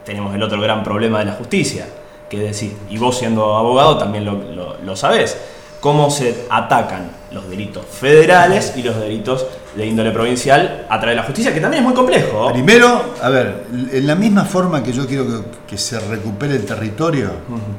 tenemos 0.04 0.34
el 0.34 0.42
otro 0.42 0.60
gran 0.60 0.82
problema 0.82 1.18
de 1.18 1.26
la 1.26 1.32
justicia, 1.32 1.86
que 2.30 2.38
decir, 2.38 2.76
y 2.88 2.96
vos 2.98 3.18
siendo 3.18 3.56
abogado 3.56 3.98
también 3.98 4.24
lo, 4.24 4.32
lo, 4.32 4.76
lo 4.82 4.96
sabés 4.96 5.36
cómo 5.80 6.10
se 6.10 6.46
atacan 6.50 7.10
los 7.30 7.48
delitos 7.48 7.84
federales 7.86 8.72
y 8.76 8.82
los 8.82 8.98
delitos 8.98 9.46
de 9.76 9.86
índole 9.86 10.10
provincial 10.10 10.86
a 10.88 10.98
través 10.98 11.12
de 11.12 11.16
la 11.16 11.22
justicia, 11.22 11.52
que 11.52 11.60
también 11.60 11.82
es 11.82 11.86
muy 11.86 11.94
complejo. 11.94 12.50
Primero, 12.52 13.14
a 13.22 13.28
ver, 13.28 13.66
en 13.92 14.06
la 14.06 14.14
misma 14.14 14.44
forma 14.44 14.82
que 14.82 14.92
yo 14.92 15.06
quiero 15.06 15.44
que, 15.66 15.78
se 15.78 16.00
recupere 16.00 16.56
el 16.56 16.64
territorio, 16.64 17.30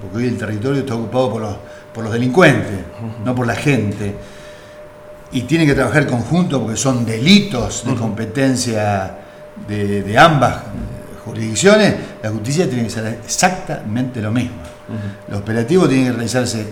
porque 0.01 0.17
hoy 0.17 0.27
el 0.27 0.37
territorio 0.37 0.81
está 0.81 0.95
ocupado 0.95 1.31
por 1.31 1.41
los, 1.41 1.55
por 1.93 2.03
los 2.03 2.13
delincuentes, 2.13 2.79
no 3.25 3.35
por 3.35 3.47
la 3.47 3.55
gente, 3.55 4.15
y 5.31 5.41
tienen 5.41 5.67
que 5.67 5.75
trabajar 5.75 6.07
conjunto 6.07 6.61
porque 6.61 6.77
son 6.77 7.05
delitos 7.05 7.83
de 7.85 7.95
competencia 7.95 9.15
de, 9.67 10.17
ambas 10.17 10.63
jurisdicciones, 11.25 11.95
la 12.23 12.29
justicia 12.29 12.67
tiene 12.67 12.83
que 12.83 12.89
ser 12.89 13.19
exactamente 13.23 14.21
lo 14.21 14.31
mismo. 14.31 14.57
Los 15.27 15.41
operativos 15.41 15.87
tienen 15.87 16.07
que 16.07 16.13
realizarse 16.13 16.65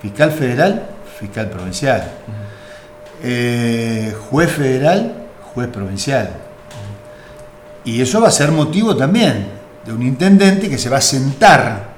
fiscal 0.00 0.32
federal, 0.32 0.86
fiscal 1.18 1.48
provincial. 1.50 2.08
Eh, 3.22 4.14
juez 4.30 4.50
federal, 4.50 5.14
juez 5.54 5.68
provincial. 5.68 6.30
Y 7.84 8.00
eso 8.00 8.20
va 8.20 8.28
a 8.28 8.32
ser 8.32 8.52
motivo 8.52 8.96
también 8.96 9.48
de 9.84 9.92
un 9.92 10.02
intendente 10.02 10.68
que 10.68 10.78
se 10.78 10.88
va 10.88 10.98
a 10.98 11.00
sentar 11.00 11.88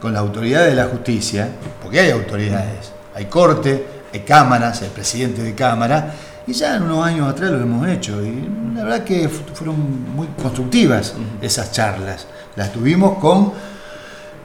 con 0.00 0.12
la 0.12 0.20
autoridad 0.20 0.64
de 0.64 0.74
la 0.74 0.86
justicia, 0.86 1.48
porque 1.82 2.00
hay 2.00 2.10
autoridades, 2.10 2.92
hay 3.14 3.24
corte, 3.24 3.84
hay 4.12 4.20
cámaras, 4.20 4.82
hay 4.82 4.88
presidente 4.90 5.42
de 5.42 5.54
cámara, 5.54 6.14
y 6.46 6.52
ya 6.52 6.76
en 6.76 6.84
unos 6.84 7.04
años 7.04 7.28
atrás 7.28 7.50
lo 7.50 7.60
hemos 7.60 7.88
hecho, 7.88 8.22
y 8.22 8.48
la 8.74 8.84
verdad 8.84 9.04
que 9.04 9.28
fueron 9.28 10.14
muy 10.14 10.28
constructivas 10.40 11.14
esas 11.42 11.72
charlas. 11.72 12.26
Las 12.54 12.72
tuvimos 12.72 13.18
con 13.18 13.52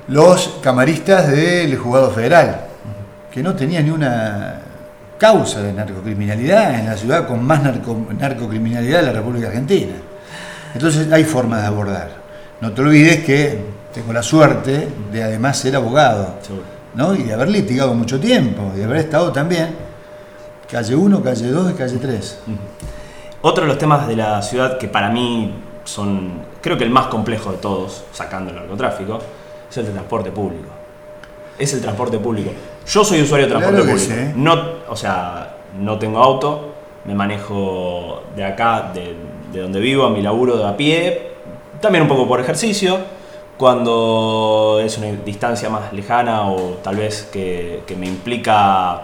los 0.07 0.55
camaristas 0.63 1.29
del 1.29 1.77
juzgado 1.77 2.09
federal, 2.11 2.70
que 3.31 3.41
no 3.41 3.55
tenía 3.55 3.81
ni 3.81 3.89
una 3.89 4.59
causa 5.17 5.61
de 5.61 5.71
narcocriminalidad 5.71 6.79
en 6.79 6.87
la 6.87 6.97
ciudad 6.97 7.27
con 7.27 7.43
más 7.45 7.61
narcocriminalidad 7.63 8.99
de 9.01 9.05
la 9.05 9.13
República 9.13 9.47
Argentina. 9.47 9.93
Entonces 10.73 11.11
hay 11.11 11.23
formas 11.23 11.61
de 11.61 11.67
abordar. 11.67 12.09
No 12.59 12.71
te 12.71 12.81
olvides 12.81 13.23
que 13.23 13.63
tengo 13.93 14.13
la 14.13 14.23
suerte 14.23 14.87
de 15.11 15.23
además 15.23 15.57
ser 15.57 15.75
abogado, 15.75 16.35
¿no? 16.95 17.15
Y 17.15 17.23
de 17.23 17.33
haber 17.33 17.49
litigado 17.49 17.93
mucho 17.93 18.19
tiempo, 18.19 18.71
y 18.75 18.79
de 18.79 18.85
haber 18.85 18.97
estado 18.97 19.31
también 19.31 19.75
calle 20.69 20.95
1, 20.95 21.21
calle 21.21 21.47
2 21.47 21.71
y 21.71 21.73
calle 21.73 21.97
3. 21.97 22.39
Otro 23.41 23.63
de 23.63 23.67
los 23.67 23.77
temas 23.77 24.07
de 24.07 24.15
la 24.15 24.41
ciudad 24.41 24.77
que 24.77 24.87
para 24.87 25.09
mí 25.09 25.53
son, 25.83 26.41
creo 26.61 26.77
que 26.77 26.83
el 26.83 26.91
más 26.91 27.07
complejo 27.07 27.51
de 27.51 27.57
todos, 27.57 28.05
sacando 28.13 28.51
el 28.51 28.55
narcotráfico, 28.55 29.19
es 29.69 29.77
el 29.77 29.85
de 29.85 29.91
transporte 29.91 30.31
público. 30.31 30.69
Es 31.59 31.73
el 31.73 31.81
transporte 31.81 32.17
público. 32.17 32.51
Yo 32.87 33.03
soy 33.03 33.21
usuario 33.21 33.47
de 33.47 33.51
transporte 33.53 33.81
público. 33.81 34.13
No, 34.35 34.61
o 34.89 34.95
sea, 34.95 35.55
no 35.79 35.97
tengo 35.97 36.19
auto, 36.19 36.73
me 37.05 37.15
manejo 37.15 38.23
de 38.35 38.43
acá, 38.43 38.91
de, 38.93 39.15
de 39.51 39.61
donde 39.61 39.79
vivo, 39.79 40.05
a 40.05 40.09
mi 40.09 40.21
laburo 40.21 40.57
de 40.57 40.67
a 40.67 40.75
pie, 40.75 41.31
también 41.81 42.03
un 42.03 42.07
poco 42.07 42.27
por 42.27 42.39
ejercicio 42.39 42.99
cuando 43.61 44.81
es 44.83 44.97
una 44.97 45.11
distancia 45.23 45.69
más 45.69 45.93
lejana 45.93 46.49
o 46.49 46.79
tal 46.83 46.95
vez 46.95 47.29
que, 47.31 47.83
me 47.95 48.07
implica, 48.07 49.03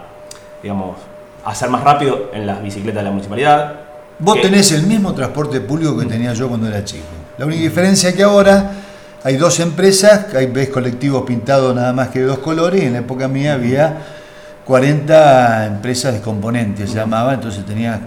digamos, 0.60 0.96
hacer 1.44 1.70
más 1.70 1.84
rápido 1.84 2.30
en 2.32 2.44
las 2.44 2.60
bicicletas 2.60 2.96
de 2.96 3.04
la 3.04 3.10
municipalidad. 3.10 3.74
Vos 4.18 4.40
tenés 4.40 4.72
el 4.72 4.82
mismo 4.82 5.14
transporte 5.14 5.60
público 5.60 5.96
que 5.96 6.06
tenía 6.06 6.32
yo 6.32 6.48
cuando 6.48 6.66
era 6.66 6.82
chico. 6.84 7.04
La 7.38 7.46
única 7.46 7.62
diferencia 7.62 8.08
es 8.08 8.16
que 8.16 8.24
ahora 8.24 8.72
hay 9.24 9.36
dos 9.36 9.60
empresas, 9.60 10.34
hay 10.34 10.46
ves 10.46 10.68
colectivos 10.68 11.24
pintados 11.24 11.74
nada 11.74 11.92
más 11.92 12.08
que 12.08 12.20
de 12.20 12.26
dos 12.26 12.38
colores, 12.38 12.82
y 12.82 12.86
en 12.86 12.92
la 12.94 13.00
época 13.00 13.28
mía 13.28 13.54
había 13.54 13.98
40 14.64 15.66
empresas 15.66 16.14
de 16.14 16.20
componentes, 16.20 16.90
se 16.90 16.96
llamaba, 16.96 17.34
entonces 17.34 17.64
tenía 17.64 18.00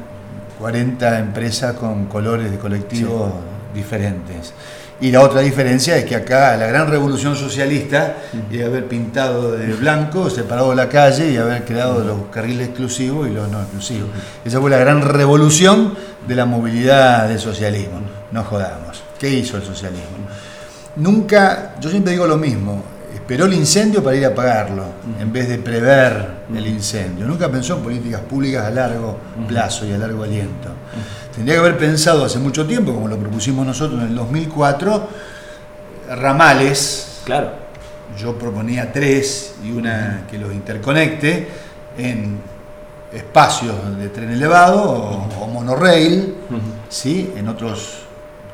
40 0.59 1.19
empresas 1.19 1.73
con 1.75 2.05
colores 2.05 2.51
de 2.51 2.57
colectivos 2.57 3.31
diferentes. 3.73 4.53
Y 5.01 5.09
la 5.09 5.21
otra 5.21 5.41
diferencia 5.41 5.97
es 5.97 6.05
que 6.05 6.15
acá 6.15 6.55
la 6.57 6.67
gran 6.67 6.87
revolución 6.87 7.35
socialista 7.35 8.17
y 8.51 8.61
haber 8.61 8.87
pintado 8.87 9.53
de 9.53 9.73
blanco, 9.73 10.29
separado 10.29 10.75
la 10.75 10.87
calle 10.87 11.31
y 11.31 11.37
haber 11.37 11.65
creado 11.65 12.03
los 12.03 12.27
carriles 12.31 12.67
exclusivos 12.67 13.27
y 13.27 13.31
los 13.31 13.49
no 13.49 13.59
exclusivos. 13.59 14.09
Esa 14.45 14.61
fue 14.61 14.69
la 14.69 14.77
gran 14.77 15.01
revolución 15.01 15.95
de 16.27 16.35
la 16.35 16.45
movilidad 16.45 17.27
del 17.27 17.39
socialismo. 17.39 17.99
No 18.31 18.43
jodamos. 18.43 19.01
¿Qué 19.17 19.27
hizo 19.27 19.57
el 19.57 19.63
socialismo? 19.63 20.27
Nunca, 20.97 21.75
yo 21.79 21.89
siempre 21.89 22.11
digo 22.11 22.27
lo 22.27 22.37
mismo, 22.37 22.83
esperó 23.13 23.45
el 23.45 23.53
incendio 23.53 24.03
para 24.03 24.17
ir 24.17 24.25
a 24.25 24.29
apagarlo, 24.29 24.83
en 25.19 25.31
vez 25.31 25.47
de 25.47 25.57
prever 25.57 26.27
el 26.53 26.67
incendio. 26.67 27.25
Nunca 27.25 27.49
pensó 27.49 27.77
en 27.77 27.83
políticas 27.83 28.21
públicas 28.21 28.65
a 28.65 28.71
largo 28.71 29.17
plazo 29.47 29.85
y 29.85 29.93
a 29.93 29.97
largo 29.97 30.23
aliento. 30.23 30.69
Tendría 31.33 31.55
que 31.55 31.59
haber 31.59 31.77
pensado 31.77 32.25
hace 32.25 32.39
mucho 32.39 32.67
tiempo, 32.67 32.93
como 32.93 33.07
lo 33.07 33.17
propusimos 33.17 33.65
nosotros 33.65 34.01
en 34.01 34.09
el 34.09 34.15
2004, 34.15 35.07
ramales. 36.17 37.21
Claro. 37.23 37.51
Yo 38.17 38.37
proponía 38.37 38.91
tres 38.91 39.55
y 39.63 39.71
una 39.71 40.25
que 40.29 40.37
los 40.37 40.51
interconecte 40.51 41.47
en 41.97 42.37
espacios 43.13 43.97
de 43.97 44.09
tren 44.09 44.31
elevado 44.31 44.81
o, 45.39 45.47
monorail, 45.47 46.35
¿sí? 46.89 47.31
en 47.37 47.47
otros 47.47 47.99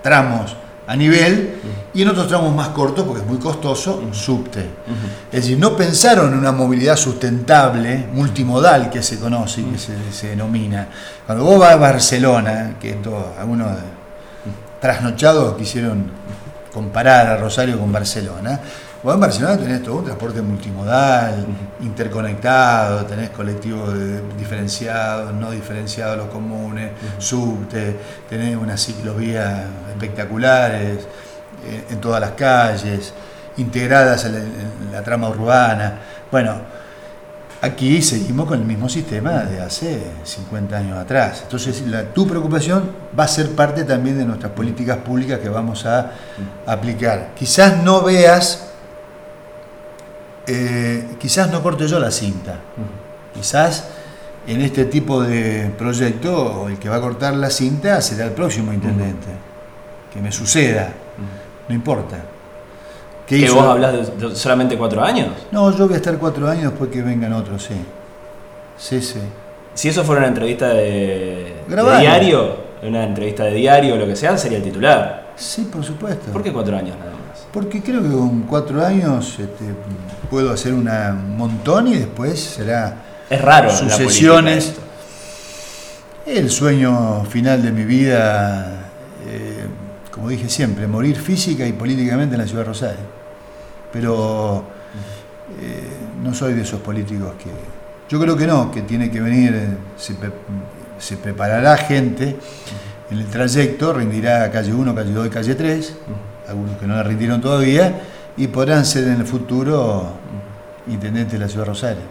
tramos 0.04 0.56
a 0.88 0.96
nivel 0.96 1.60
y 1.94 2.02
en 2.02 2.08
otros 2.08 2.28
tramos 2.28 2.56
más 2.56 2.70
cortos, 2.70 3.06
porque 3.06 3.22
es 3.22 3.28
muy 3.28 3.38
costoso, 3.38 4.02
subte. 4.14 4.66
Es 5.32 5.42
decir, 5.44 5.60
no 5.60 5.76
pensaron 5.76 6.32
en 6.32 6.40
una 6.40 6.52
movilidad 6.52 6.96
sustentable, 6.96 8.08
multimodal 8.14 8.90
que 8.90 9.04
se 9.04 9.20
conoce 9.20 9.62
y 9.62 9.66
que 9.66 9.78
se, 9.78 10.28
denomina. 10.28 10.88
Cuando 11.26 11.44
vos 11.44 11.60
vas 11.60 11.74
a 11.74 11.76
Barcelona, 11.76 12.76
que 12.80 12.92
esto, 12.92 13.34
algunos 13.38 13.68
trasnochados 14.80 15.58
quisieron 15.58 16.10
comparar 16.74 17.28
a 17.28 17.38
Rosario 17.38 17.80
con 17.80 17.92
Barcelona, 17.92 18.60
Vos 19.08 19.14
en 19.14 19.22
Barcelona 19.22 19.58
tenés 19.58 19.84
todo 19.84 20.00
un 20.00 20.04
transporte 20.04 20.42
multimodal, 20.42 21.46
interconectado, 21.80 23.06
tenés 23.06 23.30
colectivos 23.30 23.94
diferenciados, 24.38 25.34
no 25.34 25.50
diferenciados 25.52 26.18
los 26.18 26.28
comunes, 26.28 26.92
subte, 27.18 27.98
tenés 28.30 28.58
unas 28.58 28.84
ciclovías 28.84 29.62
espectaculares 29.92 31.08
eh, 31.66 31.86
en, 31.90 32.02
todas 32.02 32.20
las 32.20 32.32
calles, 32.32 33.14
integradas 33.56 34.26
en 34.26 34.92
la, 34.92 35.02
trama 35.04 35.30
urbana. 35.30 36.00
Bueno, 36.30 36.56
aquí 37.62 38.02
seguimos 38.02 38.46
con 38.46 38.60
el 38.60 38.66
mismo 38.66 38.90
sistema 38.90 39.44
de 39.46 39.62
hace 39.62 40.02
50 40.26 40.76
años 40.76 40.98
atrás. 40.98 41.44
Entonces, 41.44 41.82
tu 42.14 42.28
preocupación 42.28 42.92
va 43.18 43.24
a 43.24 43.30
ser 43.30 43.52
parte 43.52 43.86
también 43.86 44.18
de 44.18 44.26
nuestras 44.26 44.52
políticas 44.52 44.98
públicas 44.98 45.40
que 45.40 45.48
vamos 45.48 45.86
a 45.86 46.12
aplicar. 46.66 47.30
Quizás 47.36 47.82
no 47.82 48.02
veas 48.02 48.67
eh, 50.48 51.16
quizás 51.20 51.52
no 51.52 51.62
corte 51.62 51.88
yo 51.88 52.00
la 52.00 52.12
cinta. 52.12 52.60
Quizás 53.34 53.90
en 54.48 54.62
este 54.62 54.86
tipo 54.86 55.22
de 55.22 55.70
proyecto 55.78 56.68
el 56.70 56.80
que 56.80 56.90
va 56.90 56.96
a 56.96 57.02
cortar 57.02 57.36
la 57.36 57.50
cinta 57.50 58.02
será 58.02 58.26
el 58.26 58.32
próximo 58.32 58.74
intendente. 58.74 59.28
Que 60.14 60.22
me 60.22 60.32
suceda. 60.32 60.94
No 61.68 61.76
importa. 61.76 62.18
¿Que 63.28 63.50
vos 63.50 63.64
hablas 63.64 64.18
de, 64.18 64.36
solamente 64.36 64.78
cuatro 64.78 65.04
años? 65.04 65.28
No, 65.52 65.70
yo 65.76 65.86
voy 65.86 65.96
a 65.96 65.98
estar 65.98 66.18
cuatro 66.18 66.50
años 66.50 66.72
después 66.72 66.90
que 66.90 67.02
vengan 67.02 67.34
otros, 67.34 67.62
sí. 67.64 67.76
Sí, 68.78 69.02
sí. 69.02 69.20
Si 69.74 69.90
eso 69.90 70.04
fuera 70.06 70.20
una 70.22 70.30
entrevista 70.30 70.70
de, 70.70 71.56
diario, 71.68 72.56
una 72.84 73.04
entrevista 73.04 73.44
de 73.44 73.54
diario 73.54 73.96
o 73.96 73.98
lo 73.98 74.08
que 74.08 74.16
sea, 74.16 74.38
sería 74.38 74.60
el 74.60 74.64
titular. 74.64 75.34
Sí, 75.36 75.70
por 75.72 75.84
supuesto. 75.84 76.32
¿Por 76.32 76.42
qué 76.42 76.54
cuatro 76.54 76.78
años 76.78 76.98
nada 76.98 77.12
más? 77.12 77.27
Porque 77.52 77.82
creo 77.82 78.04
que 78.04 78.10
con 78.10 78.42
cuatro 78.42 78.86
años 78.86 79.38
este, 79.40 79.66
puedo 80.30 80.52
hacer 80.52 80.74
un 80.74 80.90
montón 81.38 81.88
y 81.88 81.96
después 81.96 82.40
será 82.40 83.08
es 83.30 83.42
raro 83.42 83.70
sucesiones. 83.70 84.74
el 86.26 86.50
sueño 86.50 87.26
final 87.26 87.62
de 87.62 87.72
mi 87.72 87.84
vida, 87.84 88.90
eh, 89.26 89.66
como 90.12 90.30
dije 90.30 90.48
siempre, 90.50 90.88
morir 90.88 91.18
física 91.18 91.66
y 91.66 91.74
políticamente 91.74 92.36
en 92.36 92.42
la 92.42 92.48
ciudad 92.48 92.62
de 92.62 92.68
Rosario. 92.68 93.18
Pero 93.92 94.64
eh, 95.62 95.90
no 96.24 96.34
soy 96.34 96.54
de 96.54 96.62
esos 96.62 96.80
políticos 96.80 97.34
que... 97.38 97.50
Yo 98.10 98.22
creo 98.22 98.38
que 98.38 98.48
no, 98.48 98.72
que 98.72 98.84
tiene 98.84 99.12
que 99.12 99.20
venir, 99.20 99.54
eh, 99.54 99.68
se, 100.98 101.18
preparará 101.18 101.76
gente 101.76 102.38
en 103.12 103.18
el 103.18 103.26
trayecto, 103.26 103.92
rendirá 103.92 104.50
calle 104.50 104.74
1, 104.74 104.96
calle 104.96 105.12
2 105.12 105.28
y 105.28 105.30
calle 105.30 105.56
3, 105.56 105.96
algunos 106.48 106.78
que 106.78 106.88
no 106.88 106.96
la 106.96 107.04
rindieron 107.04 107.42
todavía, 107.42 108.02
y 108.38 108.48
podrán 108.48 108.86
ser 108.86 109.06
en 109.06 109.22
el 109.22 109.26
futuro 109.26 110.12
intendente 110.88 111.34
de 111.34 111.40
la 111.40 111.48
ciudad 111.48 111.66
de 111.66 111.70
Rosario. 111.70 112.04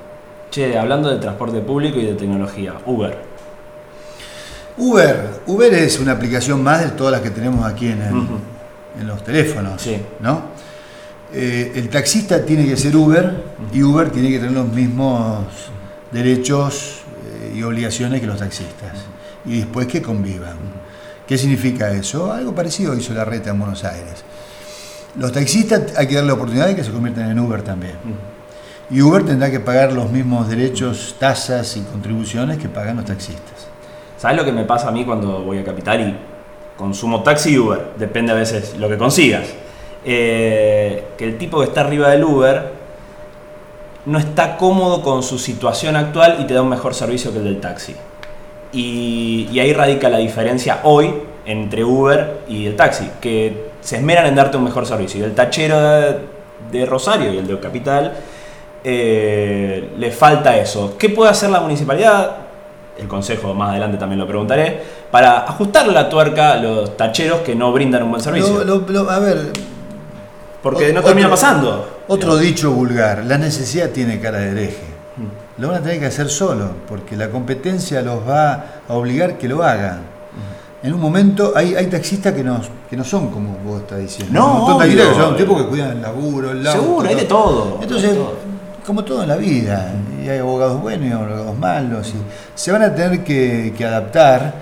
Che, 0.51 0.77
hablando 0.79 1.11
de 1.11 1.19
transporte 1.19 1.61
público 1.61 1.99
y 1.99 2.07
de 2.07 2.15
tecnología, 2.15 2.75
Uber. 2.87 3.17
Uber, 4.79 5.41
Uber 5.47 5.75
es 5.75 5.99
una 5.99 6.13
aplicación 6.13 6.63
más 6.63 6.85
de 6.85 6.91
todas 6.91 7.13
las 7.13 7.21
que 7.23 7.31
tenemos 7.31 7.65
aquí 7.65 7.89
en, 7.89 8.03
en 8.03 9.07
los 9.07 9.25
teléfonos, 9.25 9.81
sí. 9.81 10.01
¿no? 10.21 10.57
Eh, 11.33 11.73
el 11.75 11.89
taxista 11.89 12.45
tiene 12.45 12.67
que 12.67 12.77
ser 12.77 12.97
Uber 12.97 13.43
y 13.73 13.83
Uber 13.83 14.11
tiene 14.11 14.31
que 14.31 14.39
tener 14.39 14.53
los 14.53 14.69
mismos 14.69 15.45
derechos 16.13 17.01
eh, 17.43 17.55
y 17.57 17.63
obligaciones 17.63 18.21
que 18.21 18.27
los 18.27 18.39
taxistas 18.39 18.93
y 19.45 19.59
después 19.59 19.87
que 19.87 20.01
convivan. 20.01 20.57
¿Qué 21.27 21.37
significa 21.37 21.91
eso? 21.91 22.33
Algo 22.33 22.55
parecido 22.55 22.95
hizo 22.95 23.13
la 23.13 23.25
reta 23.25 23.51
en 23.51 23.59
Buenos 23.59 23.83
Aires. 23.85 24.25
Los 25.17 25.33
taxistas 25.33 25.97
hay 25.97 26.07
que 26.07 26.15
darle 26.15 26.29
la 26.29 26.35
oportunidad 26.35 26.69
de 26.69 26.77
que 26.77 26.85
se 26.85 26.93
conviertan 26.93 27.31
en 27.31 27.39
Uber 27.39 27.63
también. 27.63 27.95
Y 28.91 29.03
Uber 29.03 29.25
tendrá 29.25 29.51
que 29.51 29.59
pagar 29.59 29.93
los 29.93 30.11
mismos 30.11 30.49
derechos, 30.49 31.17
tasas 31.19 31.77
y 31.77 31.81
contribuciones 31.81 32.59
que 32.59 32.69
pagan 32.69 32.97
los 32.97 33.07
taxistas. 33.07 33.67
¿Sabes 34.17 34.37
lo 34.37 34.45
que 34.45 34.53
me 34.53 34.65
pasa 34.65 34.89
a 34.89 34.93
mí 34.93 35.05
cuando 35.05 35.43
voy 35.43 35.59
a 35.59 35.65
Capital 35.65 36.01
y 36.01 36.17
consumo 36.79 37.23
taxi 37.23 37.51
y 37.55 37.59
Uber? 37.59 37.95
Depende 37.99 38.33
a 38.33 38.37
veces 38.37 38.77
lo 38.79 38.89
que 38.89 38.97
consigas. 38.97 39.49
Eh, 40.05 41.09
que 41.19 41.25
el 41.25 41.39
tipo 41.39 41.59
que 41.59 41.65
está 41.65 41.81
arriba 41.81 42.11
del 42.11 42.23
Uber 42.23 42.73
no 44.05 44.19
está 44.19 44.57
cómodo 44.57 45.03
con 45.03 45.25
su 45.25 45.39
situación 45.39 45.97
actual 45.97 46.37
y 46.41 46.47
te 46.47 46.55
da 46.55 46.63
un 46.63 46.69
mejor 46.69 46.95
servicio 46.95 47.33
que 47.33 47.39
el 47.39 47.45
del 47.45 47.61
taxi. 47.61 47.97
Y, 48.73 49.59
ahí 49.59 49.73
radica 49.73 50.09
la 50.09 50.19
diferencia 50.19 50.81
hoy 50.83 51.13
entre 51.45 51.85
Uber 51.85 52.41
y 52.49 52.67
el 52.67 52.77
taxi, 52.77 53.09
que 53.21 53.71
se 53.81 53.97
esmeran 53.97 54.27
en 54.27 54.35
darte 54.35 54.57
un 54.57 54.65
mejor 54.65 54.87
servicio. 54.87 55.21
Y 55.21 55.25
el 55.25 55.35
tachero 55.35 55.81
de, 55.81 56.87
Rosario 56.87 57.33
y 57.33 57.39
el 57.39 57.47
de 57.47 57.59
Capital 57.61 58.13
eh, 58.83 59.91
le 59.97 60.11
falta 60.11 60.57
eso. 60.57 60.97
¿Qué 60.99 61.09
puede 61.09 61.31
hacer 61.31 61.51
la 61.51 61.61
municipalidad? 61.61 62.37
El 62.99 63.09
consejo 63.09 63.55
más 63.55 63.71
adelante 63.71 63.99
también 63.99 64.19
lo 64.19 64.27
preguntaré, 64.27 64.81
para 65.11 65.41
ajustar 65.41 65.87
la 65.89 66.09
tuerca 66.09 66.53
a 66.53 66.57
los 66.57 66.97
tacheros 66.97 67.41
que 67.41 67.55
no 67.55 67.73
brindan 67.73 68.03
un 68.03 68.11
buen 68.11 68.23
servicio. 68.23 68.61
a 69.09 69.19
ver. 69.19 69.53
Porque 70.63 70.93
no 70.93 71.03
termina 71.03 71.31
pasando. 71.31 72.03
Otro 72.09 72.37
dicho 72.37 72.73
vulgar, 72.73 73.25
la 73.25 73.39
necesidad 73.39 73.91
tiene 73.91 74.19
cara 74.19 74.39
de 74.39 74.51
hereje 74.51 74.86
lo 75.59 75.69
van 75.69 75.79
a 75.79 75.83
tener 75.83 76.01
que 76.01 76.07
hacer 76.07 76.29
solo, 76.29 76.71
porque 76.89 77.17
la 77.17 77.31
competencia 77.31 78.03
los 78.03 78.27
va 78.29 78.65
a 78.89 78.95
obligar 78.95 79.39
que 79.39 79.49
lo 79.49 79.63
hagan. 79.63 80.01
En 80.83 80.93
un 80.93 81.01
momento 81.01 81.53
hay, 81.57 81.75
hay 81.75 81.87
taxistas 81.87 82.33
que 82.35 82.45
no, 82.45 82.61
que 82.89 82.97
no 82.97 83.03
son 83.03 83.31
como 83.31 83.57
vos 83.65 83.81
estás 83.81 83.99
diciendo. 83.99 84.39
No, 84.39 84.67
Un 84.67 84.79
de 84.79 84.93
obvio. 84.93 85.09
que 85.09 85.15
son 85.15 85.37
tipos 85.37 85.63
que 85.63 85.69
cuidan 85.69 85.93
el 85.93 86.03
laburo, 86.03 86.51
el 86.51 86.67
auto, 86.67 86.81
Seguro, 86.81 87.09
hay 87.09 87.15
de 87.15 87.25
todo. 87.25 87.79
Entonces, 87.83 88.11
hay 88.11 88.17
de 88.17 88.23
todo. 88.23 88.35
como 88.87 89.05
todo 89.05 89.23
en 89.23 89.29
la 89.29 89.37
vida, 89.37 89.95
y 90.23 90.29
hay 90.29 90.39
abogados 90.39 90.81
buenos 90.81 91.09
y 91.09 91.13
abogados 91.13 91.59
malos, 91.59 92.09
y 92.11 92.19
se 92.55 92.71
van 92.71 92.83
a 92.83 92.95
tener 92.95 93.25
que, 93.25 93.75
que 93.77 93.85
adaptar 93.85 94.55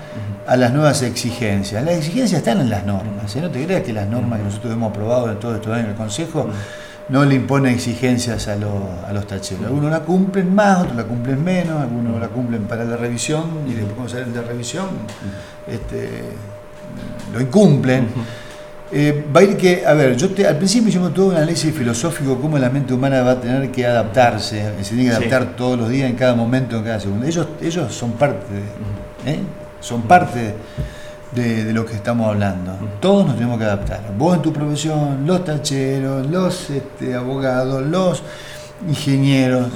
a 0.47 0.55
las 0.55 0.71
nuevas 0.71 1.01
exigencias. 1.01 1.83
Las 1.83 1.95
exigencias 1.95 2.39
están 2.39 2.61
en 2.61 2.69
las 2.69 2.85
normas, 2.85 3.35
¿eh? 3.35 3.41
no 3.41 3.49
te 3.49 3.63
creas 3.65 3.83
que 3.83 3.93
las 3.93 4.07
normas 4.07 4.39
que 4.39 4.45
nosotros 4.45 4.73
hemos 4.73 4.91
aprobado 4.91 5.29
en 5.29 5.39
todo 5.39 5.55
estos 5.55 5.73
años 5.73 5.85
en 5.85 5.91
el 5.91 5.97
Consejo 5.97 6.47
no 7.09 7.23
le 7.23 7.35
imponen 7.35 7.73
exigencias 7.73 8.47
a, 8.47 8.55
los- 8.55 8.71
a 9.07 9.13
los 9.13 9.27
tacheros. 9.27 9.65
Algunos 9.65 9.91
la 9.91 9.99
cumplen 10.01 10.53
más, 10.55 10.79
otros 10.81 10.95
la 10.95 11.03
cumplen 11.03 11.43
menos, 11.43 11.79
algunos 11.81 12.19
la 12.19 12.27
cumplen 12.29 12.63
para 12.63 12.83
la 12.83 12.97
revisión 12.97 13.43
y 13.67 13.73
después 13.73 13.93
cuando 13.95 14.11
salen 14.11 14.33
de 14.33 14.41
revisión 14.41 14.87
este, 15.67 16.23
lo 17.33 17.41
incumplen. 17.41 18.07
Eh, 18.91 19.25
va 19.35 19.39
a 19.39 19.43
ir 19.43 19.57
que, 19.57 19.85
a 19.85 19.93
ver, 19.93 20.15
yo 20.15 20.29
te- 20.29 20.47
al 20.47 20.57
principio 20.57 20.89
hicimos 20.89 21.13
todo 21.13 21.27
un 21.27 21.35
análisis 21.35 21.73
filosófico 21.73 22.39
cómo 22.39 22.57
la 22.57 22.69
mente 22.69 22.93
humana 22.93 23.21
va 23.23 23.31
a 23.31 23.41
tener 23.41 23.71
que 23.71 23.85
adaptarse, 23.85 24.63
se 24.81 24.89
tiene 24.95 25.05
que 25.05 25.09
Sí. 25.09 25.15
adaptar 25.15 25.55
todos 25.55 25.77
los 25.77 25.89
días, 25.89 26.09
en 26.09 26.15
cada 26.15 26.35
momento, 26.35 26.77
en 26.77 26.83
cada 26.83 26.99
segundo. 26.99 27.25
Ellos, 27.25 27.47
ellos 27.61 27.93
son 27.93 28.11
parte, 28.13 28.53
¿eh? 29.25 29.39
son 29.79 30.03
parte 30.03 30.53
de, 31.35 31.65
de 31.65 31.73
lo 31.73 31.85
que 31.85 31.93
estamos 31.93 32.27
hablando. 32.29 32.77
Todos 32.99 33.27
nos 33.27 33.35
tenemos 33.35 33.57
que 33.59 33.65
adaptar. 33.65 34.01
Vos 34.17 34.35
en 34.35 34.41
tu 34.41 34.53
profesión, 34.53 35.25
los 35.25 35.43
tacheros, 35.43 36.25
los 36.27 36.69
este, 36.69 37.13
abogados, 37.13 37.83
los 37.83 38.23
ingenieros, 38.87 39.67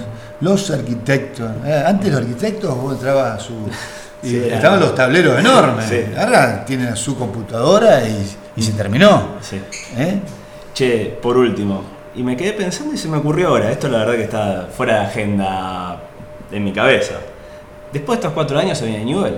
los 0.41 0.71
arquitectos. 0.71 1.51
Eh, 1.65 1.83
antes 1.85 2.11
los 2.11 2.21
arquitectos 2.21 2.75
vos 2.75 2.93
entrabas 2.93 3.35
a 3.35 3.39
su... 3.39 3.53
Sí, 4.21 4.35
estaban 4.35 4.81
los 4.81 4.93
tableros 4.93 5.39
enormes. 5.39 5.85
Sí. 5.85 6.03
Ahora 6.17 6.65
tienen 6.65 6.93
su 6.97 7.17
computadora 7.17 8.05
y, 8.05 8.29
y 8.57 8.61
se 8.61 8.73
terminó. 8.73 9.37
Sí. 9.39 9.61
¿eh? 9.95 10.19
Che, 10.73 11.17
por 11.21 11.37
último, 11.37 11.83
y 12.15 12.23
me 12.23 12.35
quedé 12.35 12.51
pensando 12.51 12.93
y 12.93 12.97
se 12.97 13.07
me 13.07 13.15
ocurrió 13.15 13.47
ahora, 13.47 13.71
esto 13.71 13.87
la 13.87 13.99
verdad 13.99 14.15
que 14.15 14.23
está 14.23 14.67
fuera 14.75 14.95
de 14.95 15.05
agenda 15.05 16.01
en 16.51 16.63
mi 16.65 16.73
cabeza. 16.73 17.13
Después 17.93 18.17
de 18.17 18.21
estos 18.21 18.33
cuatro 18.33 18.59
años 18.59 18.77
se 18.77 18.87
viene 18.87 19.05
Newell. 19.05 19.37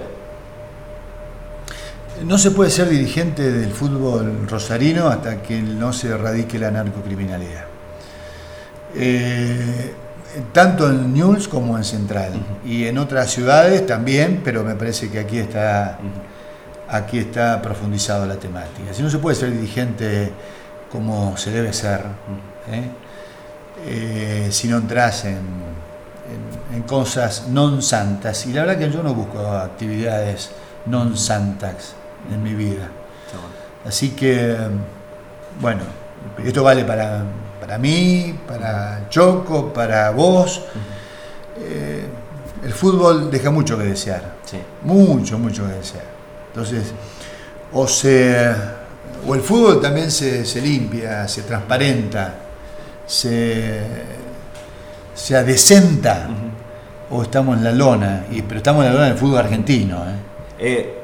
No 2.26 2.38
se 2.38 2.52
puede 2.52 2.70
ser 2.70 2.90
dirigente 2.90 3.52
del 3.52 3.72
fútbol 3.72 4.48
rosarino 4.48 5.08
hasta 5.08 5.42
que 5.42 5.62
no 5.62 5.92
se 5.92 6.10
erradique 6.10 6.60
la 6.60 6.70
narcocriminalidad. 6.70 7.66
Eh, 8.96 9.94
tanto 10.54 10.90
en 10.90 11.14
News 11.14 11.48
como 11.48 11.78
en 11.78 11.84
Central. 11.84 12.34
Y 12.66 12.86
en 12.86 12.98
otras 13.00 13.32
ciudades 13.32 13.86
también, 13.88 14.42
pero 14.44 14.64
me 14.64 14.76
parece 14.76 15.10
que 15.10 15.20
aquí 15.20 15.40
está, 15.40 15.98
aquí 16.90 17.18
está 17.20 17.60
profundizado 17.62 18.26
la 18.28 18.36
temática. 18.36 18.94
Si 18.94 19.02
no 19.02 19.10
se 19.10 19.18
puede 19.18 19.36
ser 19.36 19.52
dirigente 19.52 20.32
como 20.92 21.36
se 21.38 21.52
debe 21.52 21.74
ser, 21.74 22.02
¿eh? 22.72 22.90
Eh, 23.88 24.48
si 24.52 24.68
no 24.68 24.78
entras 24.78 25.26
en, 25.26 25.38
en- 25.38 26.76
en 26.76 26.82
cosas 26.84 27.48
non 27.50 27.82
santas. 27.82 28.46
Y 28.46 28.54
la 28.54 28.62
verdad 28.62 28.78
que 28.78 28.92
yo 28.92 29.02
no 29.02 29.16
busco 29.16 29.40
actividades 29.42 30.52
non 30.86 31.18
santas 31.18 31.96
en 32.30 32.44
mi 32.44 32.54
vida. 32.54 32.90
Así 33.86 34.10
que, 34.10 34.56
bueno, 35.60 35.82
esto 36.46 36.64
vale 36.64 36.84
para, 36.86 37.24
para 37.60 37.78
mí, 37.78 38.38
para 38.48 39.08
Choco, 39.10 39.74
para 39.74 40.12
vos. 40.12 40.62
Eh, 41.58 42.06
el 42.64 42.74
fútbol 42.74 43.32
deja 43.32 43.50
mucho 43.50 43.78
que 43.78 43.86
desear, 43.86 44.22
Sí. 44.46 44.58
mucho, 44.84 45.40
mucho 45.40 45.66
que 45.68 45.74
desear. 45.74 46.04
Entonces, 46.50 46.94
o, 47.74 47.88
se, 47.88 48.52
o 49.26 49.34
el 49.34 49.42
fútbol 49.42 49.82
también 49.82 50.12
se, 50.12 50.46
se 50.46 50.62
limpia, 50.62 51.28
se 51.28 51.42
transparenta, 51.44 52.36
se, 53.08 53.82
se 55.16 55.36
adecenta, 55.36 56.28
o 57.10 57.24
estamos 57.24 57.58
en 57.58 57.64
la 57.64 57.72
lona, 57.72 58.26
y, 58.32 58.42
pero 58.44 58.58
estamos 58.60 58.86
en 58.86 58.90
la 58.92 58.94
lona 58.94 59.08
del 59.08 59.18
fútbol 59.18 59.40
argentino. 59.40 59.98
¿eh? 59.98 60.16
Eh, 60.60 61.01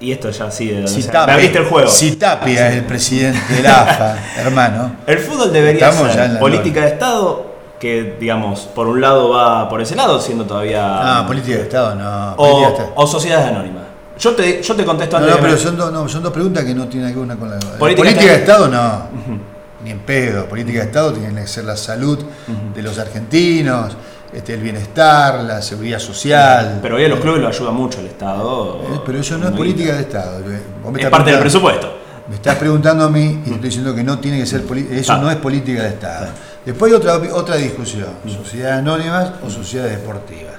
y 0.00 0.12
esto 0.12 0.30
ya 0.30 0.50
sí, 0.50 0.68
de 0.68 0.88
Si 0.88 1.02
sea. 1.02 1.12
Tapia, 1.12 1.26
me 1.26 1.32
abriste 1.34 1.58
el 1.58 1.64
juego. 1.66 1.88
si 1.90 2.12
Tapia 2.16 2.68
es 2.68 2.76
el 2.76 2.84
presidente 2.84 3.54
de 3.54 3.62
la 3.62 3.82
AFA, 3.82 4.16
hermano. 4.38 4.96
El 5.06 5.18
fútbol 5.18 5.52
debería 5.52 5.88
Estamos 5.90 6.12
ser 6.12 6.38
política 6.38 6.80
de 6.82 6.88
Estado, 6.88 7.46
que 7.78 8.16
digamos, 8.18 8.60
por 8.74 8.86
un 8.86 9.00
lado 9.00 9.30
va 9.30 9.68
por 9.68 9.80
ese 9.80 9.94
lado, 9.96 10.20
siendo 10.20 10.44
todavía... 10.44 11.20
No, 11.22 11.26
política 11.26 11.56
de 11.58 11.62
Estado, 11.62 11.94
no. 11.94 12.30
de 12.30 12.34
o, 12.36 12.68
Estado. 12.68 12.92
o 12.94 13.06
sociedades 13.06 13.48
anónimas. 13.48 13.84
Yo 14.18 14.34
te, 14.34 14.62
yo 14.62 14.74
te 14.74 14.84
contesto 14.84 15.18
No, 15.18 15.24
antes 15.24 15.36
no, 15.36 15.42
de- 15.42 15.48
pero 15.48 15.62
son, 15.62 15.76
dos, 15.78 15.92
no, 15.92 16.08
son 16.08 16.22
dos 16.22 16.32
preguntas 16.32 16.64
que 16.64 16.74
no 16.74 16.86
tienen 16.88 17.08
que 17.10 17.16
ver 17.16 17.24
una 17.24 17.36
con 17.36 17.48
la 17.50 17.56
otra. 17.56 17.78
Política 17.78 18.02
Política, 18.02 18.24
de 18.32 18.36
de 18.36 18.36
Estado 18.44 18.68
no, 18.68 19.02
ni 19.82 19.90
en 19.92 19.98
pedo. 20.00 20.44
Política 20.46 20.80
de 20.80 20.84
Estado 20.86 21.12
tiene 21.14 21.40
que 21.40 21.46
ser 21.46 21.64
la 21.64 21.76
salud 21.76 22.18
de 22.74 22.82
los 22.82 22.98
argentinos, 22.98 23.96
este, 24.32 24.54
el 24.54 24.60
bienestar, 24.60 25.40
la 25.44 25.60
seguridad 25.62 25.98
social. 25.98 26.78
Pero 26.82 26.96
hoy 26.96 27.04
a 27.04 27.08
los 27.08 27.20
clubes 27.20 27.40
lo 27.40 27.48
ayuda 27.48 27.70
mucho 27.72 28.00
el 28.00 28.06
Estado. 28.06 28.80
Eh, 28.82 29.00
pero 29.04 29.18
eso 29.18 29.36
no 29.38 29.48
es 29.48 29.52
política 29.52 29.94
de 29.94 30.00
Estado. 30.02 30.42
Es 30.96 31.06
parte 31.10 31.30
del 31.32 31.40
presupuesto. 31.40 31.98
Me 32.28 32.36
estás 32.36 32.56
preguntando 32.56 33.04
a 33.04 33.10
mí 33.10 33.42
y 33.44 33.50
estoy 33.50 33.68
diciendo 33.68 33.94
que 33.94 34.04
no 34.04 34.18
tiene 34.18 34.38
que 34.38 34.46
ser 34.46 34.64
política. 34.64 34.94
Eso 34.96 35.12
Ah. 35.14 35.18
no 35.18 35.30
es 35.30 35.36
política 35.36 35.82
de 35.82 35.88
Estado. 35.88 36.28
Después 36.64 36.92
hay 36.92 36.96
otra, 36.98 37.14
otra 37.34 37.56
discusión: 37.56 38.08
sociedades 38.26 38.78
anónimas 38.78 39.32
o 39.44 39.50
sociedades 39.50 39.98
deportivas. 39.98 40.54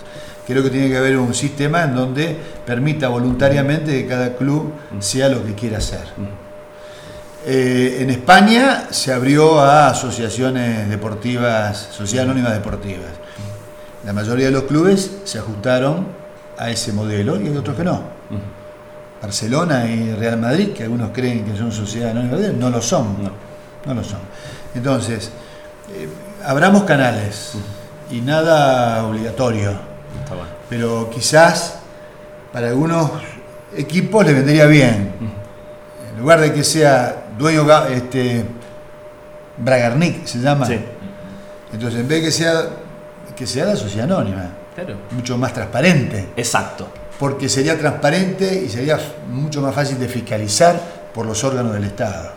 Creo 0.45 0.63
que 0.63 0.69
tiene 0.69 0.89
que 0.89 0.97
haber 0.97 1.15
un 1.17 1.33
sistema 1.33 1.83
en 1.83 1.95
donde 1.95 2.35
permita 2.65 3.07
voluntariamente 3.07 3.91
que 4.01 4.07
cada 4.07 4.35
club 4.35 4.73
sea 4.99 5.29
lo 5.29 5.45
que 5.45 5.53
quiera 5.53 5.77
hacer. 5.77 6.01
Eh, 7.45 7.99
en 8.01 8.09
España 8.09 8.85
se 8.91 9.13
abrió 9.13 9.59
a 9.59 9.87
asociaciones 9.89 10.89
deportivas, 10.89 11.89
sociedades 11.91 12.29
anónimas 12.29 12.53
deportivas. 12.53 13.09
La 14.05 14.13
mayoría 14.13 14.45
de 14.47 14.51
los 14.51 14.63
clubes 14.63 15.11
se 15.25 15.39
ajustaron 15.39 16.07
a 16.57 16.69
ese 16.69 16.91
modelo 16.93 17.39
y 17.39 17.47
hay 17.47 17.57
otros 17.57 17.75
que 17.75 17.83
no. 17.83 18.01
Barcelona 19.21 19.85
y 19.85 20.13
Real 20.15 20.37
Madrid, 20.37 20.69
que 20.73 20.83
algunos 20.83 21.11
creen 21.11 21.45
que 21.45 21.55
son 21.55 21.71
sociedades 21.71 22.15
anónimas, 22.15 22.53
no 22.53 22.69
lo 22.69 22.81
son. 22.81 23.23
No. 23.23 23.31
No 23.85 23.93
lo 23.93 24.03
son. 24.03 24.19
Entonces, 24.73 25.31
eh, 25.93 26.07
abramos 26.43 26.83
canales 26.83 27.53
y 28.09 28.21
nada 28.21 29.05
obligatorio, 29.05 29.71
Está 30.23 30.35
bueno. 30.35 30.49
pero 30.69 31.09
quizás 31.09 31.75
para 32.51 32.69
algunos 32.69 33.11
equipos 33.75 34.25
les 34.25 34.35
vendría 34.35 34.65
bien. 34.65 35.13
En 36.11 36.19
lugar 36.19 36.41
de 36.41 36.53
que 36.53 36.63
sea 36.63 37.25
dueño 37.37 37.65
este, 37.87 38.45
Bragarnik, 39.57 40.25
se 40.25 40.39
llama. 40.39 40.65
Sí. 40.65 40.79
Entonces, 41.73 42.01
en 42.01 42.07
vez 42.07 42.19
de 42.19 42.25
que 42.25 42.31
sea, 42.31 42.63
que 43.41 43.47
sea 43.47 43.65
la 43.65 43.75
sociedad 43.75 44.05
anónima, 44.05 44.49
Claro. 44.75 44.93
mucho 45.09 45.35
más 45.35 45.51
transparente 45.51 46.27
Exacto. 46.37 46.87
porque 47.19 47.49
sería 47.49 47.75
transparente 47.75 48.63
y 48.65 48.69
sería 48.69 48.99
mucho 49.31 49.61
más 49.61 49.73
fácil 49.73 49.99
de 49.99 50.07
fiscalizar 50.07 50.79
por 51.11 51.25
los 51.25 51.43
órganos 51.43 51.73
del 51.73 51.85
Estado. 51.85 52.33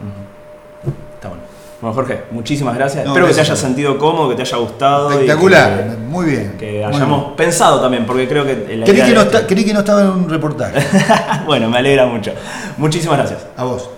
Está 1.15 1.29
bueno. 1.29 1.43
Bueno, 1.83 1.95
Jorge, 1.95 2.23
muchísimas 2.31 2.75
gracias. 2.75 3.05
No, 3.05 3.11
Espero 3.11 3.27
que 3.27 3.35
te 3.35 3.41
hayas 3.43 3.59
sentido 3.59 3.99
cómodo, 3.99 4.31
que 4.31 4.37
te 4.37 4.43
haya 4.43 4.57
gustado. 4.57 5.11
Espectacular, 5.11 5.99
muy 6.09 6.25
bien. 6.25 6.57
Que, 6.59 6.83
hayamos 6.83 7.21
bien. 7.27 7.37
pensado 7.37 7.83
también, 7.83 8.07
porque 8.07 8.27
creo 8.27 8.47
que. 8.47 8.77
la 8.79 8.87
Creí 8.87 9.03
que, 9.03 9.13
no 9.13 9.21
esta- 9.21 9.47
creí 9.47 9.63
que 9.67 9.75
no 9.75 9.81
estaba 9.81 10.01
en 10.01 10.09
un 10.09 10.31
reportaje. 10.31 10.79
bueno, 11.47 11.69
me 11.69 11.77
alegra 11.77 12.07
mucho. 12.07 12.33
Muchísimas 12.79 13.19
gracias. 13.19 13.47
A 13.59 13.65
vos. 13.65 13.91